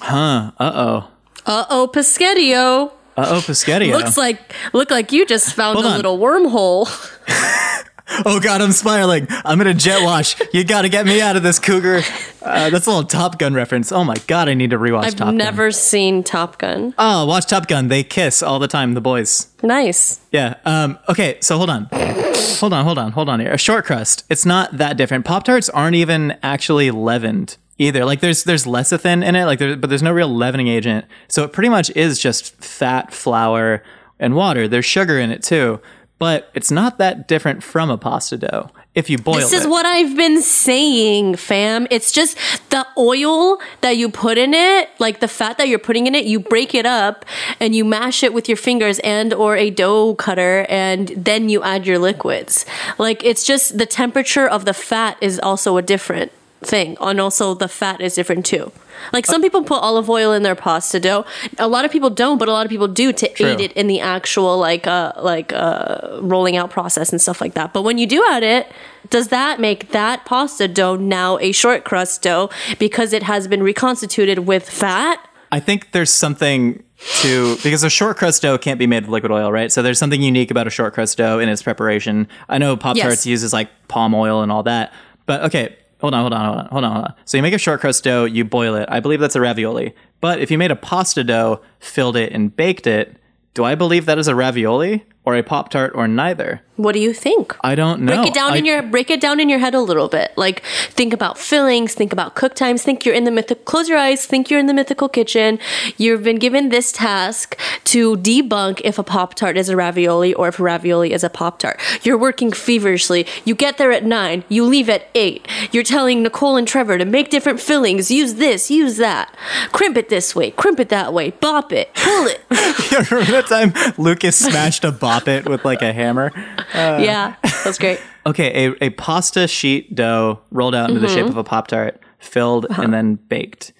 Huh. 0.00 0.50
Uh 0.58 0.72
oh. 0.74 1.10
Uh 1.46 1.64
oh, 1.70 1.88
Peschettio. 1.90 2.90
Uh 3.16 3.26
oh, 3.28 3.40
Peschettio. 3.40 3.92
Looks 3.92 4.18
like 4.18 4.52
look 4.74 4.90
like 4.90 5.12
you 5.12 5.24
just 5.24 5.54
found 5.54 5.74
Hold 5.76 5.86
a 5.86 5.90
on. 5.90 5.96
little 5.96 6.18
wormhole. 6.18 6.86
oh 8.26 8.40
god, 8.40 8.60
I'm 8.60 8.72
spiraling. 8.72 9.26
I'm 9.30 9.56
gonna 9.56 9.72
jet 9.72 10.02
wash. 10.04 10.36
You 10.52 10.64
gotta 10.64 10.88
get 10.88 11.06
me 11.06 11.20
out 11.22 11.36
of 11.36 11.42
this 11.42 11.58
cougar. 11.58 12.02
Uh, 12.42 12.68
that's 12.70 12.86
a 12.86 12.90
little 12.90 13.04
Top 13.04 13.38
Gun 13.38 13.54
reference. 13.54 13.92
Oh 13.92 14.02
my 14.04 14.16
god, 14.26 14.48
I 14.48 14.54
need 14.54 14.70
to 14.70 14.78
rewatch 14.78 15.04
I've 15.04 15.16
Top 15.16 15.28
Gun. 15.28 15.36
never 15.36 15.70
seen 15.70 16.24
Top 16.24 16.58
Gun. 16.58 16.92
Oh, 16.98 17.24
watch 17.24 17.46
Top 17.46 17.68
Gun. 17.68 17.88
They 17.88 18.02
kiss 18.02 18.42
all 18.42 18.58
the 18.58 18.68
time, 18.68 18.94
the 18.94 19.00
boys. 19.00 19.48
Nice. 19.62 20.20
Yeah. 20.32 20.56
Um, 20.64 20.98
okay, 21.08 21.38
so 21.40 21.56
hold 21.56 21.70
on. 21.70 21.88
hold 21.92 22.72
on, 22.72 22.84
hold 22.84 22.98
on, 22.98 23.12
hold 23.12 23.28
on 23.28 23.38
here. 23.40 23.52
A 23.52 23.58
short 23.58 23.84
crust. 23.86 24.24
It's 24.28 24.44
not 24.44 24.76
that 24.76 24.96
different. 24.96 25.24
Pop 25.24 25.44
Tarts 25.44 25.68
aren't 25.70 25.96
even 25.96 26.36
actually 26.42 26.90
leavened 26.90 27.56
either. 27.78 28.04
Like 28.04 28.20
there's 28.20 28.44
there's 28.44 28.64
lecithin 28.64 29.24
in 29.24 29.36
it, 29.36 29.44
like 29.44 29.58
there, 29.58 29.76
but 29.76 29.90
there's 29.90 30.02
no 30.02 30.12
real 30.12 30.34
leavening 30.34 30.68
agent. 30.68 31.04
So 31.28 31.44
it 31.44 31.52
pretty 31.52 31.68
much 31.68 31.90
is 31.90 32.18
just 32.18 32.54
fat, 32.56 33.12
flour, 33.12 33.82
and 34.18 34.34
water. 34.34 34.68
There's 34.68 34.84
sugar 34.84 35.18
in 35.18 35.30
it 35.30 35.42
too, 35.42 35.80
but 36.18 36.50
it's 36.54 36.70
not 36.70 36.98
that 36.98 37.28
different 37.28 37.62
from 37.62 37.90
a 37.90 37.98
pasta 37.98 38.36
dough 38.36 38.70
if 38.94 39.10
you 39.10 39.18
boil 39.18 39.34
This 39.34 39.52
it. 39.52 39.56
is 39.62 39.66
what 39.66 39.84
I've 39.84 40.16
been 40.16 40.40
saying, 40.40 41.34
fam. 41.36 41.86
It's 41.90 42.12
just 42.12 42.38
the 42.70 42.86
oil 42.96 43.58
that 43.80 43.96
you 43.96 44.08
put 44.08 44.38
in 44.38 44.54
it, 44.54 44.88
like 45.00 45.20
the 45.20 45.28
fat 45.28 45.58
that 45.58 45.68
you're 45.68 45.80
putting 45.80 46.06
in 46.06 46.14
it, 46.14 46.24
you 46.26 46.38
break 46.38 46.74
it 46.74 46.86
up 46.86 47.24
and 47.58 47.74
you 47.74 47.84
mash 47.84 48.22
it 48.22 48.32
with 48.32 48.48
your 48.48 48.56
fingers 48.56 49.00
and 49.00 49.34
or 49.34 49.56
a 49.56 49.70
dough 49.70 50.14
cutter 50.14 50.64
and 50.68 51.08
then 51.08 51.48
you 51.48 51.62
add 51.62 51.86
your 51.86 51.98
liquids. 51.98 52.64
Like 52.98 53.24
it's 53.24 53.44
just 53.44 53.78
the 53.78 53.86
temperature 53.86 54.46
of 54.48 54.64
the 54.64 54.74
fat 54.74 55.18
is 55.20 55.40
also 55.40 55.76
a 55.76 55.82
different 55.82 56.30
thing. 56.66 56.96
And 57.00 57.20
also 57.20 57.54
the 57.54 57.68
fat 57.68 58.00
is 58.00 58.14
different 58.14 58.46
too. 58.46 58.72
Like 59.12 59.26
some 59.26 59.42
people 59.42 59.64
put 59.64 59.82
olive 59.82 60.08
oil 60.08 60.32
in 60.32 60.42
their 60.44 60.54
pasta 60.54 61.00
dough. 61.00 61.24
A 61.58 61.66
lot 61.68 61.84
of 61.84 61.90
people 61.90 62.10
don't, 62.10 62.38
but 62.38 62.48
a 62.48 62.52
lot 62.52 62.64
of 62.64 62.70
people 62.70 62.88
do 62.88 63.12
to 63.12 63.28
True. 63.28 63.46
aid 63.48 63.60
it 63.60 63.72
in 63.72 63.86
the 63.86 64.00
actual 64.00 64.56
like 64.58 64.86
uh 64.86 65.12
like 65.20 65.52
uh 65.52 66.18
rolling 66.20 66.56
out 66.56 66.70
process 66.70 67.10
and 67.10 67.20
stuff 67.20 67.40
like 67.40 67.54
that. 67.54 67.72
But 67.72 67.82
when 67.82 67.98
you 67.98 68.06
do 68.06 68.24
add 68.30 68.42
it, 68.42 68.70
does 69.10 69.28
that 69.28 69.60
make 69.60 69.90
that 69.90 70.24
pasta 70.24 70.68
dough 70.68 70.96
now 70.96 71.38
a 71.38 71.52
short 71.52 71.84
crust 71.84 72.22
dough 72.22 72.50
because 72.78 73.12
it 73.12 73.24
has 73.24 73.48
been 73.48 73.62
reconstituted 73.62 74.40
with 74.40 74.68
fat? 74.68 75.18
I 75.52 75.60
think 75.60 75.92
there's 75.92 76.10
something 76.12 76.82
to 77.22 77.56
because 77.62 77.82
a 77.84 77.90
short 77.90 78.16
crust 78.16 78.42
dough 78.42 78.56
can't 78.58 78.78
be 78.78 78.86
made 78.86 79.02
with 79.04 79.10
liquid 79.10 79.32
oil, 79.32 79.52
right? 79.52 79.70
So 79.70 79.82
there's 79.82 79.98
something 79.98 80.22
unique 80.22 80.50
about 80.50 80.66
a 80.66 80.70
short 80.70 80.94
crust 80.94 81.18
dough 81.18 81.38
in 81.40 81.48
its 81.48 81.62
preparation. 81.62 82.28
I 82.48 82.58
know 82.58 82.76
Pop 82.76 82.96
Tarts 82.96 83.26
Yes. 83.26 83.26
uses 83.26 83.52
like 83.52 83.68
palm 83.88 84.14
oil 84.14 84.42
and 84.42 84.50
all 84.50 84.62
that, 84.62 84.92
but 85.26 85.42
okay, 85.42 85.76
hold 86.04 86.12
on, 86.12 86.20
hold 86.20 86.34
on, 86.34 86.44
hold 86.44 86.84
on, 86.84 86.92
hold 86.92 87.04
on. 87.04 87.14
So 87.24 87.38
you 87.38 87.42
make 87.42 87.54
a 87.54 87.58
short 87.58 87.80
crust 87.80 88.04
dough, 88.04 88.26
you 88.26 88.44
boil 88.44 88.74
it. 88.74 88.86
I 88.90 89.00
believe 89.00 89.20
that's 89.20 89.36
a 89.36 89.40
ravioli. 89.40 89.94
But 90.20 90.38
if 90.38 90.50
you 90.50 90.58
made 90.58 90.70
a 90.70 90.76
pasta 90.76 91.24
dough, 91.24 91.62
filled 91.78 92.16
it, 92.16 92.30
and 92.32 92.54
baked 92.54 92.86
it, 92.86 93.16
do 93.54 93.64
I 93.64 93.74
believe 93.74 94.04
that 94.04 94.18
is 94.18 94.28
a 94.28 94.34
ravioli 94.34 95.06
or 95.24 95.34
a 95.34 95.42
Pop 95.42 95.70
Tart 95.70 95.92
or 95.94 96.06
neither? 96.06 96.60
What 96.76 96.92
do 96.92 96.98
you 96.98 97.14
think? 97.14 97.56
I 97.62 97.76
don't 97.76 98.00
know. 98.00 98.16
break 98.16 98.26
it 98.28 98.34
down 98.34 98.52
I- 98.52 98.56
in 98.56 98.64
your 98.64 98.82
break 98.82 99.08
it 99.10 99.20
down 99.20 99.38
in 99.38 99.48
your 99.48 99.60
head 99.60 99.74
a 99.74 99.80
little 99.80 100.08
bit. 100.08 100.32
Like 100.36 100.62
think 100.90 101.12
about 101.12 101.38
fillings 101.38 101.94
think 101.94 102.12
about 102.12 102.34
cook 102.34 102.54
times 102.54 102.82
think 102.82 103.04
you're 103.06 103.14
in 103.14 103.24
the 103.24 103.30
mythical 103.30 103.62
close 103.64 103.88
your 103.88 103.98
eyes 103.98 104.26
think 104.26 104.50
you're 104.50 104.58
in 104.58 104.66
the 104.66 104.74
mythical 104.74 105.08
kitchen. 105.08 105.60
You've 105.96 106.24
been 106.24 106.38
given 106.40 106.70
this 106.70 106.90
task 106.90 107.56
to 107.84 108.16
debunk 108.16 108.80
if 108.82 108.98
a 108.98 109.04
pop 109.04 109.34
tart 109.34 109.56
is 109.56 109.68
a 109.68 109.76
ravioli 109.76 110.34
or 110.34 110.48
if 110.48 110.58
a 110.58 110.64
ravioli 110.64 111.12
is 111.12 111.22
a 111.22 111.30
pop 111.30 111.60
tart. 111.60 111.78
You're 112.02 112.18
working 112.18 112.50
feverishly. 112.50 113.24
You 113.44 113.54
get 113.54 113.78
there 113.78 113.92
at 113.92 114.04
nine 114.04 114.42
you 114.48 114.64
leave 114.64 114.88
at 114.88 115.06
eight. 115.14 115.46
You're 115.70 115.84
telling 115.84 116.22
nicole 116.24 116.56
and 116.56 116.66
trevor 116.66 116.98
to 116.98 117.04
make 117.04 117.30
different 117.30 117.60
fillings. 117.60 118.10
Use 118.10 118.34
this 118.34 118.68
use 118.70 118.96
that. 118.96 119.32
Crimp 119.70 119.96
it 119.96 120.08
this 120.08 120.34
way 120.34 120.50
crimp 120.50 120.80
it 120.80 120.88
that 120.88 121.12
way 121.12 121.30
bop 121.30 121.72
it 121.72 121.94
pull 121.94 122.26
it. 122.26 122.40
Remember 123.10 123.30
that 123.30 123.46
time 123.46 123.72
Lucas 123.96 124.36
smashed 124.36 124.84
a 124.84 124.90
bop 124.90 125.28
it 125.28 125.48
with 125.48 125.64
like 125.64 125.80
a 125.80 125.92
hammer? 125.92 126.32
Yeah 126.74 127.34
that's 127.64 127.78
great 127.78 128.00
Okay, 128.26 128.68
a, 128.68 128.84
a 128.86 128.88
pasta 128.90 129.46
sheet 129.46 129.94
dough 129.94 130.40
rolled 130.50 130.74
out 130.74 130.88
into 130.88 130.98
the 131.00 131.06
Mm-hmm. 131.08 131.14
shape 131.16 131.26
of 131.26 131.36
a 131.36 131.44
Pop 131.44 131.66
Tart, 131.66 132.00
filled 132.18 132.64
Uh-huh. 132.70 132.80
and 132.82 132.92
then 132.94 133.16
baked. 133.16 133.72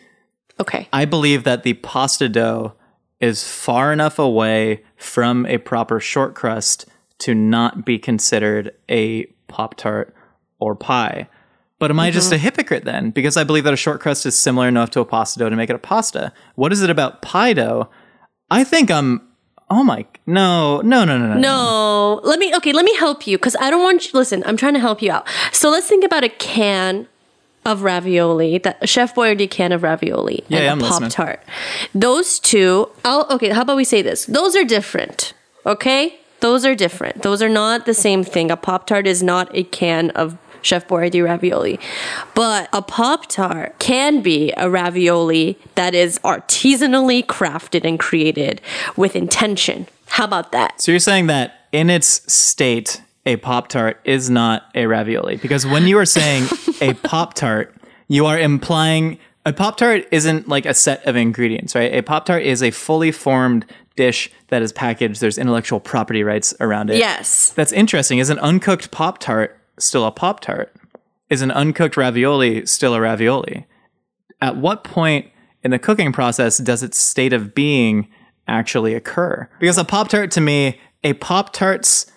okay 0.61 0.87
I 0.93 1.05
believe 1.07 1.45
that 1.45 1.63
the 1.63 1.75
pasta 1.75 2.29
dough 2.29 2.75
is 3.21 3.47
far 3.49 3.91
enough 3.93 4.19
away 4.19 4.83
from 4.97 5.47
a 5.47 5.57
proper 5.59 5.99
short 5.99 6.35
crust 6.35 6.85
to 7.21 7.35
not 7.35 7.87
be 7.87 7.99
considered 7.99 8.73
a 8.91 9.25
Pop 9.49 9.77
Tart 9.77 10.15
or 10.59 10.75
pie. 10.75 11.29
But 11.79 11.91
am 11.91 11.99
I 12.01 12.11
just 12.11 12.27
Mm-hmm. 12.27 12.35
a 12.35 12.39
hypocrite 12.39 12.85
then? 12.85 13.11
Because 13.11 13.37
I 13.39 13.45
believe 13.45 13.65
that 13.65 13.73
a 13.73 13.77
short 13.79 14.01
crust 14.01 14.27
is 14.27 14.37
similar 14.37 14.69
enough 14.69 14.91
to 14.91 15.01
a 15.01 15.05
pasta 15.05 15.39
dough 15.39 15.49
to 15.51 15.57
make 15.57 15.71
it 15.71 15.77
a 15.77 15.79
pasta. 15.79 16.33
What 16.55 16.73
is 16.73 16.83
it 16.83 16.91
about 16.91 17.23
pie 17.23 17.53
dough? 17.55 17.89
I 18.51 18.63
think 18.65 18.91
I'm. 18.91 19.27
Oh 19.71 19.85
my. 19.85 20.05
No, 20.27 20.81
no, 20.81 21.05
no, 21.05 21.19
no, 21.19 21.35
no. 21.35 21.39
No, 21.39 22.21
let 22.25 22.39
me 22.39 22.55
okay, 22.57 22.73
let 22.73 22.85
me 22.85 22.97
help 22.97 23.27
you 23.27 23.37
because 23.37 23.57
I 23.61 23.71
don't 23.71 23.83
want 23.83 24.07
you 24.07 24.19
listen, 24.19 24.43
I'm 24.47 24.57
trying 24.57 24.75
to 24.75 24.81
help 24.81 25.03
you 25.03 25.13
out. 25.13 25.27
So 25.53 25.71
let's 25.71 25.87
think 25.87 26.05
about 26.05 26.25
a 26.25 26.31
can 26.31 27.09
of 27.67 27.83
ravioli, 27.83 28.59
that 28.59 28.89
Chef 28.89 29.15
Boyardee 29.15 29.51
can 29.51 29.73
of 29.73 29.83
ravioli 29.83 30.45
Yeah, 30.49 30.73
and 30.73 30.81
yeah, 30.81 30.87
a. 30.87 30.91
Pop 31.01 31.11
Tart. 31.11 31.43
Those 31.95 32.39
two, 32.39 32.89
I'll 33.05 33.27
okay, 33.31 33.51
how 33.51 33.63
about 33.63 33.77
we 33.77 33.85
say 33.85 34.03
this? 34.03 34.27
Those 34.27 34.57
are 34.57 34.65
different. 34.65 35.33
Okay? 35.67 36.19
Those 36.41 36.67
are 36.67 36.75
different. 36.75 37.23
Those 37.23 37.41
are 37.43 37.49
not 37.49 37.87
the 37.87 37.95
same 37.95 38.23
thing. 38.23 38.51
A 38.51 38.57
Pop 38.57 38.87
Tart 38.87 39.07
is 39.07 39.23
not 39.23 39.49
a 39.55 39.65
can 39.65 40.11
of 40.11 40.37
Chef 40.61 40.87
Boyardee 40.87 41.25
ravioli. 41.25 41.79
But 42.35 42.69
a 42.73 42.83
Pop 42.83 43.27
Tart 43.29 43.79
can 43.79 44.21
be 44.21 44.53
a 44.57 44.69
ravioli 44.69 45.59
that 45.75 45.95
is 45.95 46.19
artisanally 46.21 47.25
crafted 47.25 47.85
and 47.85 47.99
created 47.99 48.61
with 48.97 49.17
intention. 49.17 49.87
How 50.07 50.25
about 50.25 50.53
that? 50.53 50.81
So 50.81 50.93
you're 50.93 50.99
saying 50.99 51.27
that 51.27 51.67
in 51.73 51.91
its 51.91 52.33
state, 52.33 53.03
a 53.27 53.37
Pop 53.37 53.69
Tart 53.69 54.01
is 54.05 54.31
not 54.31 54.65
a 54.75 54.87
ravioli? 54.87 55.37
Because 55.37 55.67
when 55.67 55.87
you 55.87 55.99
are 55.99 56.07
saying 56.07 56.47
a 56.81 56.93
Pop 57.03 57.35
Tart, 57.35 57.75
you 58.09 58.27
are 58.27 58.39
implying 58.39 59.19
a 59.47 59.53
Pop 59.53 59.77
Tart 59.77 60.07
isn't 60.11 60.49
like 60.49 60.67
a 60.67 60.75
set 60.75 61.05
of 61.07 61.17
ingredients, 61.17 61.75
right? 61.75 61.93
A 61.93 62.03
Pop 62.03 62.27
Tart 62.27 62.43
is 62.43 62.63
a 62.63 62.71
fully 62.71 63.13
formed 63.13 63.67
dish 63.97 64.31
that 64.49 64.63
is 64.63 64.73
packaged. 64.73 65.21
There's 65.21 65.39
intellectual 65.39 65.81
property 65.81 66.23
rights 66.23 66.55
around 66.61 66.91
it. 66.91 66.97
Yes. 66.97 67.51
That's 67.51 67.73
interesting. 67.73 68.19
Is 68.19 68.31
an 68.31 68.39
uncooked 68.39 68.91
Pop 68.91 69.19
Tart 69.19 69.59
still 69.79 70.07
a 70.07 70.11
Pop 70.11 70.41
Tart? 70.41 70.75
Is 71.31 71.43
an 71.43 71.51
uncooked 71.51 71.97
ravioli 71.97 72.67
still 72.67 72.95
a 72.95 73.01
ravioli? 73.01 73.67
At 74.41 74.57
what 74.57 74.85
point 74.85 75.31
in 75.63 75.71
the 75.71 75.79
cooking 75.79 76.13
process 76.13 76.59
does 76.59 76.83
its 76.83 76.99
state 76.99 77.33
of 77.33 77.55
being 77.55 78.09
actually 78.49 78.95
occur? 78.95 79.49
Because 79.61 79.79
a 79.79 79.85
Pop 79.85 80.09
Tart 80.09 80.31
to 80.33 80.41
me, 80.41 80.81
a 81.03 81.15
Pop 81.15 81.53
Tart's 81.53 82.11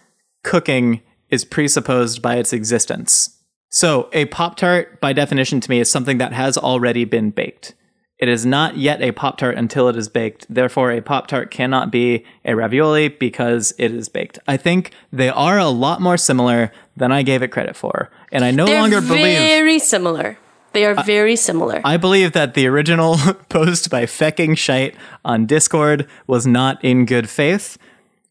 cooking 0.43 1.01
is 1.29 1.43
presupposed 1.45 2.21
by 2.21 2.37
its 2.37 2.53
existence. 2.53 3.37
So 3.69 4.09
a 4.13 4.25
Pop 4.25 4.55
Tart, 4.55 5.01
by 5.01 5.13
definition 5.13 5.59
to 5.59 5.69
me, 5.69 5.79
is 5.79 5.91
something 5.91 6.17
that 6.19 6.33
has 6.33 6.57
already 6.57 7.05
been 7.05 7.31
baked. 7.31 7.73
It 8.19 8.29
is 8.29 8.45
not 8.45 8.77
yet 8.77 9.01
a 9.01 9.11
Pop 9.11 9.37
Tart 9.37 9.57
until 9.57 9.89
it 9.89 9.95
is 9.95 10.09
baked. 10.09 10.47
Therefore, 10.49 10.91
a 10.91 11.01
Pop 11.01 11.27
Tart 11.27 11.51
cannot 11.51 11.91
be 11.91 12.25
a 12.45 12.55
ravioli 12.55 13.09
because 13.09 13.73
it 13.77 13.91
is 13.91 14.09
baked. 14.09 14.39
I 14.47 14.57
think 14.57 14.91
they 15.11 15.29
are 15.29 15.59
a 15.59 15.67
lot 15.69 16.01
more 16.01 16.17
similar 16.17 16.71
than 16.95 17.11
I 17.11 17.21
gave 17.21 17.43
it 17.43 17.49
credit 17.49 17.75
for. 17.75 18.09
And 18.31 18.43
I 18.43 18.51
no 18.51 18.65
They're 18.65 18.81
longer 18.81 19.01
believe. 19.01 19.37
very 19.37 19.77
similar. 19.77 20.39
They 20.77 20.85
are 20.85 20.93
very 21.05 21.35
similar. 21.35 21.81
I 21.83 21.97
believe 21.97 22.33
that 22.33 22.53
the 22.53 22.67
original 22.67 23.17
post 23.49 23.89
by 23.89 24.05
Fecking 24.05 24.55
Shite 24.55 24.93
on 25.25 25.47
Discord 25.47 26.07
was 26.27 26.45
not 26.45 26.83
in 26.83 27.07
good 27.07 27.31
faith. 27.31 27.79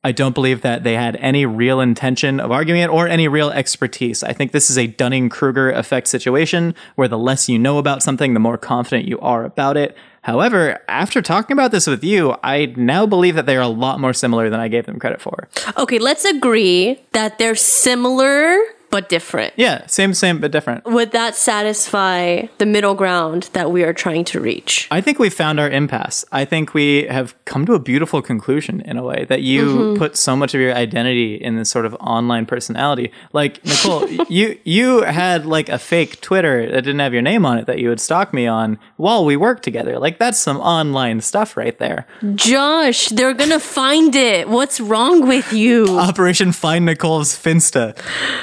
I 0.04 0.12
don't 0.12 0.32
believe 0.32 0.60
that 0.60 0.84
they 0.84 0.94
had 0.94 1.16
any 1.16 1.44
real 1.44 1.80
intention 1.80 2.38
of 2.38 2.52
arguing 2.52 2.80
it 2.80 2.88
or 2.88 3.08
any 3.08 3.26
real 3.26 3.50
expertise. 3.50 4.22
I 4.22 4.32
think 4.32 4.52
this 4.52 4.70
is 4.70 4.78
a 4.78 4.86
Dunning 4.86 5.28
Kruger 5.28 5.72
effect 5.72 6.06
situation 6.06 6.76
where 6.94 7.08
the 7.08 7.18
less 7.18 7.48
you 7.48 7.58
know 7.58 7.78
about 7.78 8.00
something, 8.00 8.32
the 8.32 8.38
more 8.38 8.56
confident 8.56 9.08
you 9.08 9.18
are 9.18 9.44
about 9.44 9.76
it. 9.76 9.96
However, 10.22 10.80
after 10.86 11.20
talking 11.20 11.54
about 11.54 11.72
this 11.72 11.88
with 11.88 12.04
you, 12.04 12.36
I 12.44 12.74
now 12.76 13.06
believe 13.06 13.34
that 13.34 13.46
they 13.46 13.56
are 13.56 13.62
a 13.62 13.66
lot 13.66 13.98
more 13.98 14.12
similar 14.12 14.50
than 14.50 14.60
I 14.60 14.68
gave 14.68 14.86
them 14.86 15.00
credit 15.00 15.20
for. 15.20 15.48
okay, 15.76 15.98
let's 15.98 16.24
agree 16.24 17.00
that 17.10 17.38
they're 17.38 17.56
similar 17.56 18.56
but 18.96 19.08
different. 19.10 19.52
Yeah, 19.56 19.86
same, 19.86 20.14
same, 20.14 20.40
but 20.40 20.50
different. 20.52 20.84
Would 20.86 21.10
that 21.12 21.34
satisfy 21.36 22.46
the 22.58 22.64
middle 22.66 22.94
ground 22.94 23.50
that 23.52 23.70
we 23.70 23.82
are 23.84 23.92
trying 23.92 24.24
to 24.32 24.40
reach? 24.40 24.88
I 24.90 25.00
think 25.02 25.18
we 25.18 25.28
found 25.28 25.60
our 25.60 25.68
impasse. 25.70 26.24
I 26.32 26.44
think 26.46 26.72
we 26.72 27.04
have 27.16 27.34
come 27.44 27.66
to 27.66 27.74
a 27.74 27.78
beautiful 27.78 28.22
conclusion 28.22 28.80
in 28.80 28.96
a 28.96 29.02
way 29.02 29.26
that 29.28 29.42
you 29.42 29.66
Mm-hmm. 29.66 29.98
put 29.98 30.16
so 30.16 30.36
much 30.36 30.54
of 30.54 30.60
your 30.60 30.72
identity 30.74 31.34
in 31.34 31.56
this 31.56 31.68
sort 31.70 31.84
of 31.86 31.94
online 32.00 32.46
personality. 32.46 33.10
Like 33.32 33.62
Nicole, 33.64 34.08
you 34.38 34.58
you 34.64 35.02
had 35.02 35.44
like 35.44 35.68
a 35.68 35.78
fake 35.78 36.20
Twitter 36.20 36.56
that 36.70 36.82
didn't 36.86 37.00
have 37.00 37.12
your 37.12 37.22
name 37.22 37.44
on 37.44 37.58
it 37.58 37.66
that 37.66 37.78
you 37.78 37.88
would 37.90 38.00
stalk 38.00 38.32
me 38.32 38.46
on 38.46 38.78
while 38.96 39.24
we 39.24 39.36
worked 39.36 39.62
together. 39.62 39.98
Like 39.98 40.18
that's 40.18 40.38
some 40.38 40.58
online 40.58 41.20
stuff 41.20 41.56
right 41.56 41.76
there. 41.78 42.06
Josh, 42.34 43.08
they're 43.08 43.34
gonna 43.34 43.60
find 43.60 44.14
it. 44.14 44.48
What's 44.48 44.80
wrong 44.80 45.26
with 45.28 45.52
you? 45.52 45.98
Operation 46.08 46.52
Find 46.52 46.84
Nicole's 46.86 47.34
Finsta. 47.36 47.94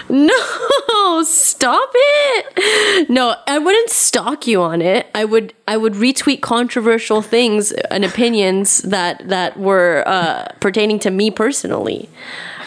No, 0.09 0.42
stop 1.25 1.89
it. 1.93 3.09
No, 3.09 3.35
I 3.47 3.57
wouldn't 3.57 3.89
stalk 3.89 4.47
you 4.47 4.61
on 4.61 4.81
it. 4.81 5.07
I 5.15 5.25
would 5.25 5.53
I 5.67 5.77
would 5.77 5.93
retweet 5.93 6.41
controversial 6.41 7.21
things 7.21 7.71
and 7.71 8.03
opinions 8.05 8.79
that 8.79 9.27
that 9.29 9.57
were 9.57 10.03
uh, 10.05 10.47
pertaining 10.59 10.99
to 10.99 11.11
me 11.11 11.31
personally. 11.31 12.09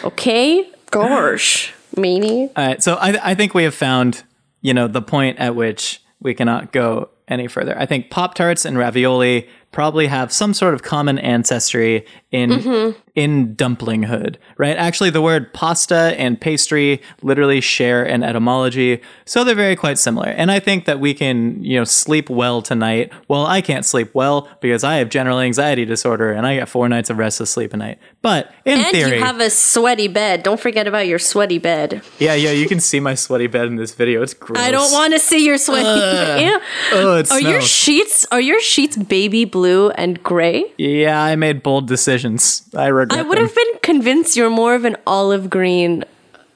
Okay? 0.03 0.69
Gosh, 0.91 1.73
meanie. 1.95 2.49
All 2.55 2.65
right, 2.65 2.81
so 2.81 2.95
I, 2.95 3.31
I 3.31 3.35
think 3.35 3.53
we 3.53 3.63
have 3.63 3.75
found, 3.75 4.23
you 4.61 4.73
know, 4.73 4.87
the 4.87 5.01
point 5.01 5.37
at 5.39 5.55
which 5.55 6.01
we 6.21 6.33
cannot 6.33 6.71
go 6.71 7.09
any 7.27 7.47
further. 7.47 7.77
I 7.77 7.85
think 7.85 8.09
Pop 8.09 8.35
Tarts 8.35 8.63
and 8.65 8.77
ravioli 8.77 9.49
probably 9.71 10.07
have 10.07 10.31
some 10.31 10.53
sort 10.53 10.73
of 10.73 10.81
common 10.81 11.19
ancestry 11.19 12.05
in 12.31 12.49
mm-hmm. 12.49 12.99
in 13.15 13.55
dumplinghood, 13.55 14.35
right? 14.57 14.75
Actually, 14.75 15.09
the 15.09 15.21
word 15.21 15.53
pasta 15.53 16.13
and 16.17 16.39
pastry 16.39 17.01
literally 17.21 17.61
share 17.61 18.03
an 18.03 18.23
etymology, 18.23 19.01
so 19.25 19.43
they're 19.43 19.55
very 19.55 19.75
quite 19.75 19.97
similar. 19.97 20.27
And 20.27 20.51
I 20.51 20.59
think 20.59 20.85
that 20.85 20.99
we 20.99 21.13
can, 21.13 21.63
you 21.63 21.77
know, 21.77 21.83
sleep 21.83 22.29
well 22.29 22.61
tonight. 22.61 23.13
Well, 23.27 23.45
I 23.45 23.61
can't 23.61 23.85
sleep 23.85 24.13
well 24.13 24.49
because 24.61 24.83
I 24.83 24.97
have 24.97 25.09
general 25.09 25.39
anxiety 25.39 25.85
disorder 25.85 26.31
and 26.31 26.45
I 26.45 26.55
get 26.55 26.69
four 26.69 26.89
nights 26.89 27.09
of 27.09 27.17
restless 27.17 27.51
sleep 27.51 27.73
a 27.73 27.77
night. 27.77 27.99
But 28.21 28.51
in 28.65 28.79
And 28.79 28.87
theory, 28.87 29.17
you 29.17 29.23
have 29.23 29.39
a 29.39 29.49
sweaty 29.49 30.07
bed. 30.07 30.43
Don't 30.43 30.59
forget 30.59 30.87
about 30.87 31.07
your 31.07 31.19
sweaty 31.19 31.59
bed. 31.59 32.01
yeah, 32.19 32.33
yeah, 32.33 32.51
you 32.51 32.67
can 32.67 32.79
see 32.79 32.99
my 32.99 33.15
sweaty 33.15 33.47
bed 33.47 33.67
in 33.67 33.75
this 33.75 33.93
video. 33.93 34.21
It's 34.21 34.33
gross. 34.33 34.59
I 34.59 34.71
don't 34.71 34.91
want 34.91 35.13
to 35.13 35.19
see 35.19 35.45
your 35.45 35.57
sweaty 35.57 35.83
bed. 35.83 36.41
Ew. 36.47 36.59
Oh, 36.93 37.17
it 37.17 37.31
Are 37.31 37.39
your 37.39 37.61
sheets 37.61 38.25
are 38.31 38.41
your 38.41 38.59
sheets 38.59 38.97
baby 38.97 39.45
blue 39.45 39.56
and 39.65 40.21
gray? 40.23 40.65
Yeah, 40.77 41.21
I 41.21 41.35
made 41.35 41.63
bold 41.63 41.87
decisions. 41.87 42.63
I 42.75 42.87
regret 42.87 43.19
I 43.19 43.23
would 43.23 43.37
have 43.37 43.55
been 43.55 43.79
convinced 43.81 44.35
you're 44.35 44.49
more 44.49 44.75
of 44.75 44.85
an 44.85 44.97
olive 45.05 45.49
green 45.49 46.03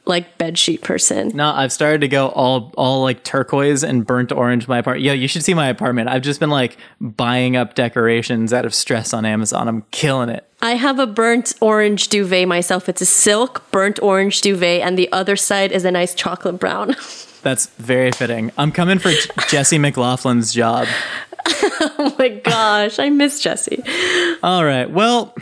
like 0.06 0.38
bed 0.38 0.58
sheet 0.58 0.82
person. 0.82 1.30
No, 1.34 1.52
I've 1.52 1.72
started 1.72 2.02
to 2.02 2.08
go 2.08 2.30
all 2.30 2.74
all 2.76 3.02
like 3.04 3.24
turquoise 3.24 3.84
and 3.84 4.06
burnt 4.06 4.32
orange. 4.32 4.68
My 4.68 4.80
apartment. 4.80 5.06
Yeah, 5.06 5.14
you 5.14 5.28
should 5.28 5.44
see 5.44 5.54
my 5.54 5.68
apartment. 5.68 6.10
I've 6.10 6.22
just 6.22 6.40
been 6.40 6.50
like 6.50 6.78
buying 7.00 7.56
up 7.56 7.76
decorations 7.76 8.54
out 8.54 8.66
of 8.66 8.74
stress 8.74 9.14
on 9.14 9.26
Amazon. 9.26 9.68
I'm 9.68 9.84
killing 9.92 10.30
it. 10.30 10.48
I 10.62 10.72
have 10.72 11.00
a 11.00 11.08
burnt 11.08 11.54
orange 11.62 12.08
duvet 12.10 12.48
myself. 12.48 12.90
It's 12.90 13.02
a 13.02 13.06
silk 13.06 13.70
burnt 13.72 14.00
orange 14.02 14.42
duvet, 14.42 14.82
and 14.82 14.98
the 14.98 15.12
other 15.12 15.36
side 15.36 15.72
is 15.72 15.86
a 15.86 15.92
nice 15.92 16.14
chocolate 16.14 16.60
brown. 16.60 16.96
That's 17.42 17.68
very 17.78 18.12
fitting. 18.12 18.52
I'm 18.58 18.72
coming 18.72 19.00
for 19.00 19.12
Jesse 19.48 19.80
McLaughlin's 19.80 20.54
job. 20.54 20.88
oh 21.98 22.16
my 22.18 22.30
gosh, 22.30 23.00
I 23.00 23.10
miss 23.10 23.40
Jesse. 23.40 23.84
All 24.44 24.64
right. 24.64 24.90
Well, 24.90 25.36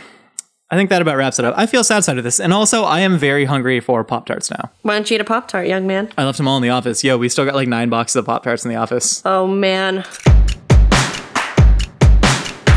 I 0.72 0.76
think 0.76 0.90
that 0.90 1.02
about 1.02 1.16
wraps 1.16 1.40
it 1.40 1.44
up. 1.44 1.54
I 1.56 1.66
feel 1.66 1.82
sad 1.82 2.04
side 2.04 2.16
of 2.18 2.22
this, 2.24 2.38
and 2.38 2.52
also 2.52 2.84
I 2.84 3.00
am 3.00 3.18
very 3.18 3.44
hungry 3.44 3.80
for 3.80 4.04
Pop 4.04 4.26
Tarts 4.26 4.50
now. 4.50 4.70
Why 4.82 4.94
don't 4.94 5.10
you 5.10 5.16
eat 5.16 5.20
a 5.20 5.24
Pop 5.24 5.48
Tart, 5.48 5.66
young 5.66 5.86
man? 5.86 6.10
I 6.16 6.24
left 6.24 6.38
them 6.38 6.46
all 6.46 6.56
in 6.56 6.62
the 6.62 6.70
office. 6.70 7.02
Yo, 7.02 7.18
we 7.18 7.28
still 7.28 7.44
got 7.44 7.56
like 7.56 7.66
nine 7.66 7.88
boxes 7.88 8.16
of 8.16 8.26
Pop 8.26 8.44
Tarts 8.44 8.64
in 8.64 8.70
the 8.70 8.76
office. 8.76 9.20
Oh 9.24 9.48
man. 9.48 10.04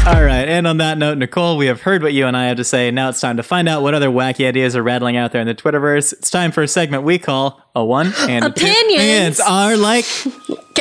All 0.05 0.21
right, 0.21 0.45
and 0.49 0.67
on 0.67 0.77
that 0.77 0.97
note, 0.97 1.17
Nicole, 1.19 1.55
we 1.55 1.67
have 1.67 1.81
heard 1.81 2.01
what 2.01 2.13
you 2.13 2.25
and 2.25 2.35
I 2.35 2.47
have 2.47 2.57
to 2.57 2.63
say. 2.63 2.89
Now 2.91 3.09
it's 3.09 3.21
time 3.21 3.37
to 3.37 3.43
find 3.43 3.69
out 3.69 3.83
what 3.83 3.93
other 3.93 4.09
wacky 4.09 4.45
ideas 4.47 4.75
are 4.75 4.83
rattling 4.83 5.15
out 5.15 5.31
there 5.31 5.39
in 5.39 5.47
the 5.47 5.55
Twitterverse. 5.55 6.13
It's 6.13 6.29
time 6.29 6.51
for 6.51 6.63
a 6.63 6.67
segment 6.67 7.03
we 7.03 7.19
call 7.19 7.61
a 7.75 7.85
one 7.85 8.07
and. 8.27 8.43
Opinions. 8.43 9.39
Opinions 9.39 9.39
are 9.39 9.77
like. 9.77 10.05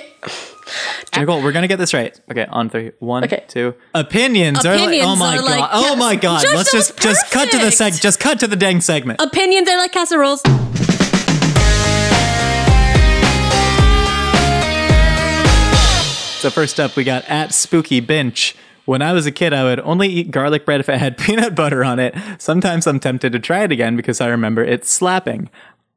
Nicole, 1.16 1.42
we're 1.42 1.52
gonna 1.52 1.68
get 1.68 1.78
this 1.78 1.92
right. 1.92 2.18
Okay, 2.30 2.46
on 2.48 2.70
three. 2.70 2.92
One, 2.98 3.24
Okay. 3.24 3.44
two. 3.46 3.74
Opinions, 3.94 4.64
are 4.64 4.76
like. 4.78 5.00
Oh 5.02 5.14
my 5.16 5.36
god! 5.36 5.44
like- 5.44 5.70
oh 5.72 5.96
my 5.96 6.16
god! 6.16 6.42
Josh, 6.42 6.54
Let's 6.54 6.72
just 6.72 6.94
was 6.94 7.04
just 7.04 7.30
cut 7.30 7.50
to 7.50 7.58
the 7.58 7.66
seg. 7.66 8.00
Just 8.00 8.18
cut 8.18 8.40
to 8.40 8.46
the 8.46 8.56
dang 8.56 8.80
segment. 8.80 9.20
Opinions 9.20 9.68
are 9.68 9.76
like 9.76 9.92
casseroles. 9.92 10.42
So 16.40 16.50
first 16.50 16.80
up, 16.80 16.96
we 16.96 17.04
got 17.04 17.24
at 17.28 17.54
Spooky 17.54 18.00
Bench. 18.00 18.56
When 18.84 19.00
I 19.00 19.12
was 19.12 19.26
a 19.26 19.30
kid, 19.30 19.52
I 19.52 19.62
would 19.62 19.78
only 19.78 20.08
eat 20.08 20.32
garlic 20.32 20.64
bread 20.64 20.80
if 20.80 20.88
it 20.88 20.98
had 20.98 21.16
peanut 21.18 21.54
butter 21.54 21.84
on 21.84 22.00
it. 22.00 22.16
Sometimes 22.38 22.84
I'm 22.88 22.98
tempted 22.98 23.30
to 23.32 23.38
try 23.38 23.62
it 23.62 23.70
again 23.70 23.94
because 23.96 24.20
I 24.20 24.26
remember 24.26 24.64
it 24.64 24.84
slapping. 24.84 25.50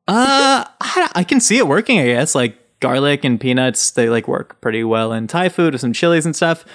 Uh, 0.08 0.64
I, 0.80 1.10
I 1.16 1.24
can 1.24 1.40
see 1.40 1.58
it 1.58 1.68
working. 1.68 1.98
I 2.00 2.06
guess 2.06 2.36
like 2.36 2.60
garlic 2.88 3.24
and 3.24 3.40
peanuts, 3.40 3.92
they 3.92 4.10
like 4.10 4.28
work 4.28 4.60
pretty 4.62 4.84
well 4.84 5.12
in 5.12 5.28
Thai 5.28 5.50
food 5.50 5.74
with 5.74 5.82
some 5.82 5.94
chilies 5.94 6.26
and 6.26 6.36
stuff. 6.36 6.66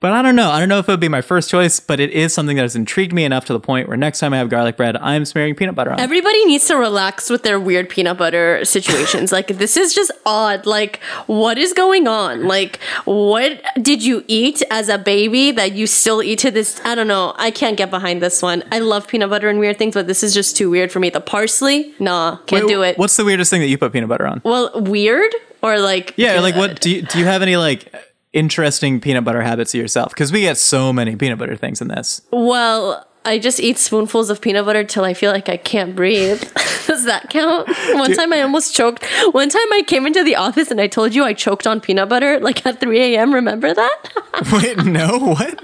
But 0.00 0.12
I 0.12 0.22
don't 0.22 0.34
know. 0.34 0.50
I 0.50 0.58
don't 0.58 0.70
know 0.70 0.78
if 0.78 0.88
it 0.88 0.92
would 0.92 1.00
be 1.00 1.10
my 1.10 1.20
first 1.20 1.50
choice, 1.50 1.78
but 1.78 2.00
it 2.00 2.08
is 2.10 2.32
something 2.32 2.56
that 2.56 2.62
has 2.62 2.74
intrigued 2.74 3.12
me 3.12 3.24
enough 3.24 3.44
to 3.44 3.52
the 3.52 3.60
point 3.60 3.86
where 3.86 3.98
next 3.98 4.18
time 4.18 4.32
I 4.32 4.38
have 4.38 4.48
garlic 4.48 4.78
bread, 4.78 4.96
I'm 4.96 5.26
smearing 5.26 5.54
peanut 5.54 5.74
butter 5.74 5.92
on. 5.92 6.00
Everybody 6.00 6.42
needs 6.46 6.66
to 6.68 6.76
relax 6.76 7.28
with 7.28 7.42
their 7.42 7.60
weird 7.60 7.90
peanut 7.90 8.16
butter 8.16 8.64
situations. 8.64 9.30
like 9.32 9.48
this 9.48 9.76
is 9.76 9.94
just 9.94 10.10
odd. 10.24 10.64
Like 10.64 11.02
what 11.26 11.58
is 11.58 11.74
going 11.74 12.08
on? 12.08 12.48
Like 12.48 12.80
what 13.04 13.62
did 13.82 14.02
you 14.02 14.24
eat 14.26 14.62
as 14.70 14.88
a 14.88 14.96
baby 14.96 15.50
that 15.50 15.72
you 15.72 15.86
still 15.86 16.22
eat 16.22 16.38
to 16.38 16.50
this? 16.50 16.80
I 16.82 16.94
don't 16.94 17.08
know. 17.08 17.34
I 17.36 17.50
can't 17.50 17.76
get 17.76 17.90
behind 17.90 18.22
this 18.22 18.40
one. 18.40 18.64
I 18.72 18.78
love 18.78 19.06
peanut 19.06 19.28
butter 19.28 19.50
and 19.50 19.58
weird 19.58 19.76
things, 19.76 19.92
but 19.92 20.06
this 20.06 20.22
is 20.22 20.32
just 20.32 20.56
too 20.56 20.70
weird 20.70 20.90
for 20.90 20.98
me. 20.98 21.10
The 21.10 21.20
parsley, 21.20 21.94
nah, 21.98 22.38
can't 22.46 22.64
Wait, 22.64 22.72
do 22.72 22.82
it. 22.82 22.96
What's 22.96 23.18
the 23.18 23.24
weirdest 23.26 23.50
thing 23.50 23.60
that 23.60 23.68
you 23.68 23.76
put 23.76 23.92
peanut 23.92 24.08
butter 24.08 24.26
on? 24.26 24.40
well, 24.46 24.70
weird 24.80 25.34
or 25.62 25.78
like 25.78 26.14
Yeah, 26.16 26.40
like 26.40 26.56
what 26.56 26.70
uh, 26.70 26.74
do 26.74 26.90
you 26.90 27.02
do 27.02 27.18
you 27.18 27.24
have 27.24 27.42
any 27.42 27.56
like 27.56 27.92
interesting 28.32 29.00
peanut 29.00 29.24
butter 29.24 29.42
habits 29.42 29.74
yourself? 29.74 30.10
Because 30.10 30.32
we 30.32 30.42
get 30.42 30.56
so 30.56 30.92
many 30.92 31.16
peanut 31.16 31.38
butter 31.38 31.56
things 31.56 31.80
in 31.80 31.88
this. 31.88 32.22
Well, 32.30 33.06
I 33.24 33.38
just 33.38 33.60
eat 33.60 33.76
spoonfuls 33.76 34.30
of 34.30 34.40
peanut 34.40 34.64
butter 34.64 34.82
till 34.82 35.04
I 35.04 35.12
feel 35.14 35.30
like 35.30 35.48
I 35.48 35.56
can't 35.58 35.94
breathe. 35.94 36.42
Does 36.86 37.04
that 37.04 37.30
count? 37.30 37.68
One 37.94 38.12
time 38.14 38.32
I 38.32 38.40
almost 38.42 38.74
choked. 38.74 39.04
One 39.32 39.48
time 39.48 39.72
I 39.74 39.82
came 39.86 40.06
into 40.06 40.24
the 40.24 40.34
office 40.36 40.70
and 40.72 40.80
I 40.80 40.86
told 40.88 41.14
you 41.14 41.22
I 41.24 41.34
choked 41.34 41.66
on 41.66 41.80
peanut 41.80 42.08
butter 42.08 42.40
like 42.40 42.64
at 42.66 42.80
3 42.80 43.14
a.m. 43.14 43.32
Remember 43.34 43.72
that? 43.72 44.08
Wait, 44.52 44.84
no, 44.84 45.18
what? 45.18 45.60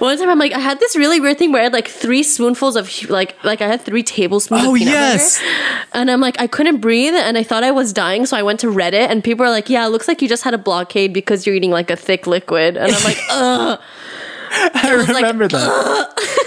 One 0.00 0.16
time 0.16 0.30
I'm 0.30 0.38
like, 0.38 0.52
I 0.52 0.60
had 0.60 0.78
this 0.80 0.96
really 0.96 1.20
weird 1.20 1.36
thing 1.38 1.50
where 1.52 1.60
I 1.60 1.64
had 1.64 1.72
like 1.74 1.88
three 1.88 2.22
spoonfuls 2.22 2.76
of 2.76 3.10
like 3.10 3.42
like 3.44 3.60
I 3.60 3.66
had 3.66 3.80
three 3.82 4.02
tablespoons 4.04 4.62
Oh, 4.64 4.72
of 4.74 4.78
peanut 4.78 4.94
yes. 4.94 5.40
butter. 5.40 5.88
And 5.92 6.10
I'm 6.10 6.20
like, 6.20 6.40
I 6.40 6.46
couldn't 6.46 6.78
breathe 6.80 7.14
and 7.14 7.36
I 7.36 7.42
thought 7.42 7.64
I 7.64 7.72
was 7.72 7.92
dying, 7.92 8.24
so 8.26 8.36
I 8.36 8.42
went 8.42 8.60
to 8.60 8.68
Reddit 8.68 9.08
and 9.10 9.22
people 9.24 9.44
are 9.44 9.50
like, 9.50 9.68
Yeah, 9.68 9.84
it 9.84 9.90
looks 9.90 10.06
like 10.08 10.22
you 10.22 10.28
just 10.28 10.44
had 10.44 10.54
a 10.54 10.58
blockade 10.58 11.12
because 11.12 11.46
you're 11.46 11.56
eating 11.56 11.72
like 11.72 11.90
a 11.90 11.96
thick 11.96 12.26
liquid. 12.26 12.76
And 12.78 12.92
I'm 12.92 13.04
like, 13.04 13.18
ugh. 13.28 13.80
I 14.52 15.04
remember 15.08 15.48
that. 15.48 16.39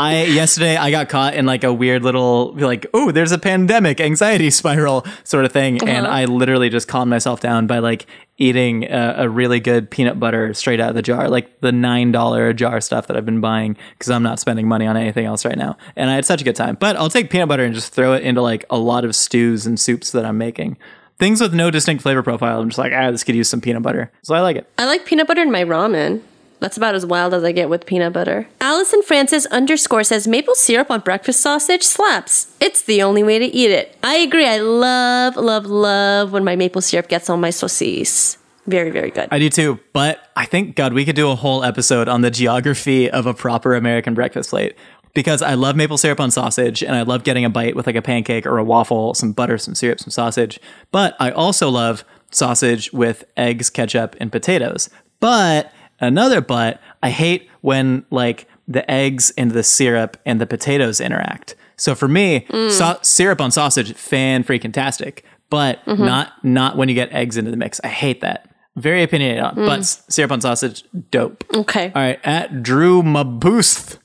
I 0.00 0.24
yesterday 0.24 0.76
I 0.76 0.90
got 0.90 1.08
caught 1.08 1.34
in 1.34 1.44
like 1.46 1.62
a 1.64 1.72
weird 1.72 2.02
little 2.02 2.52
like 2.54 2.86
oh 2.94 3.10
there's 3.10 3.32
a 3.32 3.38
pandemic 3.38 4.00
anxiety 4.00 4.50
spiral 4.50 5.04
sort 5.24 5.44
of 5.44 5.52
thing. 5.52 5.82
And 5.88 6.06
Uh-huh. 6.06 6.16
I 6.16 6.24
literally 6.24 6.68
just 6.70 6.88
calmed 6.88 7.10
myself 7.10 7.40
down 7.40 7.66
by 7.66 7.78
like 7.80 8.06
eating 8.38 8.84
a, 8.84 9.14
a 9.18 9.28
really 9.28 9.60
good 9.60 9.90
peanut 9.90 10.18
butter 10.18 10.54
straight 10.54 10.80
out 10.80 10.88
of 10.88 10.94
the 10.94 11.02
jar 11.02 11.28
like 11.28 11.60
the 11.60 11.72
nine 11.72 12.10
dollar 12.12 12.52
jar 12.54 12.80
stuff 12.80 13.06
that 13.08 13.16
I've 13.16 13.26
been 13.26 13.40
buying 13.42 13.76
because 13.92 14.10
I'm 14.10 14.22
not 14.22 14.40
spending 14.40 14.66
money 14.66 14.86
on 14.86 14.96
anything 14.96 15.26
else 15.26 15.44
right 15.44 15.58
now. 15.58 15.76
And 15.96 16.08
I 16.10 16.14
had 16.14 16.24
such 16.24 16.40
a 16.40 16.44
good 16.44 16.56
time. 16.56 16.78
But 16.80 16.96
I'll 16.96 17.10
take 17.10 17.28
peanut 17.28 17.48
butter 17.48 17.64
and 17.64 17.74
just 17.74 17.92
throw 17.92 18.14
it 18.14 18.22
into 18.22 18.40
like 18.40 18.64
a 18.70 18.78
lot 18.78 19.04
of 19.04 19.14
stews 19.14 19.66
and 19.66 19.78
soups 19.78 20.12
that 20.12 20.24
I'm 20.24 20.38
making. 20.38 20.78
Things 21.18 21.42
with 21.42 21.52
no 21.52 21.70
distinct 21.70 22.02
flavor 22.02 22.22
profile 22.22 22.62
I'm 22.62 22.70
just 22.70 22.78
like 22.78 22.94
ah 22.94 23.10
this 23.10 23.24
could 23.24 23.34
use 23.34 23.50
some 23.50 23.60
peanut 23.60 23.82
butter. 23.82 24.10
So 24.22 24.34
I 24.34 24.40
like 24.40 24.56
it. 24.56 24.66
I 24.78 24.86
like 24.86 25.04
peanut 25.04 25.26
butter 25.26 25.42
in 25.42 25.50
my 25.52 25.64
ramen. 25.64 26.22
That's 26.60 26.76
about 26.76 26.94
as 26.94 27.04
wild 27.04 27.34
as 27.34 27.42
I 27.42 27.52
get 27.52 27.68
with 27.68 27.86
peanut 27.86 28.12
butter. 28.12 28.46
Allison 28.60 29.02
Francis 29.02 29.46
underscore 29.46 30.04
says 30.04 30.28
maple 30.28 30.54
syrup 30.54 30.90
on 30.90 31.00
breakfast 31.00 31.40
sausage 31.40 31.82
slaps. 31.82 32.54
It's 32.60 32.82
the 32.82 33.02
only 33.02 33.22
way 33.22 33.38
to 33.38 33.46
eat 33.46 33.70
it. 33.70 33.96
I 34.02 34.16
agree. 34.16 34.46
I 34.46 34.58
love, 34.58 35.36
love, 35.36 35.66
love 35.66 36.32
when 36.32 36.44
my 36.44 36.56
maple 36.56 36.82
syrup 36.82 37.08
gets 37.08 37.30
on 37.30 37.40
my 37.40 37.48
saucisse. 37.48 38.36
Very, 38.66 38.90
very 38.90 39.10
good. 39.10 39.28
I 39.30 39.38
do 39.38 39.48
too, 39.48 39.80
but 39.92 40.28
I 40.36 40.44
think 40.44 40.76
God, 40.76 40.92
we 40.92 41.04
could 41.04 41.16
do 41.16 41.30
a 41.30 41.34
whole 41.34 41.64
episode 41.64 42.08
on 42.08 42.20
the 42.20 42.30
geography 42.30 43.10
of 43.10 43.26
a 43.26 43.34
proper 43.34 43.74
American 43.74 44.14
breakfast 44.14 44.50
plate 44.50 44.76
because 45.14 45.42
I 45.42 45.54
love 45.54 45.76
maple 45.76 45.98
syrup 45.98 46.20
on 46.20 46.30
sausage 46.30 46.82
and 46.82 46.94
I 46.94 47.02
love 47.02 47.24
getting 47.24 47.44
a 47.44 47.50
bite 47.50 47.74
with 47.74 47.86
like 47.86 47.96
a 47.96 48.02
pancake 48.02 48.46
or 48.46 48.58
a 48.58 48.64
waffle, 48.64 49.14
some 49.14 49.32
butter, 49.32 49.58
some 49.58 49.74
syrup, 49.74 49.98
some 49.98 50.10
sausage. 50.10 50.60
But 50.92 51.16
I 51.18 51.30
also 51.30 51.68
love 51.70 52.04
sausage 52.30 52.92
with 52.92 53.24
eggs, 53.36 53.70
ketchup, 53.70 54.14
and 54.20 54.30
potatoes. 54.30 54.88
But 55.18 55.72
another 56.00 56.40
but, 56.40 56.80
I 57.02 57.10
hate 57.10 57.48
when 57.60 58.04
like 58.10 58.46
the 58.68 58.88
eggs 58.90 59.32
and 59.36 59.50
the 59.50 59.62
syrup 59.62 60.16
and 60.24 60.40
the 60.40 60.46
potatoes 60.46 61.00
interact. 61.00 61.56
So 61.76 61.94
for 61.94 62.08
me, 62.08 62.46
so- 62.70 62.98
syrup 63.02 63.40
on 63.40 63.50
sausage, 63.50 63.94
fan 63.94 64.44
freaking 64.44 64.72
tastic, 64.72 65.24
but 65.48 65.84
mm-hmm. 65.84 66.04
not 66.04 66.44
not 66.44 66.76
when 66.76 66.88
you 66.88 66.94
get 66.94 67.12
eggs 67.12 67.36
into 67.36 67.50
the 67.50 67.56
mix. 67.56 67.80
I 67.82 67.88
hate 67.88 68.20
that. 68.20 68.46
Very 68.76 69.02
opinionated 69.02 69.42
on, 69.42 69.54
but 69.56 69.80
mm. 69.80 70.10
syrup 70.10 70.30
on 70.30 70.40
sausage, 70.40 70.84
dope. 71.10 71.44
okay. 71.54 71.90
All 71.94 72.00
right, 72.00 72.20
at 72.24 72.62
Drew 72.62 73.02
Maboost, 73.02 73.98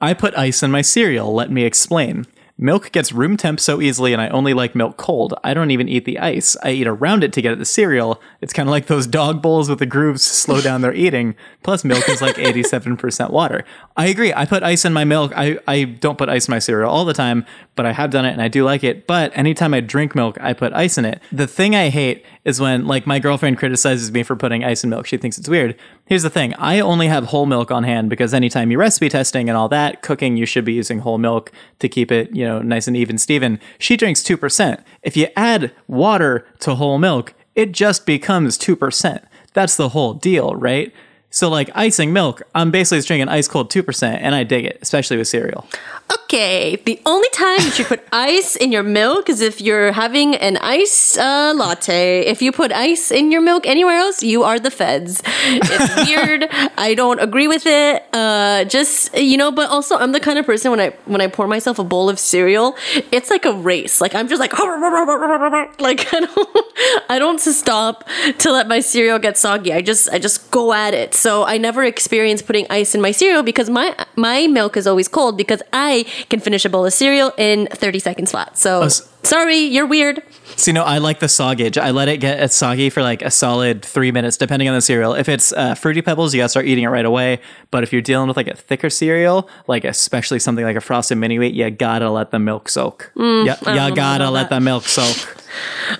I 0.00 0.14
put 0.14 0.36
ice 0.38 0.62
in 0.62 0.70
my 0.70 0.80
cereal. 0.80 1.34
Let 1.34 1.50
me 1.50 1.64
explain. 1.64 2.26
Milk 2.58 2.90
gets 2.90 3.12
room 3.12 3.36
temp 3.36 3.60
so 3.60 3.82
easily, 3.82 4.14
and 4.14 4.22
I 4.22 4.28
only 4.28 4.54
like 4.54 4.74
milk 4.74 4.96
cold. 4.96 5.34
I 5.44 5.52
don't 5.52 5.70
even 5.70 5.90
eat 5.90 6.06
the 6.06 6.18
ice. 6.18 6.56
I 6.62 6.70
eat 6.70 6.86
around 6.86 7.22
it 7.22 7.34
to 7.34 7.42
get 7.42 7.52
at 7.52 7.58
the 7.58 7.66
cereal. 7.66 8.18
It's 8.40 8.54
kind 8.54 8.66
of 8.66 8.70
like 8.70 8.86
those 8.86 9.06
dog 9.06 9.42
bowls 9.42 9.68
with 9.68 9.78
the 9.78 9.84
grooves 9.84 10.24
to 10.24 10.30
slow 10.32 10.60
down 10.62 10.80
their 10.80 10.94
eating. 10.94 11.34
Plus, 11.62 11.84
milk 11.84 12.08
is 12.08 12.22
like 12.22 12.36
87% 12.36 13.28
water. 13.28 13.62
I 13.94 14.06
agree. 14.06 14.32
I 14.32 14.46
put 14.46 14.62
ice 14.62 14.86
in 14.86 14.94
my 14.94 15.04
milk. 15.04 15.32
I, 15.36 15.58
I 15.68 15.84
don't 15.84 16.16
put 16.16 16.30
ice 16.30 16.48
in 16.48 16.52
my 16.52 16.58
cereal 16.58 16.90
all 16.90 17.04
the 17.04 17.12
time, 17.12 17.44
but 17.74 17.84
I 17.84 17.92
have 17.92 18.10
done 18.10 18.24
it 18.24 18.32
and 18.32 18.40
I 18.40 18.48
do 18.48 18.64
like 18.64 18.82
it. 18.82 19.06
But 19.06 19.36
anytime 19.36 19.74
I 19.74 19.80
drink 19.80 20.14
milk, 20.14 20.38
I 20.40 20.54
put 20.54 20.72
ice 20.72 20.96
in 20.96 21.04
it. 21.04 21.20
The 21.30 21.46
thing 21.46 21.76
I 21.76 21.90
hate 21.90 22.24
is 22.46 22.58
when, 22.58 22.86
like, 22.86 23.06
my 23.06 23.18
girlfriend 23.18 23.58
criticizes 23.58 24.10
me 24.10 24.22
for 24.22 24.34
putting 24.34 24.64
ice 24.64 24.82
in 24.82 24.88
milk. 24.88 25.06
She 25.06 25.18
thinks 25.18 25.36
it's 25.36 25.48
weird. 25.48 25.76
Here's 26.06 26.22
the 26.22 26.30
thing 26.30 26.54
I 26.54 26.78
only 26.78 27.08
have 27.08 27.26
whole 27.26 27.46
milk 27.46 27.72
on 27.72 27.82
hand 27.82 28.08
because 28.08 28.32
anytime 28.32 28.70
you 28.70 28.78
recipe 28.78 29.08
testing 29.08 29.48
and 29.48 29.58
all 29.58 29.68
that, 29.70 30.02
cooking, 30.02 30.36
you 30.36 30.46
should 30.46 30.64
be 30.64 30.72
using 30.72 31.00
whole 31.00 31.18
milk 31.18 31.50
to 31.80 31.88
keep 31.88 32.12
it, 32.12 32.34
you 32.34 32.44
know, 32.44 32.62
nice 32.62 32.86
and 32.86 32.96
even 32.96 33.18
Steven. 33.18 33.58
She 33.78 33.96
drinks 33.96 34.22
2%. 34.22 34.82
If 35.02 35.16
you 35.16 35.26
add 35.34 35.72
water 35.88 36.46
to 36.60 36.76
whole 36.76 36.98
milk, 36.98 37.34
it 37.56 37.72
just 37.72 38.06
becomes 38.06 38.56
2%. 38.56 39.24
That's 39.52 39.76
the 39.76 39.88
whole 39.88 40.14
deal, 40.14 40.54
right? 40.54 40.92
So, 41.36 41.50
like 41.50 41.68
icing 41.74 42.14
milk, 42.14 42.40
I'm 42.54 42.70
basically 42.70 42.96
just 42.96 43.08
drinking 43.08 43.28
ice 43.28 43.46
cold 43.46 43.68
2%, 43.68 44.18
and 44.22 44.34
I 44.34 44.42
dig 44.42 44.64
it, 44.64 44.78
especially 44.80 45.18
with 45.18 45.28
cereal. 45.28 45.66
Okay. 46.10 46.76
The 46.76 47.00
only 47.04 47.28
time 47.30 47.60
you 47.60 47.70
should 47.72 47.86
put 47.86 48.02
ice 48.12 48.56
in 48.56 48.72
your 48.72 48.82
milk 48.82 49.28
is 49.28 49.40
if 49.40 49.60
you're 49.60 49.92
having 49.92 50.34
an 50.36 50.56
ice 50.56 51.18
uh, 51.18 51.52
latte. 51.54 52.20
If 52.20 52.40
you 52.42 52.52
put 52.52 52.72
ice 52.72 53.10
in 53.10 53.30
your 53.30 53.40
milk 53.42 53.66
anywhere 53.66 53.96
else, 53.96 54.22
you 54.22 54.44
are 54.44 54.58
the 54.58 54.70
feds. 54.70 55.22
It's 55.44 55.96
weird. 56.08 56.48
I 56.78 56.94
don't 56.94 57.20
agree 57.20 57.48
with 57.48 57.66
it. 57.66 58.02
Uh, 58.12 58.64
just 58.64 59.16
you 59.16 59.36
know, 59.36 59.52
but 59.52 59.68
also 59.68 59.96
I'm 59.96 60.12
the 60.12 60.20
kind 60.20 60.38
of 60.38 60.46
person 60.46 60.70
when 60.70 60.80
I 60.80 60.90
when 61.04 61.20
I 61.20 61.26
pour 61.26 61.46
myself 61.46 61.78
a 61.78 61.84
bowl 61.84 62.08
of 62.08 62.18
cereal, 62.18 62.76
it's 63.12 63.30
like 63.30 63.44
a 63.44 63.52
race. 63.52 64.00
Like 64.00 64.14
I'm 64.14 64.28
just 64.28 64.40
like 64.40 64.52
like 65.78 66.12
I 66.14 66.20
don't 66.20 67.10
I 67.10 67.18
don't 67.18 67.40
stop 67.40 68.04
to 68.38 68.52
let 68.52 68.68
my 68.68 68.80
cereal 68.80 69.18
get 69.18 69.36
soggy. 69.38 69.72
I 69.72 69.80
just 69.82 70.08
I 70.10 70.18
just 70.18 70.50
go 70.50 70.72
at 70.72 70.94
it. 70.94 71.14
So 71.26 71.42
I 71.44 71.58
never 71.58 71.82
experience 71.82 72.40
putting 72.40 72.66
ice 72.70 72.94
in 72.94 73.00
my 73.00 73.10
cereal 73.10 73.42
because 73.42 73.68
my 73.68 73.88
my 74.14 74.46
milk 74.46 74.76
is 74.76 74.86
always 74.86 75.08
cold 75.08 75.36
because 75.36 75.60
I 75.72 76.04
can 76.30 76.38
finish 76.38 76.64
a 76.64 76.68
bowl 76.70 76.86
of 76.86 76.92
cereal 76.92 77.32
in 77.36 77.66
30 77.72 77.98
seconds 77.98 78.30
flat. 78.30 78.56
So 78.56 78.82
s- 78.82 79.02
sorry, 79.24 79.58
you're 79.58 79.86
weird. 79.86 80.22
So, 80.54 80.70
you 80.70 80.74
know, 80.74 80.84
I 80.84 80.98
like 80.98 81.18
the 81.18 81.26
soggage. 81.26 81.76
I 81.82 81.90
let 81.90 82.06
it 82.08 82.18
get 82.18 82.52
soggy 82.52 82.90
for 82.90 83.02
like 83.02 83.22
a 83.22 83.30
solid 83.32 83.84
three 83.84 84.12
minutes, 84.12 84.36
depending 84.36 84.68
on 84.68 84.74
the 84.76 84.80
cereal. 84.80 85.14
If 85.14 85.28
it's 85.28 85.52
uh, 85.52 85.74
Fruity 85.74 86.00
Pebbles, 86.00 86.32
you 86.32 86.38
gotta 86.40 86.48
start 86.48 86.66
eating 86.66 86.84
it 86.84 86.92
right 86.98 87.04
away. 87.04 87.40
But 87.72 87.82
if 87.82 87.92
you're 87.92 88.02
dealing 88.02 88.28
with 88.28 88.36
like 88.36 88.46
a 88.48 88.54
thicker 88.54 88.88
cereal, 88.88 89.48
like 89.66 89.84
especially 89.84 90.38
something 90.38 90.64
like 90.64 90.76
a 90.76 90.80
Frosted 90.80 91.18
Mini 91.18 91.40
Wheat, 91.40 91.54
you 91.54 91.68
gotta 91.70 92.08
let 92.08 92.30
the 92.30 92.38
milk 92.38 92.68
soak. 92.68 93.10
yeah, 93.16 93.56
you 93.88 93.94
gotta 93.96 94.30
let 94.30 94.48
the 94.48 94.60
milk 94.60 94.84
soak. 94.84 95.16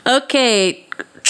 Okay. 0.06 0.86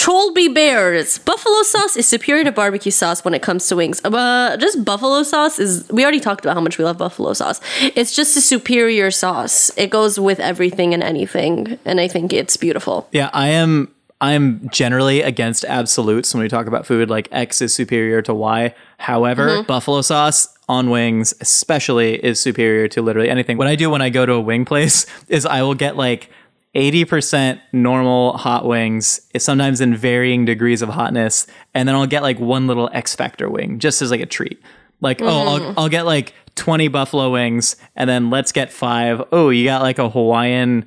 Trollby 0.07 0.53
Bears. 0.53 1.17
Buffalo 1.17 1.63
sauce 1.63 1.97
is 1.97 2.07
superior 2.07 2.45
to 2.45 2.51
barbecue 2.53 2.93
sauce 2.93 3.25
when 3.25 3.33
it 3.33 3.41
comes 3.41 3.67
to 3.67 3.75
wings. 3.75 3.99
Uh, 4.05 4.55
just 4.55 4.85
buffalo 4.85 5.21
sauce 5.21 5.59
is. 5.59 5.85
We 5.89 6.01
already 6.03 6.21
talked 6.21 6.45
about 6.45 6.53
how 6.53 6.61
much 6.61 6.77
we 6.77 6.85
love 6.85 6.97
buffalo 6.97 7.33
sauce. 7.33 7.59
It's 7.81 8.15
just 8.15 8.37
a 8.37 8.41
superior 8.41 9.11
sauce. 9.11 9.69
It 9.75 9.89
goes 9.89 10.17
with 10.17 10.39
everything 10.39 10.93
and 10.93 11.03
anything, 11.03 11.77
and 11.83 11.99
I 11.99 12.07
think 12.07 12.31
it's 12.31 12.55
beautiful. 12.55 13.09
Yeah, 13.11 13.29
I 13.33 13.49
am. 13.49 13.93
I'm 14.21 14.69
generally 14.69 15.21
against 15.23 15.65
absolutes 15.65 16.33
when 16.33 16.41
we 16.41 16.47
talk 16.47 16.67
about 16.67 16.85
food. 16.85 17.09
Like 17.09 17.27
X 17.33 17.61
is 17.61 17.75
superior 17.75 18.21
to 18.21 18.33
Y. 18.33 18.73
However, 18.99 19.61
buffalo 19.63 20.01
sauce 20.01 20.47
on 20.69 20.89
wings, 20.89 21.33
especially, 21.41 22.23
is 22.23 22.39
superior 22.39 22.87
to 22.87 23.01
literally 23.01 23.29
anything. 23.29 23.57
What 23.57 23.67
I 23.67 23.75
do 23.75 23.89
when 23.89 24.01
I 24.01 24.09
go 24.09 24.25
to 24.25 24.33
a 24.33 24.41
wing 24.41 24.63
place 24.63 25.05
is 25.27 25.45
I 25.45 25.63
will 25.63 25.75
get 25.75 25.97
like 25.97 26.29
80% 26.75 27.59
normal 27.73 28.37
hot 28.37 28.65
wings, 28.65 29.21
sometimes 29.37 29.81
in 29.81 29.95
varying 29.95 30.45
degrees 30.45 30.81
of 30.81 30.89
hotness, 30.89 31.47
and 31.73 31.87
then 31.87 31.95
I'll 31.95 32.07
get 32.07 32.21
like 32.21 32.39
one 32.39 32.67
little 32.67 32.89
X 32.93 33.15
Factor 33.15 33.49
wing 33.49 33.79
just 33.79 34.01
as 34.01 34.11
like 34.11 34.21
a 34.21 34.25
treat. 34.25 34.61
Like, 35.01 35.21
oh, 35.21 35.27
I'll, 35.27 35.59
mm-hmm. 35.59 35.79
I'll 35.79 35.89
get 35.89 36.05
like 36.05 36.33
20 36.55 36.87
buffalo 36.87 37.31
wings, 37.31 37.75
and 37.95 38.09
then 38.09 38.29
let's 38.29 38.51
get 38.51 38.71
five. 38.71 39.21
Oh, 39.31 39.49
you 39.49 39.65
got 39.65 39.81
like 39.81 39.99
a 39.99 40.09
Hawaiian 40.09 40.85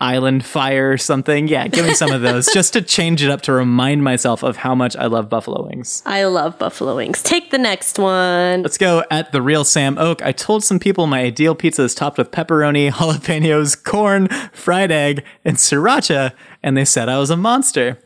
island 0.00 0.44
fire 0.44 0.92
or 0.92 0.98
something. 0.98 1.48
Yeah, 1.48 1.66
give 1.66 1.84
me 1.84 1.94
some 1.94 2.12
of 2.12 2.20
those 2.20 2.46
just 2.54 2.72
to 2.74 2.82
change 2.82 3.22
it 3.22 3.30
up 3.30 3.42
to 3.42 3.52
remind 3.52 4.04
myself 4.04 4.42
of 4.42 4.56
how 4.56 4.74
much 4.74 4.96
I 4.96 5.06
love 5.06 5.28
buffalo 5.28 5.66
wings. 5.66 6.02
I 6.06 6.24
love 6.24 6.58
buffalo 6.58 6.96
wings. 6.96 7.22
Take 7.22 7.50
the 7.50 7.58
next 7.58 7.98
one. 7.98 8.62
Let's 8.62 8.78
go 8.78 9.04
at 9.10 9.32
the 9.32 9.42
real 9.42 9.64
Sam 9.64 9.98
Oak. 9.98 10.22
I 10.22 10.32
told 10.32 10.62
some 10.62 10.78
people 10.78 11.06
my 11.06 11.20
ideal 11.20 11.54
pizza 11.54 11.82
is 11.82 11.94
topped 11.94 12.18
with 12.18 12.30
pepperoni, 12.30 12.90
jalapenos, 12.92 13.82
corn, 13.82 14.28
fried 14.52 14.92
egg, 14.92 15.24
and 15.44 15.56
sriracha, 15.56 16.32
and 16.62 16.76
they 16.76 16.84
said 16.84 17.08
I 17.08 17.18
was 17.18 17.30
a 17.30 17.36
monster. 17.36 17.98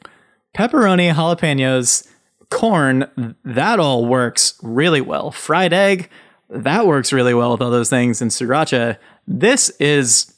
Pepperoni, 0.57 1.13
jalapenos, 1.13 2.07
corn, 2.51 3.37
that 3.45 3.81
all 3.81 4.07
works 4.07 4.59
really 4.63 5.01
well. 5.01 5.31
Fried 5.31 5.73
egg, 5.73 6.11
that 6.49 6.87
works 6.87 7.13
really 7.13 7.33
well 7.35 7.53
with 7.53 7.63
all 7.63 7.71
those 7.71 7.91
things. 7.91 8.21
And 8.21 8.31
sriracha, 8.31 8.99
this 9.27 9.71
is 9.81 10.32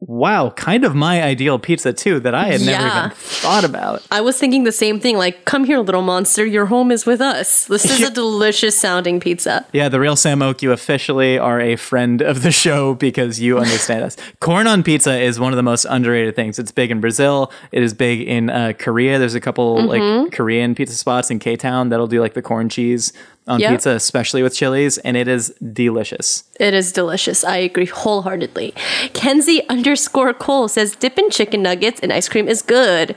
wow, 0.00 0.50
kind 0.50 0.84
of 0.84 0.94
my 0.94 1.22
ideal 1.22 1.58
pizza 1.58 1.92
too 1.92 2.20
that 2.20 2.34
I 2.34 2.44
had 2.46 2.60
never 2.60 2.70
Yeah. 2.70 3.06
even 3.06 3.16
thought 3.16 3.64
about. 3.64 4.02
I 4.12 4.20
was 4.20 4.38
thinking 4.38 4.62
the 4.64 4.70
same 4.72 5.00
thing. 5.00 5.16
Like, 5.16 5.44
come 5.44 5.64
here, 5.64 5.78
little 5.80 6.02
monster. 6.02 6.46
Your 6.46 6.66
home 6.66 6.92
is 6.92 7.04
with 7.04 7.20
us. 7.20 7.64
This 7.66 7.84
is 7.84 8.00
a 8.06 8.10
delicious 8.14 8.78
sounding 8.78 9.18
pizza. 9.18 9.66
Yeah, 9.72 9.88
the 9.88 9.98
real 9.98 10.14
Sam 10.14 10.40
Oak, 10.40 10.62
you 10.62 10.70
officially 10.72 11.36
are 11.38 11.60
a 11.60 11.74
friend 11.76 12.22
of 12.22 12.42
the 12.42 12.52
show 12.52 12.94
because 12.94 13.40
you 13.40 13.58
understand 13.58 14.04
us. 14.04 14.16
Corn 14.40 14.66
on 14.68 14.82
pizza 14.84 15.18
is 15.20 15.40
one 15.40 15.52
of 15.52 15.56
the 15.56 15.62
most 15.64 15.84
underrated 15.84 16.36
things. 16.36 16.58
It's 16.60 16.70
big 16.72 16.90
in 16.92 17.00
Brazil. 17.00 17.50
It 17.72 17.82
is 17.82 17.92
big 17.92 18.20
in 18.20 18.50
uh, 18.50 18.74
Korea. 18.78 19.18
There's 19.18 19.34
a 19.34 19.40
couple 19.40 19.84
like 19.84 20.30
Korean 20.32 20.74
pizza 20.76 20.94
spots 20.94 21.30
in 21.30 21.38
K 21.40 21.56
Town 21.56 21.88
that'll 21.88 22.06
do 22.06 22.20
like 22.20 22.34
the 22.34 22.42
corn 22.42 22.68
cheese 22.68 23.12
on 23.48 23.60
Yep. 23.60 23.70
pizza, 23.70 23.90
especially 23.90 24.42
with 24.42 24.54
chilies, 24.54 24.98
and 24.98 25.16
it 25.16 25.26
is 25.26 25.52
delicious. 25.72 26.44
It 26.60 26.74
is 26.74 26.92
delicious. 26.92 27.42
I 27.44 27.56
agree 27.56 27.86
wholeheartedly. 27.86 28.74
Kenzie 29.14 29.66
underscore 29.68 30.34
Cole 30.34 30.68
says 30.68 30.94
dipping 30.94 31.30
chicken 31.30 31.62
nuggets 31.62 31.98
in 32.00 32.12
ice 32.12 32.28
cream 32.28 32.46
is 32.48 32.62
good. 32.62 33.14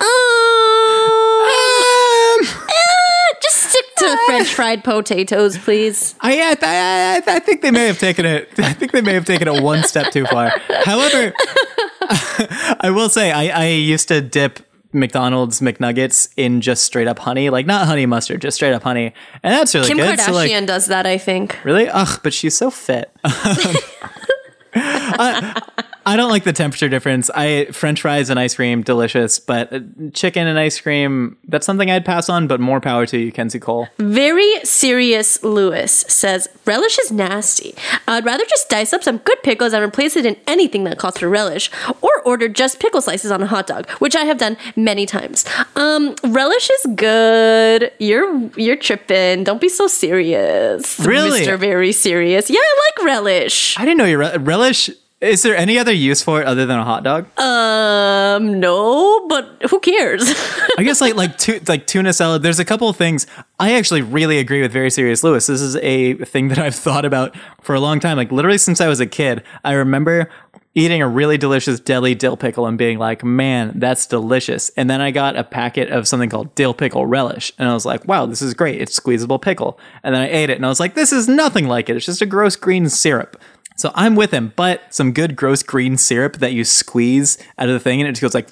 Um, 0.00 0.08
eh, 2.42 3.34
just 3.42 3.70
stick 3.70 3.84
to 3.98 4.18
French 4.26 4.48
fried 4.54 4.84
potatoes, 4.84 5.56
please. 5.58 6.14
I, 6.20 6.40
I, 6.40 6.56
I, 6.62 7.22
I 7.36 7.38
think 7.40 7.62
they 7.62 7.70
may 7.70 7.86
have 7.86 7.98
taken 7.98 8.26
it. 8.26 8.50
I 8.58 8.72
think 8.72 8.92
they 8.92 9.00
may 9.00 9.14
have 9.14 9.24
taken 9.24 9.48
it 9.48 9.62
one 9.62 9.82
step 9.84 10.12
too 10.12 10.26
far. 10.26 10.52
However, 10.84 11.32
I 12.80 12.90
will 12.94 13.08
say 13.08 13.30
I, 13.32 13.48
I 13.64 13.66
used 13.68 14.08
to 14.08 14.20
dip 14.20 14.60
McDonald's 14.92 15.60
McNuggets 15.60 16.28
in 16.36 16.60
just 16.60 16.84
straight 16.84 17.08
up 17.08 17.18
honey, 17.18 17.50
like 17.50 17.66
not 17.66 17.86
honey 17.86 18.06
mustard, 18.06 18.40
just 18.40 18.56
straight 18.56 18.72
up 18.72 18.82
honey, 18.82 19.12
and 19.42 19.54
that's 19.54 19.74
really 19.74 19.88
Kim 19.88 19.96
good. 19.96 20.18
Kardashian 20.18 20.24
So 20.26 20.32
like, 20.32 20.66
does 20.66 20.86
that, 20.86 21.06
I 21.06 21.18
think. 21.18 21.58
really, 21.64 21.88
ugh, 21.88 22.20
but 22.22 22.32
she's 22.32 22.56
so 22.56 22.70
fit. 22.70 23.10
I, 23.24 23.92
uh, 26.01 26.01
I 26.04 26.16
don't 26.16 26.30
like 26.30 26.44
the 26.44 26.52
temperature 26.52 26.88
difference. 26.88 27.30
I 27.34 27.66
French 27.66 28.00
fries 28.00 28.30
and 28.30 28.38
ice 28.38 28.54
cream, 28.54 28.82
delicious, 28.82 29.38
but 29.38 29.72
uh, 29.72 29.80
chicken 30.12 30.46
and 30.46 30.58
ice 30.58 30.80
cream, 30.80 31.36
that's 31.46 31.66
something 31.66 31.90
I'd 31.90 32.04
pass 32.04 32.28
on. 32.28 32.46
But 32.46 32.60
more 32.60 32.80
power 32.80 33.06
to 33.06 33.18
you, 33.18 33.32
Kenzie 33.32 33.60
Cole. 33.60 33.88
Very 33.98 34.64
serious 34.64 35.42
Lewis 35.42 36.04
says 36.08 36.48
relish 36.66 36.98
is 36.98 37.12
nasty. 37.12 37.74
I'd 38.08 38.24
rather 38.24 38.44
just 38.46 38.68
dice 38.68 38.92
up 38.92 39.02
some 39.02 39.18
good 39.18 39.42
pickles 39.42 39.72
and 39.72 39.84
replace 39.84 40.16
it 40.16 40.26
in 40.26 40.36
anything 40.46 40.84
that 40.84 40.98
calls 40.98 41.18
for 41.18 41.28
relish, 41.28 41.70
or 42.00 42.10
order 42.24 42.48
just 42.48 42.80
pickle 42.80 43.00
slices 43.00 43.30
on 43.30 43.42
a 43.42 43.46
hot 43.46 43.66
dog, 43.66 43.88
which 44.00 44.16
I 44.16 44.24
have 44.24 44.38
done 44.38 44.56
many 44.76 45.06
times. 45.06 45.44
Um, 45.76 46.14
relish 46.24 46.70
is 46.70 46.94
good. 46.96 47.92
You're 47.98 48.50
you're 48.56 48.76
tripping. 48.76 49.44
Don't 49.44 49.60
be 49.60 49.68
so 49.68 49.86
serious, 49.86 50.98
Really? 51.00 51.40
Mister 51.40 51.56
Very 51.56 51.92
Serious. 51.92 52.50
Yeah, 52.50 52.58
I 52.60 52.90
like 52.98 53.06
relish. 53.06 53.78
I 53.78 53.84
didn't 53.84 53.98
know 53.98 54.04
you 54.04 54.18
re- 54.18 54.36
relish. 54.38 54.90
Is 55.22 55.42
there 55.42 55.56
any 55.56 55.78
other 55.78 55.92
use 55.92 56.20
for 56.20 56.40
it 56.40 56.48
other 56.48 56.66
than 56.66 56.80
a 56.80 56.84
hot 56.84 57.04
dog? 57.04 57.26
Um, 57.38 58.58
no, 58.58 59.28
but 59.28 59.56
who 59.70 59.78
cares? 59.78 60.22
I 60.78 60.82
guess 60.82 61.00
like 61.00 61.14
like 61.14 61.38
tu- 61.38 61.60
like 61.68 61.86
tuna 61.86 62.12
salad. 62.12 62.42
There's 62.42 62.58
a 62.58 62.64
couple 62.64 62.88
of 62.88 62.96
things 62.96 63.28
I 63.60 63.74
actually 63.74 64.02
really 64.02 64.38
agree 64.38 64.62
with. 64.62 64.72
Very 64.72 64.90
serious, 64.90 65.22
Lewis. 65.22 65.46
This 65.46 65.60
is 65.60 65.76
a 65.76 66.14
thing 66.24 66.48
that 66.48 66.58
I've 66.66 66.74
thought 66.74 67.04
about 67.04 67.36
for 67.60 67.76
a 67.76 67.80
long 67.80 68.00
time. 68.00 68.16
Like 68.16 68.32
literally 68.32 68.58
since 68.58 68.80
I 68.80 68.88
was 68.88 68.98
a 68.98 69.06
kid, 69.06 69.44
I 69.64 69.74
remember 69.74 70.28
eating 70.74 71.02
a 71.02 71.08
really 71.08 71.38
delicious 71.38 71.78
deli 71.78 72.14
dill 72.16 72.36
pickle 72.36 72.66
and 72.66 72.76
being 72.76 72.98
like, 72.98 73.22
"Man, 73.22 73.74
that's 73.76 74.08
delicious." 74.08 74.70
And 74.70 74.90
then 74.90 75.00
I 75.00 75.12
got 75.12 75.36
a 75.36 75.44
packet 75.44 75.90
of 75.90 76.08
something 76.08 76.30
called 76.30 76.52
dill 76.56 76.74
pickle 76.74 77.06
relish, 77.06 77.52
and 77.60 77.68
I 77.68 77.74
was 77.74 77.86
like, 77.86 78.08
"Wow, 78.08 78.26
this 78.26 78.42
is 78.42 78.54
great! 78.54 78.80
It's 78.80 78.94
squeezable 78.94 79.38
pickle." 79.38 79.78
And 80.02 80.16
then 80.16 80.22
I 80.22 80.30
ate 80.32 80.50
it, 80.50 80.56
and 80.56 80.66
I 80.66 80.68
was 80.68 80.80
like, 80.80 80.94
"This 80.94 81.12
is 81.12 81.28
nothing 81.28 81.68
like 81.68 81.88
it. 81.88 81.94
It's 81.94 82.06
just 82.06 82.22
a 82.22 82.26
gross 82.26 82.56
green 82.56 82.88
syrup." 82.88 83.40
So 83.82 83.90
I'm 83.96 84.14
with 84.14 84.30
him, 84.30 84.52
but 84.54 84.94
some 84.94 85.10
good 85.10 85.34
gross 85.34 85.64
green 85.64 85.96
syrup 85.96 86.36
that 86.36 86.52
you 86.52 86.62
squeeze 86.62 87.36
out 87.58 87.66
of 87.66 87.72
the 87.72 87.80
thing, 87.80 88.00
and 88.00 88.08
it 88.08 88.12
just 88.12 88.22
goes 88.22 88.32
like. 88.32 88.48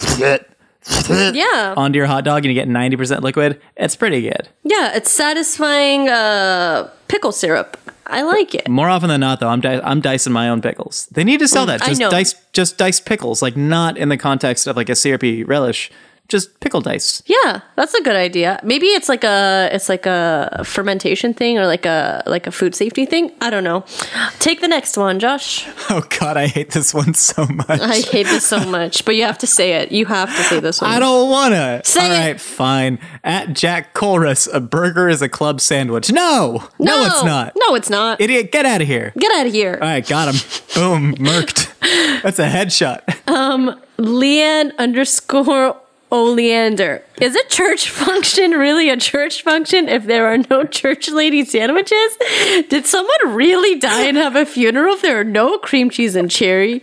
yeah, 1.36 1.74
onto 1.76 1.98
your 1.98 2.06
hot 2.06 2.24
dog 2.24 2.44
and 2.44 2.46
you 2.46 2.54
get 2.54 2.66
90% 2.66 3.20
liquid, 3.20 3.60
it's 3.76 3.94
pretty 3.94 4.22
good. 4.22 4.48
yeah, 4.64 4.96
it's 4.96 5.12
satisfying. 5.12 6.08
Uh, 6.08 6.90
pickle 7.06 7.30
syrup. 7.30 7.76
I 8.06 8.22
like 8.22 8.56
it. 8.56 8.68
More 8.68 8.88
often 8.88 9.08
than 9.08 9.20
not, 9.20 9.38
though, 9.38 9.50
I'm 9.50 9.60
di- 9.60 9.80
I'm 9.80 10.00
dicing 10.00 10.32
my 10.32 10.48
own 10.48 10.60
pickles. 10.62 11.06
They 11.12 11.22
need 11.22 11.38
to 11.38 11.46
sell 11.46 11.64
that. 11.66 11.80
Mm, 11.80 11.88
I 11.90 11.92
know. 11.92 12.10
dice, 12.10 12.34
just 12.52 12.76
diced 12.76 13.06
pickles, 13.06 13.40
like 13.40 13.56
not 13.56 13.96
in 13.96 14.08
the 14.08 14.16
context 14.16 14.66
of 14.66 14.74
like 14.74 14.88
a 14.88 14.96
syrupy 14.96 15.44
relish. 15.44 15.92
Just 16.30 16.60
pickle 16.60 16.80
dice. 16.80 17.22
Yeah, 17.26 17.60
that's 17.74 17.92
a 17.92 18.00
good 18.02 18.14
idea. 18.14 18.60
Maybe 18.62 18.86
it's 18.86 19.08
like 19.08 19.24
a 19.24 19.68
it's 19.72 19.88
like 19.88 20.06
a 20.06 20.62
fermentation 20.64 21.34
thing 21.34 21.58
or 21.58 21.66
like 21.66 21.84
a 21.84 22.22
like 22.24 22.46
a 22.46 22.52
food 22.52 22.76
safety 22.76 23.04
thing. 23.04 23.32
I 23.40 23.50
don't 23.50 23.64
know. 23.64 23.84
Take 24.38 24.60
the 24.60 24.68
next 24.68 24.96
one, 24.96 25.18
Josh. 25.18 25.66
Oh 25.92 26.06
God, 26.20 26.36
I 26.36 26.46
hate 26.46 26.70
this 26.70 26.94
one 26.94 27.14
so 27.14 27.44
much. 27.46 27.80
I 27.80 27.96
hate 28.00 28.26
this 28.26 28.46
so 28.46 28.64
much, 28.64 29.04
but 29.04 29.16
you 29.16 29.24
have 29.24 29.38
to 29.38 29.46
say 29.48 29.72
it. 29.72 29.90
You 29.90 30.06
have 30.06 30.28
to 30.28 30.42
say 30.44 30.60
this 30.60 30.80
one. 30.80 30.88
I 30.88 31.00
don't 31.00 31.28
wanna. 31.28 31.82
Say 31.84 32.00
All 32.06 32.12
it. 32.12 32.18
right, 32.18 32.40
fine. 32.40 33.00
At 33.24 33.54
Jack 33.54 33.92
Colrus, 33.92 34.48
a 34.54 34.60
burger 34.60 35.08
is 35.08 35.20
a 35.20 35.28
club 35.28 35.60
sandwich. 35.60 36.12
No, 36.12 36.62
no, 36.78 37.04
it's 37.06 37.24
not. 37.24 37.54
No, 37.56 37.74
it's 37.74 37.90
not. 37.90 38.20
Idiot, 38.20 38.52
get 38.52 38.66
out 38.66 38.80
of 38.82 38.86
here. 38.86 39.12
Get 39.18 39.32
out 39.36 39.46
of 39.48 39.52
here. 39.52 39.74
All 39.82 39.88
right, 39.88 40.06
got 40.06 40.32
him. 40.32 40.40
Boom, 40.76 41.14
murked. 41.16 41.66
That's 42.22 42.38
a 42.38 42.48
headshot. 42.48 43.02
Um 43.28 43.80
Leanne 43.98 44.70
underscore 44.78 45.79
Oleander. 46.10 47.02
Is 47.20 47.36
a 47.36 47.44
church 47.48 47.88
function 47.90 48.52
really 48.52 48.90
a 48.90 48.96
church 48.96 49.42
function 49.42 49.88
if 49.88 50.04
there 50.04 50.26
are 50.26 50.38
no 50.38 50.64
church 50.64 51.08
lady 51.10 51.44
sandwiches? 51.44 52.16
Did 52.68 52.86
someone 52.86 53.34
really 53.34 53.78
die 53.78 54.06
and 54.06 54.16
have 54.16 54.36
a 54.36 54.46
funeral 54.46 54.94
if 54.94 55.02
there 55.02 55.20
are 55.20 55.24
no 55.24 55.58
cream 55.58 55.90
cheese 55.90 56.16
and 56.16 56.30
cherry? 56.30 56.82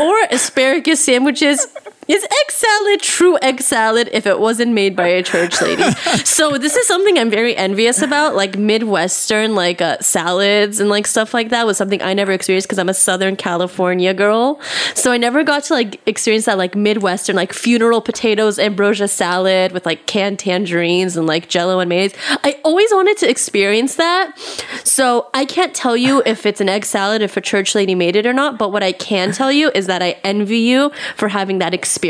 Or 0.00 0.14
asparagus 0.30 1.04
sandwiches? 1.04 1.66
Is 2.12 2.24
egg 2.24 2.50
salad 2.50 3.00
true 3.00 3.38
egg 3.40 3.62
salad 3.62 4.10
if 4.12 4.26
it 4.26 4.38
wasn't 4.38 4.74
made 4.74 4.94
by 4.94 5.06
a 5.06 5.22
church 5.22 5.62
lady? 5.62 5.82
so 6.26 6.58
this 6.58 6.76
is 6.76 6.86
something 6.86 7.18
I'm 7.18 7.30
very 7.30 7.56
envious 7.56 8.02
about, 8.02 8.36
like 8.36 8.58
Midwestern, 8.58 9.54
like 9.54 9.80
uh, 9.80 9.98
salads 10.00 10.78
and 10.78 10.90
like 10.90 11.06
stuff 11.06 11.32
like 11.32 11.48
that 11.48 11.64
was 11.64 11.78
something 11.78 12.02
I 12.02 12.12
never 12.12 12.32
experienced 12.32 12.68
because 12.68 12.78
I'm 12.78 12.90
a 12.90 12.94
Southern 12.94 13.34
California 13.34 14.12
girl. 14.12 14.60
So 14.94 15.10
I 15.10 15.16
never 15.16 15.42
got 15.42 15.64
to 15.64 15.72
like 15.72 16.06
experience 16.06 16.44
that 16.44 16.58
like 16.58 16.74
Midwestern, 16.74 17.34
like 17.34 17.54
funeral 17.54 18.02
potatoes, 18.02 18.58
ambrosia 18.58 19.08
salad 19.08 19.72
with 19.72 19.86
like 19.86 20.06
canned 20.06 20.38
tangerines 20.38 21.16
and 21.16 21.26
like 21.26 21.48
jello 21.48 21.80
and 21.80 21.88
mayonnaise. 21.88 22.14
I 22.44 22.60
always 22.62 22.90
wanted 22.90 23.16
to 23.18 23.30
experience 23.30 23.94
that. 23.94 24.38
So 24.84 25.30
I 25.32 25.46
can't 25.46 25.74
tell 25.74 25.96
you 25.96 26.22
if 26.26 26.44
it's 26.44 26.60
an 26.60 26.68
egg 26.68 26.84
salad, 26.84 27.22
if 27.22 27.38
a 27.38 27.40
church 27.40 27.74
lady 27.74 27.94
made 27.94 28.16
it 28.16 28.26
or 28.26 28.34
not, 28.34 28.58
but 28.58 28.70
what 28.70 28.82
I 28.82 28.92
can 28.92 29.32
tell 29.32 29.50
you 29.50 29.70
is 29.74 29.86
that 29.86 30.02
I 30.02 30.20
envy 30.24 30.58
you 30.58 30.92
for 31.16 31.28
having 31.28 31.58
that 31.60 31.72
experience. 31.72 32.01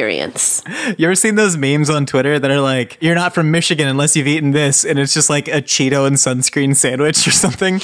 You 0.97 1.07
ever 1.07 1.15
seen 1.15 1.35
those 1.35 1.57
memes 1.57 1.91
on 1.91 2.07
Twitter 2.07 2.39
that 2.39 2.51
are 2.51 2.61
like, 2.61 2.99
"You're 3.01 3.15
not 3.15 3.35
from 3.35 3.51
Michigan 3.51 3.87
unless 3.87 4.17
you've 4.17 4.27
eaten 4.27 4.53
this," 4.53 4.85
and 4.85 4.99
it's 4.99 5.15
just 5.15 5.29
like 5.31 5.49
a 5.49 5.63
Cheeto 5.63 6.07
and 6.07 6.17
sunscreen 6.17 6.75
sandwich 6.75 7.27
or 7.29 7.31
something? 7.31 7.81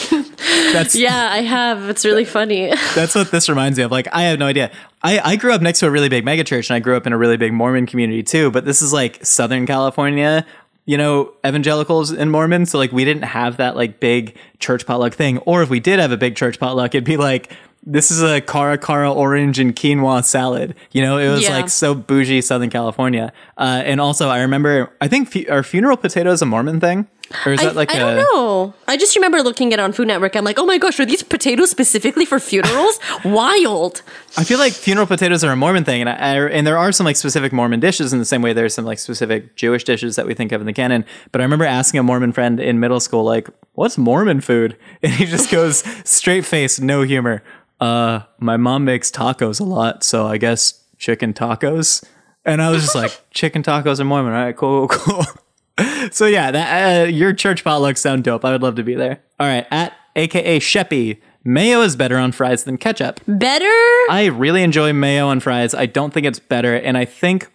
That's 0.73 0.95
Yeah, 0.99 1.29
I 1.31 1.43
have. 1.43 1.89
It's 1.89 2.05
really 2.05 2.25
funny. 2.25 2.69
that's 2.95 3.15
what 3.15 3.31
this 3.31 3.49
reminds 3.49 3.79
me 3.79 3.85
of. 3.85 3.91
Like, 3.91 4.09
I 4.13 4.23
have 4.25 4.39
no 4.39 4.47
idea. 4.47 4.71
I, 5.03 5.21
I 5.21 5.37
grew 5.37 5.53
up 5.53 5.61
next 5.61 5.81
to 5.81 5.87
a 5.87 5.91
really 5.91 6.09
big 6.09 6.25
megachurch, 6.25 6.71
and 6.71 6.77
I 6.77 6.81
grew 6.81 6.97
up 6.97 7.07
in 7.07 7.13
a 7.13 7.19
really 7.19 7.37
big 7.37 7.53
Mormon 7.53 7.87
community 7.87 8.23
too. 8.23 8.51
But 8.51 8.65
this 8.65 8.83
is 8.83 8.93
like 8.93 9.25
Southern 9.25 9.67
California, 9.67 10.47
you 10.87 10.97
know, 10.97 11.33
evangelicals 11.47 12.11
and 12.11 12.33
Mormons. 12.33 12.71
So 12.71 12.79
like, 12.79 12.91
we 12.91 13.05
didn't 13.05 13.25
have 13.25 13.59
that 13.59 13.77
like 13.77 14.01
big 14.01 14.37
church 14.59 14.87
potluck 14.87 15.15
thing. 15.15 15.39
Or 15.39 15.63
if 15.63 15.69
we 15.69 15.79
did 15.79 15.99
have 16.01 16.11
a 16.11 16.17
big 16.17 16.37
church 16.37 16.59
potluck, 16.59 16.95
it'd 16.95 17.05
be 17.05 17.17
like. 17.17 17.53
This 17.91 18.11
is 18.11 18.23
a 18.23 18.41
cara 18.43 18.77
cara 18.77 19.11
orange 19.11 19.59
and 19.59 19.75
quinoa 19.75 20.23
salad. 20.23 20.75
You 20.93 21.01
know, 21.01 21.17
it 21.17 21.29
was 21.31 21.43
Yeah. 21.43 21.57
like 21.57 21.71
so 21.71 21.95
bougie 21.95 22.43
Southern 22.43 22.69
California. 22.69 23.33
Uh, 23.57 23.83
and 23.85 23.99
also, 23.99 24.29
I 24.29 24.41
remember, 24.43 24.91
I 25.01 25.09
think, 25.09 25.29
fu- 25.31 25.47
are 25.49 25.63
funeral 25.63 25.97
potatoes 25.97 26.43
a 26.43 26.47
Mormon 26.47 26.81
thing? 26.81 27.07
Or 27.45 27.53
is 27.53 27.61
I, 27.61 27.65
that 27.65 27.77
like 27.77 27.91
I 27.91 27.97
a. 27.97 27.99
don't 28.01 28.17
know. 28.17 28.75
I 28.87 28.97
just 28.97 29.15
remember 29.17 29.43
looking 29.43 29.73
at 29.75 29.79
it 29.79 29.83
on 29.83 29.93
Food 29.93 30.09
Network. 30.09 30.35
I'm 30.35 30.45
like, 30.45 30.59
oh 30.59 30.65
my 30.67 30.79
gosh, 30.79 30.99
are 31.01 31.05
these 31.07 31.23
potatoes 31.23 31.71
specifically 31.71 32.25
for 32.25 32.39
funerals? 32.41 32.99
Wild. 33.25 34.03
I 34.39 34.45
feel 34.45 34.59
like 34.59 34.73
funeral 34.73 35.07
potatoes 35.07 35.45
are 35.45 35.53
a 35.53 35.57
Mormon 35.57 35.85
thing, 35.85 36.01
and 36.01 36.09
I, 36.11 36.15
I 36.15 36.49
and 36.49 36.67
there 36.67 36.79
are 36.79 36.91
some 36.93 37.05
like 37.05 37.17
specific 37.17 37.53
Mormon 37.53 37.81
dishes 37.81 38.13
in 38.15 38.19
the 38.19 38.25
same 38.25 38.41
way 38.43 38.53
there's 38.55 38.73
some 38.75 38.85
like 38.87 38.99
specific 38.99 39.57
Jewish 39.57 39.85
dishes 39.85 40.17
that 40.17 40.27
we 40.27 40.33
think 40.35 40.53
of 40.53 40.61
in 40.63 40.67
the 40.67 40.73
canon. 40.73 41.05
But 41.33 41.41
I 41.41 41.45
remember 41.45 41.65
asking 41.67 42.01
a 42.01 42.03
Mormon 42.03 42.33
friend 42.33 42.61
in 42.61 42.81
middle 42.81 43.01
school, 43.01 43.25
like, 43.25 43.49
"What's 43.75 43.99
Mormon 43.99 44.41
food?" 44.41 44.77
And 45.03 45.13
he 45.13 45.27
just 45.27 45.51
goes 45.51 45.85
straight 46.09 46.45
face, 46.47 46.81
no 46.81 47.03
humor. 47.03 47.43
Uh, 47.81 48.21
my 48.39 48.57
mom 48.57 48.85
makes 48.85 49.11
tacos 49.11 49.61
a 49.61 49.65
lot, 49.65 50.03
so 50.03 50.27
I 50.27 50.39
guess 50.39 50.85
chicken 50.99 51.33
tacos. 51.33 52.05
And 52.45 52.61
I 52.63 52.71
was 52.71 52.83
just 52.83 52.95
like, 52.95 53.21
chicken 53.31 53.63
tacos 53.63 54.01
are 54.01 54.05
Mormon, 54.05 54.33
all 54.33 54.45
right? 54.45 54.57
Cool, 54.57 54.89
cool. 54.89 55.25
so 56.11 56.27
yeah, 56.27 56.51
that 56.51 57.03
uh, 57.03 57.05
your 57.09 57.33
church 57.33 57.63
potlucks 57.63 57.99
sound 57.99 58.25
dope. 58.25 58.45
I 58.45 58.51
would 58.53 58.63
love 58.63 58.75
to 58.77 58.83
be 58.83 58.95
there. 58.95 59.21
All 59.39 59.47
right, 59.47 59.67
at 59.71 59.93
AKA 60.17 60.59
Sheppy, 60.59 61.21
mayo 61.45 61.83
is 61.83 61.95
better 61.95 62.17
on 62.19 62.33
fries 62.33 62.65
than 62.65 62.79
ketchup. 62.79 63.21
Better? 63.29 63.65
I 64.11 64.31
really 64.35 64.63
enjoy 64.65 64.93
mayo 64.93 65.29
on 65.29 65.39
fries. 65.39 65.75
I 65.75 65.87
don't 65.87 66.13
think 66.13 66.27
it's 66.27 66.41
better, 66.41 66.75
and 66.75 66.99
I 66.99 67.05
think 67.05 67.49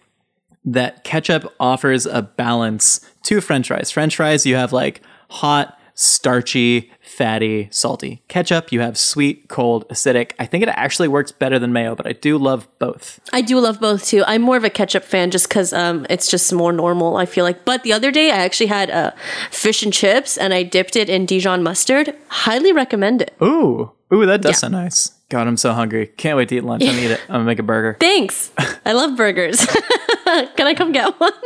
that 0.64 1.04
ketchup 1.04 1.52
offers 1.60 2.06
a 2.06 2.22
balance 2.22 3.00
to 3.24 3.42
French 3.42 3.66
fries. 3.68 3.90
French 3.90 4.16
fries, 4.16 4.46
you 4.46 4.56
have 4.56 4.72
like 4.72 5.02
hot, 5.28 5.78
starchy, 5.94 6.90
fatty, 7.00 7.68
salty. 7.70 8.22
Ketchup, 8.28 8.72
you 8.72 8.80
have 8.80 8.98
sweet, 8.98 9.48
cold, 9.48 9.88
acidic. 9.88 10.32
I 10.38 10.46
think 10.46 10.62
it 10.62 10.68
actually 10.70 11.08
works 11.08 11.32
better 11.32 11.58
than 11.58 11.72
mayo, 11.72 11.94
but 11.94 12.06
I 12.06 12.12
do 12.12 12.36
love 12.36 12.68
both. 12.78 13.20
I 13.32 13.40
do 13.40 13.60
love 13.60 13.80
both 13.80 14.06
too. 14.06 14.24
I'm 14.26 14.42
more 14.42 14.56
of 14.56 14.64
a 14.64 14.70
ketchup 14.70 15.04
fan 15.04 15.30
just 15.30 15.48
because 15.48 15.72
um, 15.72 16.06
it's 16.10 16.28
just 16.28 16.52
more 16.52 16.72
normal, 16.72 17.16
I 17.16 17.26
feel 17.26 17.44
like. 17.44 17.64
But 17.64 17.82
the 17.82 17.92
other 17.92 18.10
day, 18.10 18.30
I 18.30 18.38
actually 18.38 18.66
had 18.66 18.90
uh, 18.90 19.12
fish 19.50 19.82
and 19.82 19.92
chips 19.92 20.36
and 20.36 20.52
I 20.52 20.62
dipped 20.62 20.96
it 20.96 21.08
in 21.08 21.26
Dijon 21.26 21.62
mustard. 21.62 22.14
Highly 22.28 22.72
recommend 22.72 23.22
it. 23.22 23.34
Ooh, 23.42 23.92
ooh, 24.14 24.26
that 24.26 24.40
does 24.42 24.52
Yeah. 24.52 24.56
sound 24.56 24.72
nice. 24.72 25.10
God, 25.30 25.46
I'm 25.48 25.56
so 25.56 25.72
hungry. 25.72 26.06
Can't 26.16 26.36
wait 26.36 26.48
to 26.50 26.56
eat 26.56 26.64
lunch. 26.64 26.82
I'm 26.82 26.90
gonna 26.90 27.00
eat 27.02 27.10
it. 27.10 27.20
I'm 27.28 27.34
gonna 27.36 27.44
make 27.44 27.58
a 27.58 27.62
burger. 27.64 27.96
Thanks. 27.98 28.50
I 28.86 28.92
love 28.92 29.16
burgers. 29.16 29.66
Can 30.56 30.66
I 30.66 30.74
come 30.74 30.92
get 30.92 31.18
one? 31.20 31.32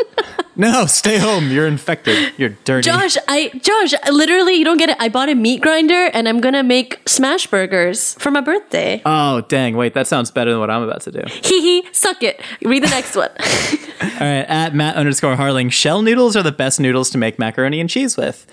No, 0.60 0.86
stay 0.86 1.18
home. 1.18 1.52
You're 1.52 1.68
infected. 1.68 2.32
You're 2.36 2.48
dirty. 2.64 2.82
Josh, 2.90 3.16
I 3.28 3.52
Josh, 3.62 3.94
literally, 4.10 4.54
you 4.54 4.64
don't 4.64 4.76
get 4.76 4.88
it. 4.88 4.96
I 4.98 5.08
bought 5.08 5.28
a 5.28 5.36
meat 5.36 5.62
grinder 5.62 6.06
and 6.12 6.28
I'm 6.28 6.40
gonna 6.40 6.64
make 6.64 7.00
smash 7.08 7.46
burgers 7.46 8.14
for 8.14 8.32
my 8.32 8.40
birthday. 8.40 9.00
Oh, 9.06 9.42
dang. 9.42 9.76
Wait, 9.76 9.94
that 9.94 10.08
sounds 10.08 10.32
better 10.32 10.50
than 10.50 10.58
what 10.58 10.68
I'm 10.68 10.82
about 10.82 11.02
to 11.02 11.12
do. 11.12 11.22
Hee 11.44 11.60
hee, 11.82 11.88
suck 11.92 12.24
it. 12.24 12.40
Read 12.64 12.82
the 12.82 12.88
next 12.88 13.14
one. 13.14 13.28
All 14.02 14.08
right, 14.20 14.44
at 14.48 14.74
Matt 14.74 14.96
underscore 14.96 15.36
Harling, 15.36 15.70
shell 15.70 16.02
noodles 16.02 16.34
are 16.34 16.42
the 16.42 16.50
best 16.50 16.80
noodles 16.80 17.08
to 17.10 17.18
make 17.18 17.38
macaroni 17.38 17.78
and 17.78 17.88
cheese 17.88 18.16
with. 18.16 18.44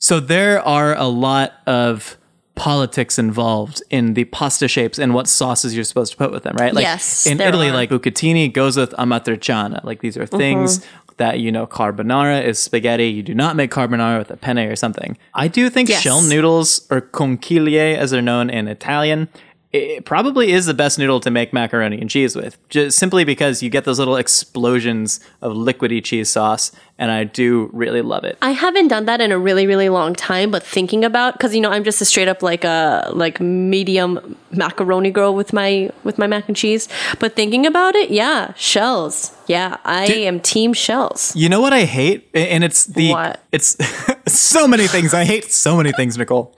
So 0.00 0.18
there 0.18 0.60
are 0.66 0.96
a 0.96 1.06
lot 1.06 1.52
of 1.68 2.16
politics 2.62 3.18
involved 3.18 3.82
in 3.90 4.14
the 4.14 4.24
pasta 4.26 4.68
shapes 4.68 4.98
and 4.98 5.14
what 5.14 5.26
sauces 5.26 5.74
you're 5.74 5.82
supposed 5.92 6.12
to 6.12 6.18
put 6.18 6.30
with 6.30 6.44
them, 6.44 6.54
right? 6.60 6.72
Like 6.72 6.84
Yes, 6.84 7.26
in 7.26 7.40
Italy, 7.40 7.68
are. 7.70 7.72
like 7.72 7.90
bucatini 7.90 8.52
goes 8.52 8.76
with 8.76 8.92
amatriciana. 8.92 9.82
Like 9.82 10.00
these 10.00 10.16
are 10.16 10.26
things 10.26 10.78
Mm-hmm. 10.78 11.12
that 11.16 11.40
you 11.40 11.50
know 11.50 11.66
carbonara 11.66 12.38
is 12.50 12.58
spaghetti. 12.58 13.08
You 13.08 13.22
do 13.24 13.34
not 13.34 13.56
make 13.56 13.70
carbonara 13.70 14.18
with 14.18 14.30
a 14.30 14.36
penne 14.36 14.58
or 14.72 14.76
something. 14.76 15.16
I 15.34 15.48
do 15.48 15.68
think 15.70 15.88
Yes. 15.88 16.02
shell 16.02 16.22
noodles 16.22 16.86
or 16.90 17.00
conchiglie, 17.00 17.96
as 17.96 18.12
they're 18.12 18.22
known 18.32 18.48
in 18.48 18.68
Italian, 18.68 19.28
it 19.72 20.04
probably 20.04 20.52
is 20.52 20.66
the 20.66 20.74
best 20.74 20.98
noodle 20.98 21.20
to 21.20 21.30
make 21.30 21.52
macaroni 21.52 21.98
and 21.98 22.10
cheese 22.10 22.36
with, 22.36 22.58
just 22.68 22.98
simply 22.98 23.24
because 23.24 23.62
you 23.62 23.70
get 23.70 23.84
those 23.84 23.98
little 23.98 24.16
explosions 24.16 25.18
of 25.40 25.52
liquidy 25.52 26.04
cheese 26.04 26.28
sauce, 26.28 26.72
and 26.98 27.10
I 27.10 27.24
do 27.24 27.70
really 27.72 28.02
love 28.02 28.24
it. 28.24 28.36
I 28.42 28.50
haven't 28.50 28.88
done 28.88 29.06
that 29.06 29.22
in 29.22 29.32
a 29.32 29.38
really, 29.38 29.66
really 29.66 29.88
long 29.88 30.14
time, 30.14 30.50
but 30.50 30.62
thinking 30.62 31.04
about 31.04 31.34
because 31.34 31.54
you 31.54 31.60
know 31.62 31.70
I'm 31.70 31.84
just 31.84 32.02
a 32.02 32.04
straight 32.04 32.28
up 32.28 32.42
like 32.42 32.64
a 32.64 33.10
like 33.14 33.40
medium 33.40 34.36
macaroni 34.50 35.10
girl 35.10 35.34
with 35.34 35.54
my 35.54 35.90
with 36.04 36.18
my 36.18 36.26
mac 36.26 36.48
and 36.48 36.56
cheese. 36.56 36.88
But 37.18 37.34
thinking 37.34 37.66
about 37.66 37.94
it, 37.94 38.10
yeah, 38.10 38.52
shells. 38.54 39.32
Yeah, 39.46 39.78
I 39.84 40.04
am 40.04 40.38
team 40.40 40.72
shells. 40.72 41.34
You 41.34 41.48
know 41.48 41.60
what 41.60 41.72
I 41.72 41.84
hate, 41.84 42.28
and 42.34 42.62
it's 42.62 42.84
the 42.84 43.10
What? 43.10 43.42
it's 43.52 43.76
so 44.32 44.66
many 44.68 44.86
things. 44.86 45.14
I 45.14 45.24
hate 45.24 45.52
so 45.52 45.76
many 45.76 45.92
things, 45.92 46.16
Nicole. 46.18 46.54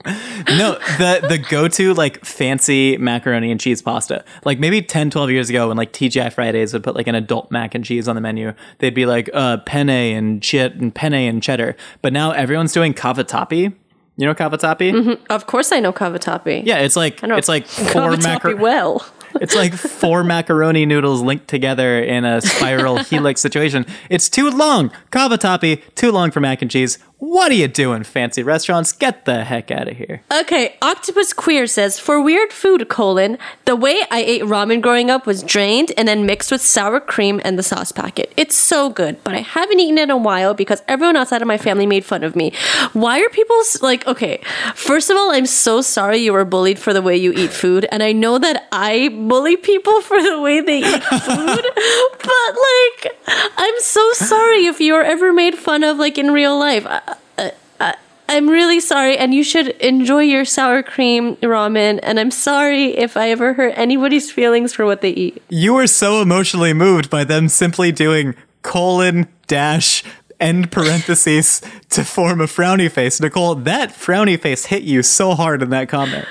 No, 0.47 0.73
the 0.97 1.25
the 1.27 1.37
go 1.49 1.67
to 1.67 1.93
like 1.93 2.23
fancy 2.25 2.97
macaroni 2.97 3.51
and 3.51 3.59
cheese 3.59 3.81
pasta. 3.81 4.23
Like 4.43 4.59
maybe 4.59 4.81
10, 4.81 5.09
12 5.09 5.31
years 5.31 5.49
ago, 5.49 5.67
when 5.67 5.77
like 5.77 5.91
TGI 5.93 6.31
Fridays 6.33 6.73
would 6.73 6.83
put 6.83 6.95
like 6.95 7.07
an 7.07 7.15
adult 7.15 7.51
mac 7.51 7.75
and 7.75 7.83
cheese 7.83 8.07
on 8.07 8.15
the 8.15 8.21
menu, 8.21 8.53
they'd 8.79 8.93
be 8.93 9.05
like 9.05 9.29
uh, 9.33 9.57
penne 9.57 9.89
and 9.89 10.41
chit 10.41 10.75
and 10.75 10.93
penne 10.93 11.13
and 11.13 11.41
cheddar. 11.41 11.75
But 12.01 12.13
now 12.13 12.31
everyone's 12.31 12.73
doing 12.73 12.93
cavatappi. 12.93 13.73
You 14.17 14.25
know 14.25 14.33
cavatappi? 14.33 15.19
Of 15.29 15.45
course, 15.45 15.71
I 15.73 15.81
know 15.81 15.91
cavatappi. 15.91 16.65
Yeah, 16.65 16.79
it's 16.79 16.95
like 16.95 17.23
I 17.23 17.27
know 17.27 17.35
it's 17.35 17.49
like 17.49 17.65
four 17.67 18.15
macaroni. 18.17 18.59
well. 18.59 19.05
It's 19.41 19.53
like 19.53 19.73
four 19.73 20.23
macaroni 20.23 20.85
noodles 20.85 21.21
linked 21.21 21.49
together 21.49 22.01
in 22.01 22.23
a 22.23 22.39
spiral 22.39 22.99
helix 23.03 23.41
situation. 23.41 23.85
It's 24.09 24.29
too 24.29 24.49
long. 24.49 24.91
Cavatappi, 25.11 25.81
too 25.95 26.13
long 26.13 26.31
for 26.31 26.39
mac 26.39 26.61
and 26.61 26.71
cheese. 26.71 26.99
What 27.17 27.49
are 27.49 27.55
you 27.55 27.69
doing, 27.69 28.03
fancy 28.03 28.43
restaurants? 28.43 28.91
Get 28.91 29.23
the 29.23 29.45
heck 29.45 29.71
out 29.71 29.87
of 29.87 29.95
here. 29.95 30.21
Okay, 30.33 30.75
Octopus 30.81 31.31
Queer 31.31 31.65
says 31.65 31.97
for 31.97 32.21
weird 32.21 32.51
food 32.51 32.89
colon 32.89 33.37
the 33.63 33.75
way 33.75 34.03
I 34.11 34.19
ate 34.19 34.43
ramen 34.43 34.81
growing 34.81 35.09
up 35.09 35.25
was 35.25 35.41
drained 35.41 35.93
and 35.97 36.09
then 36.09 36.25
mixed 36.25 36.51
with 36.51 36.61
sour 36.61 36.99
cream 36.99 37.39
and 37.45 37.57
the 37.57 37.63
sauce 37.63 37.93
packet. 37.93 38.33
It's 38.35 38.55
so 38.55 38.89
good, 38.89 39.23
but 39.23 39.33
I 39.33 39.39
haven't 39.39 39.79
eaten 39.79 39.97
it 39.97 40.03
in 40.03 40.09
a 40.09 40.17
while 40.17 40.53
because 40.53 40.83
everyone 40.89 41.15
outside 41.15 41.41
of 41.41 41.47
my 41.47 41.57
family 41.57 41.85
made 41.87 42.03
fun 42.03 42.23
of 42.23 42.35
me. 42.35 42.51
Why 42.91 43.21
are 43.21 43.29
people 43.29 43.55
like 43.81 44.05
okay? 44.07 44.41
First 44.75 45.09
of 45.09 45.15
all, 45.15 45.31
I'm 45.31 45.45
so 45.45 45.81
sorry 45.81 46.17
you 46.17 46.33
were 46.33 46.45
bullied 46.45 46.79
for 46.79 46.91
the 46.91 47.01
way 47.01 47.15
you 47.15 47.31
eat 47.31 47.51
food, 47.51 47.87
and 47.93 48.03
I 48.03 48.11
know 48.11 48.37
that 48.39 48.67
I 48.73 49.07
bully 49.07 49.55
people 49.55 50.01
for 50.09 50.21
the 50.21 50.41
way 50.41 50.59
they 50.59 50.79
eat 50.79 51.03
food, 51.03 51.65
but 51.75 52.55
like 53.01 53.17
I'm 53.57 53.79
so 53.79 54.13
sorry 54.13 54.65
if 54.65 54.79
you're 54.79 55.03
ever 55.03 55.33
made 55.33 55.55
fun 55.55 55.83
of 55.83 55.97
like 55.97 56.17
in 56.17 56.31
real 56.31 56.57
life. 56.57 56.85
I, 56.85 57.15
I, 57.37 57.51
I, 57.79 57.95
I'm 58.27 58.49
really 58.49 58.79
sorry, 58.79 59.17
and 59.17 59.33
you 59.33 59.43
should 59.43 59.67
enjoy 59.67 60.23
your 60.23 60.45
sour 60.45 60.81
cream 60.81 61.35
ramen. 61.37 61.99
And 62.01 62.19
I'm 62.19 62.31
sorry 62.31 62.97
if 62.97 63.17
I 63.17 63.29
ever 63.29 63.53
hurt 63.53 63.73
anybody's 63.77 64.31
feelings 64.31 64.73
for 64.73 64.85
what 64.85 65.01
they 65.01 65.11
eat. 65.11 65.43
You 65.49 65.73
were 65.73 65.87
so 65.87 66.21
emotionally 66.21 66.73
moved 66.73 67.09
by 67.09 67.23
them 67.23 67.49
simply 67.49 67.91
doing 67.91 68.35
colon 68.61 69.27
dash 69.47 70.03
end 70.39 70.71
parentheses 70.71 71.61
to 71.89 72.03
form 72.03 72.41
a 72.41 72.45
frowny 72.45 72.91
face. 72.91 73.19
Nicole, 73.19 73.55
that 73.55 73.89
frowny 73.89 74.39
face 74.39 74.65
hit 74.65 74.83
you 74.83 75.03
so 75.03 75.33
hard 75.33 75.61
in 75.61 75.69
that 75.69 75.89
comment. 75.89 76.27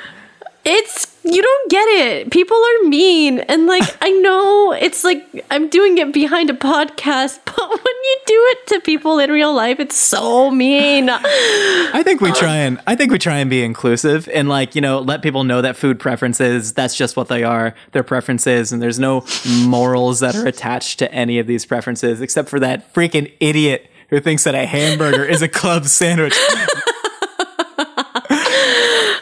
It's 0.65 1.15
you 1.25 1.43
don't 1.43 1.71
get 1.71 1.85
it. 1.89 2.31
People 2.31 2.57
are 2.57 2.89
mean, 2.89 3.41
and 3.41 3.67
like 3.67 3.83
I 4.01 4.11
know 4.11 4.73
it's 4.73 5.05
like 5.05 5.45
I'm 5.51 5.69
doing 5.69 5.99
it 5.99 6.13
behind 6.13 6.51
a 6.51 6.55
podcast, 6.55 7.39
but 7.45 7.69
when 7.69 7.79
you 7.79 8.19
do 8.27 8.47
it 8.51 8.67
to 8.69 8.81
people 8.81 9.19
in 9.19 9.31
real 9.31 9.55
life, 9.55 9.81
it's 9.81 9.97
so 9.97 10.51
mean. 10.51 11.09
I 11.11 12.03
think 12.05 12.21
we 12.21 12.33
try 12.33 12.57
and 12.57 12.81
I 12.87 12.95
think 12.95 13.11
we 13.11 13.19
try 13.19 13.39
and 13.39 13.51
be 13.51 13.63
inclusive 13.63 14.29
and 14.29 14.49
like, 14.49 14.75
you 14.75 14.81
know, 14.81 15.01
let 15.01 15.23
people 15.23 15.45
know 15.45 15.63
that 15.63 15.77
food 15.77 15.99
preferences, 15.99 16.73
that's 16.73 16.97
just 16.97 17.17
what 17.17 17.29
they 17.29 17.43
are, 17.43 17.75
their 17.93 18.05
preferences, 18.05 18.73
and 18.73 18.83
there's 18.83 18.99
no 18.99 19.25
morals 19.67 20.21
that 20.21 20.35
are 20.35 20.47
attached 20.47 20.99
to 20.99 21.13
any 21.13 21.39
of 21.39 21.47
these 21.47 21.67
preferences 21.67 22.21
except 22.21 22.49
for 22.49 22.61
that 22.61 22.93
freaking 22.95 23.33
idiot 23.41 23.91
who 24.11 24.21
thinks 24.21 24.45
that 24.45 24.55
a 24.55 24.67
hamburger 24.67 25.25
is 25.25 25.43
a 25.43 25.49
club 25.49 25.87
sandwich. 25.87 26.39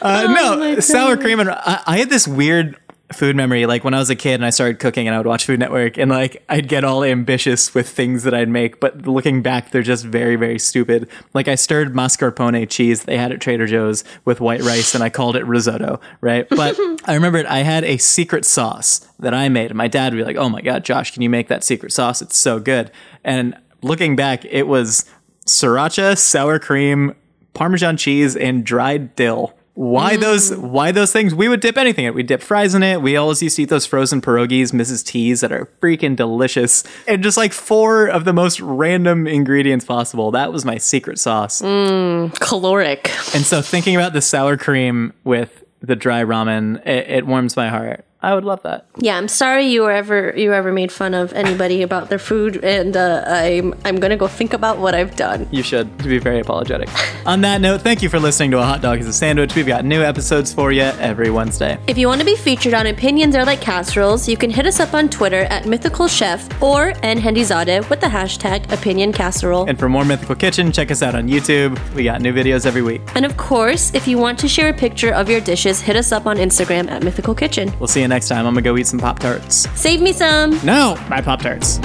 Uh, 0.02 0.32
no, 0.32 0.80
sour 0.80 1.16
cream 1.16 1.40
and 1.40 1.50
I, 1.50 1.82
I 1.86 1.98
had 1.98 2.10
this 2.10 2.26
weird 2.26 2.78
food 3.12 3.36
memory 3.36 3.66
like 3.66 3.84
when 3.84 3.94
I 3.94 3.98
was 3.98 4.10
a 4.10 4.16
kid 4.16 4.34
and 4.34 4.44
I 4.44 4.50
started 4.50 4.78
cooking 4.78 5.06
and 5.06 5.14
I 5.14 5.18
would 5.18 5.26
watch 5.26 5.44
Food 5.44 5.60
Network 5.60 5.98
and 5.98 6.10
like 6.10 6.44
I'd 6.48 6.68
get 6.68 6.84
all 6.84 7.04
ambitious 7.04 7.74
with 7.74 7.88
things 7.88 8.22
that 8.24 8.34
I'd 8.34 8.48
make, 8.48 8.80
but 8.80 9.06
looking 9.06 9.42
back, 9.42 9.70
they're 9.70 9.82
just 9.82 10.04
very, 10.04 10.36
very 10.36 10.58
stupid. 10.58 11.08
Like 11.34 11.48
I 11.48 11.54
stirred 11.54 11.94
mascarpone 11.94 12.68
cheese 12.68 13.04
they 13.04 13.16
had 13.16 13.32
at 13.32 13.40
Trader 13.40 13.66
Joe's 13.66 14.04
with 14.24 14.40
white 14.40 14.62
rice 14.62 14.94
and 14.94 15.04
I 15.04 15.10
called 15.10 15.36
it 15.36 15.46
risotto, 15.46 16.00
right? 16.20 16.48
But 16.48 16.78
I 17.04 17.14
remembered 17.14 17.46
I 17.46 17.60
had 17.60 17.84
a 17.84 17.98
secret 17.98 18.44
sauce 18.44 19.06
that 19.18 19.34
I 19.34 19.48
made 19.48 19.70
and 19.70 19.78
my 19.78 19.88
dad 19.88 20.12
would 20.12 20.18
be 20.18 20.24
like, 20.24 20.36
oh 20.36 20.48
my 20.48 20.62
God, 20.62 20.84
Josh, 20.84 21.12
can 21.12 21.22
you 21.22 21.30
make 21.30 21.48
that 21.48 21.64
secret 21.64 21.92
sauce? 21.92 22.22
It's 22.22 22.36
so 22.36 22.58
good. 22.58 22.90
And 23.24 23.56
looking 23.82 24.16
back, 24.16 24.44
it 24.46 24.66
was 24.66 25.04
sriracha, 25.46 26.18
sour 26.18 26.58
cream, 26.58 27.14
Parmesan 27.54 27.96
cheese, 27.96 28.34
and 28.34 28.64
dried 28.64 29.14
dill. 29.14 29.54
Why 29.74 30.16
mm. 30.16 30.20
those? 30.20 30.54
Why 30.54 30.92
those 30.92 31.12
things? 31.12 31.34
We 31.34 31.48
would 31.48 31.60
dip 31.60 31.78
anything 31.78 32.04
in 32.04 32.10
it. 32.10 32.14
We 32.14 32.22
dip 32.22 32.42
fries 32.42 32.74
in 32.74 32.82
it. 32.82 33.00
We 33.00 33.16
always 33.16 33.42
used 33.42 33.56
to 33.56 33.62
eat 33.62 33.70
those 33.70 33.86
frozen 33.86 34.20
pierogies, 34.20 34.72
Mrs. 34.72 35.04
T's, 35.04 35.40
that 35.40 35.50
are 35.50 35.66
freaking 35.80 36.14
delicious. 36.14 36.84
And 37.08 37.22
just 37.22 37.36
like 37.38 37.52
four 37.52 38.06
of 38.06 38.24
the 38.24 38.34
most 38.34 38.60
random 38.60 39.26
ingredients 39.26 39.84
possible. 39.84 40.30
That 40.30 40.52
was 40.52 40.64
my 40.64 40.76
secret 40.76 41.18
sauce. 41.18 41.62
Mm, 41.62 42.38
caloric. 42.38 43.10
And 43.34 43.46
so 43.46 43.62
thinking 43.62 43.96
about 43.96 44.12
the 44.12 44.20
sour 44.20 44.58
cream 44.58 45.14
with 45.24 45.64
the 45.80 45.96
dry 45.96 46.22
ramen, 46.22 46.86
it, 46.86 47.08
it 47.08 47.26
warms 47.26 47.56
my 47.56 47.68
heart. 47.68 48.04
I 48.22 48.34
would 48.34 48.44
love 48.44 48.62
that. 48.62 48.86
Yeah, 48.98 49.16
I'm 49.18 49.28
sorry 49.28 49.66
you 49.66 49.82
were 49.82 49.90
ever 49.90 50.32
you 50.36 50.52
ever 50.52 50.72
made 50.72 50.92
fun 50.92 51.12
of 51.12 51.32
anybody 51.32 51.82
about 51.82 52.08
their 52.08 52.20
food, 52.20 52.62
and 52.64 52.96
uh, 52.96 53.24
I'm 53.26 53.74
I'm 53.84 53.96
gonna 53.96 54.16
go 54.16 54.28
think 54.28 54.52
about 54.52 54.78
what 54.78 54.94
I've 54.94 55.16
done. 55.16 55.48
You 55.50 55.62
should 55.62 55.98
to 55.98 56.08
be 56.08 56.18
very 56.18 56.38
apologetic. 56.38 56.88
On 57.26 57.40
that 57.40 57.60
note, 57.60 57.82
thank 57.82 58.02
you 58.02 58.08
for 58.08 58.20
listening 58.20 58.52
to 58.52 58.58
A 58.58 58.62
Hot 58.62 58.80
Dog 58.80 59.00
is 59.00 59.06
a 59.08 59.12
Sandwich. 59.12 59.54
We've 59.56 59.66
got 59.66 59.84
new 59.84 60.02
episodes 60.02 60.52
for 60.54 60.70
you 60.72 60.82
every 60.82 61.30
Wednesday. 61.30 61.78
If 61.86 61.98
you 61.98 62.06
want 62.06 62.20
to 62.20 62.24
be 62.24 62.36
featured 62.36 62.74
on 62.74 62.86
Opinions 62.86 63.34
Are 63.36 63.44
Like 63.44 63.60
Casseroles, 63.60 64.28
you 64.28 64.36
can 64.36 64.50
hit 64.50 64.66
us 64.66 64.80
up 64.80 64.94
on 64.94 65.08
Twitter 65.08 65.42
at 65.44 65.66
Mythical 65.66 66.08
Chef 66.08 66.48
or 66.62 66.92
nhendizadeh 66.94 67.88
with 67.90 68.00
the 68.00 68.06
hashtag 68.06 68.70
Opinion 68.72 69.12
Casserole. 69.12 69.68
And 69.68 69.78
for 69.78 69.88
more 69.88 70.04
Mythical 70.04 70.34
Kitchen, 70.34 70.72
check 70.72 70.90
us 70.90 71.02
out 71.02 71.14
on 71.14 71.28
YouTube. 71.28 71.78
We 71.94 72.04
got 72.04 72.20
new 72.20 72.32
videos 72.32 72.66
every 72.66 72.82
week. 72.82 73.02
And 73.14 73.24
of 73.24 73.36
course, 73.36 73.94
if 73.94 74.06
you 74.06 74.18
want 74.18 74.38
to 74.40 74.48
share 74.48 74.70
a 74.70 74.74
picture 74.74 75.12
of 75.12 75.28
your 75.28 75.40
dishes, 75.40 75.80
hit 75.80 75.96
us 75.96 76.12
up 76.12 76.26
on 76.26 76.36
Instagram 76.36 76.90
at 76.90 77.02
Mythical 77.02 77.34
Kitchen. 77.34 77.72
We'll 77.78 77.88
see 77.88 78.02
you 78.02 78.11
next 78.12 78.28
time. 78.28 78.46
I'm 78.46 78.52
gonna 78.52 78.62
go 78.62 78.76
eat 78.76 78.86
some 78.86 78.98
Pop 78.98 79.18
Tarts. 79.18 79.66
Save 79.80 80.02
me 80.02 80.12
some! 80.12 80.50
No, 80.64 81.02
my 81.08 81.22
Pop 81.22 81.40
Tarts. 81.40 81.78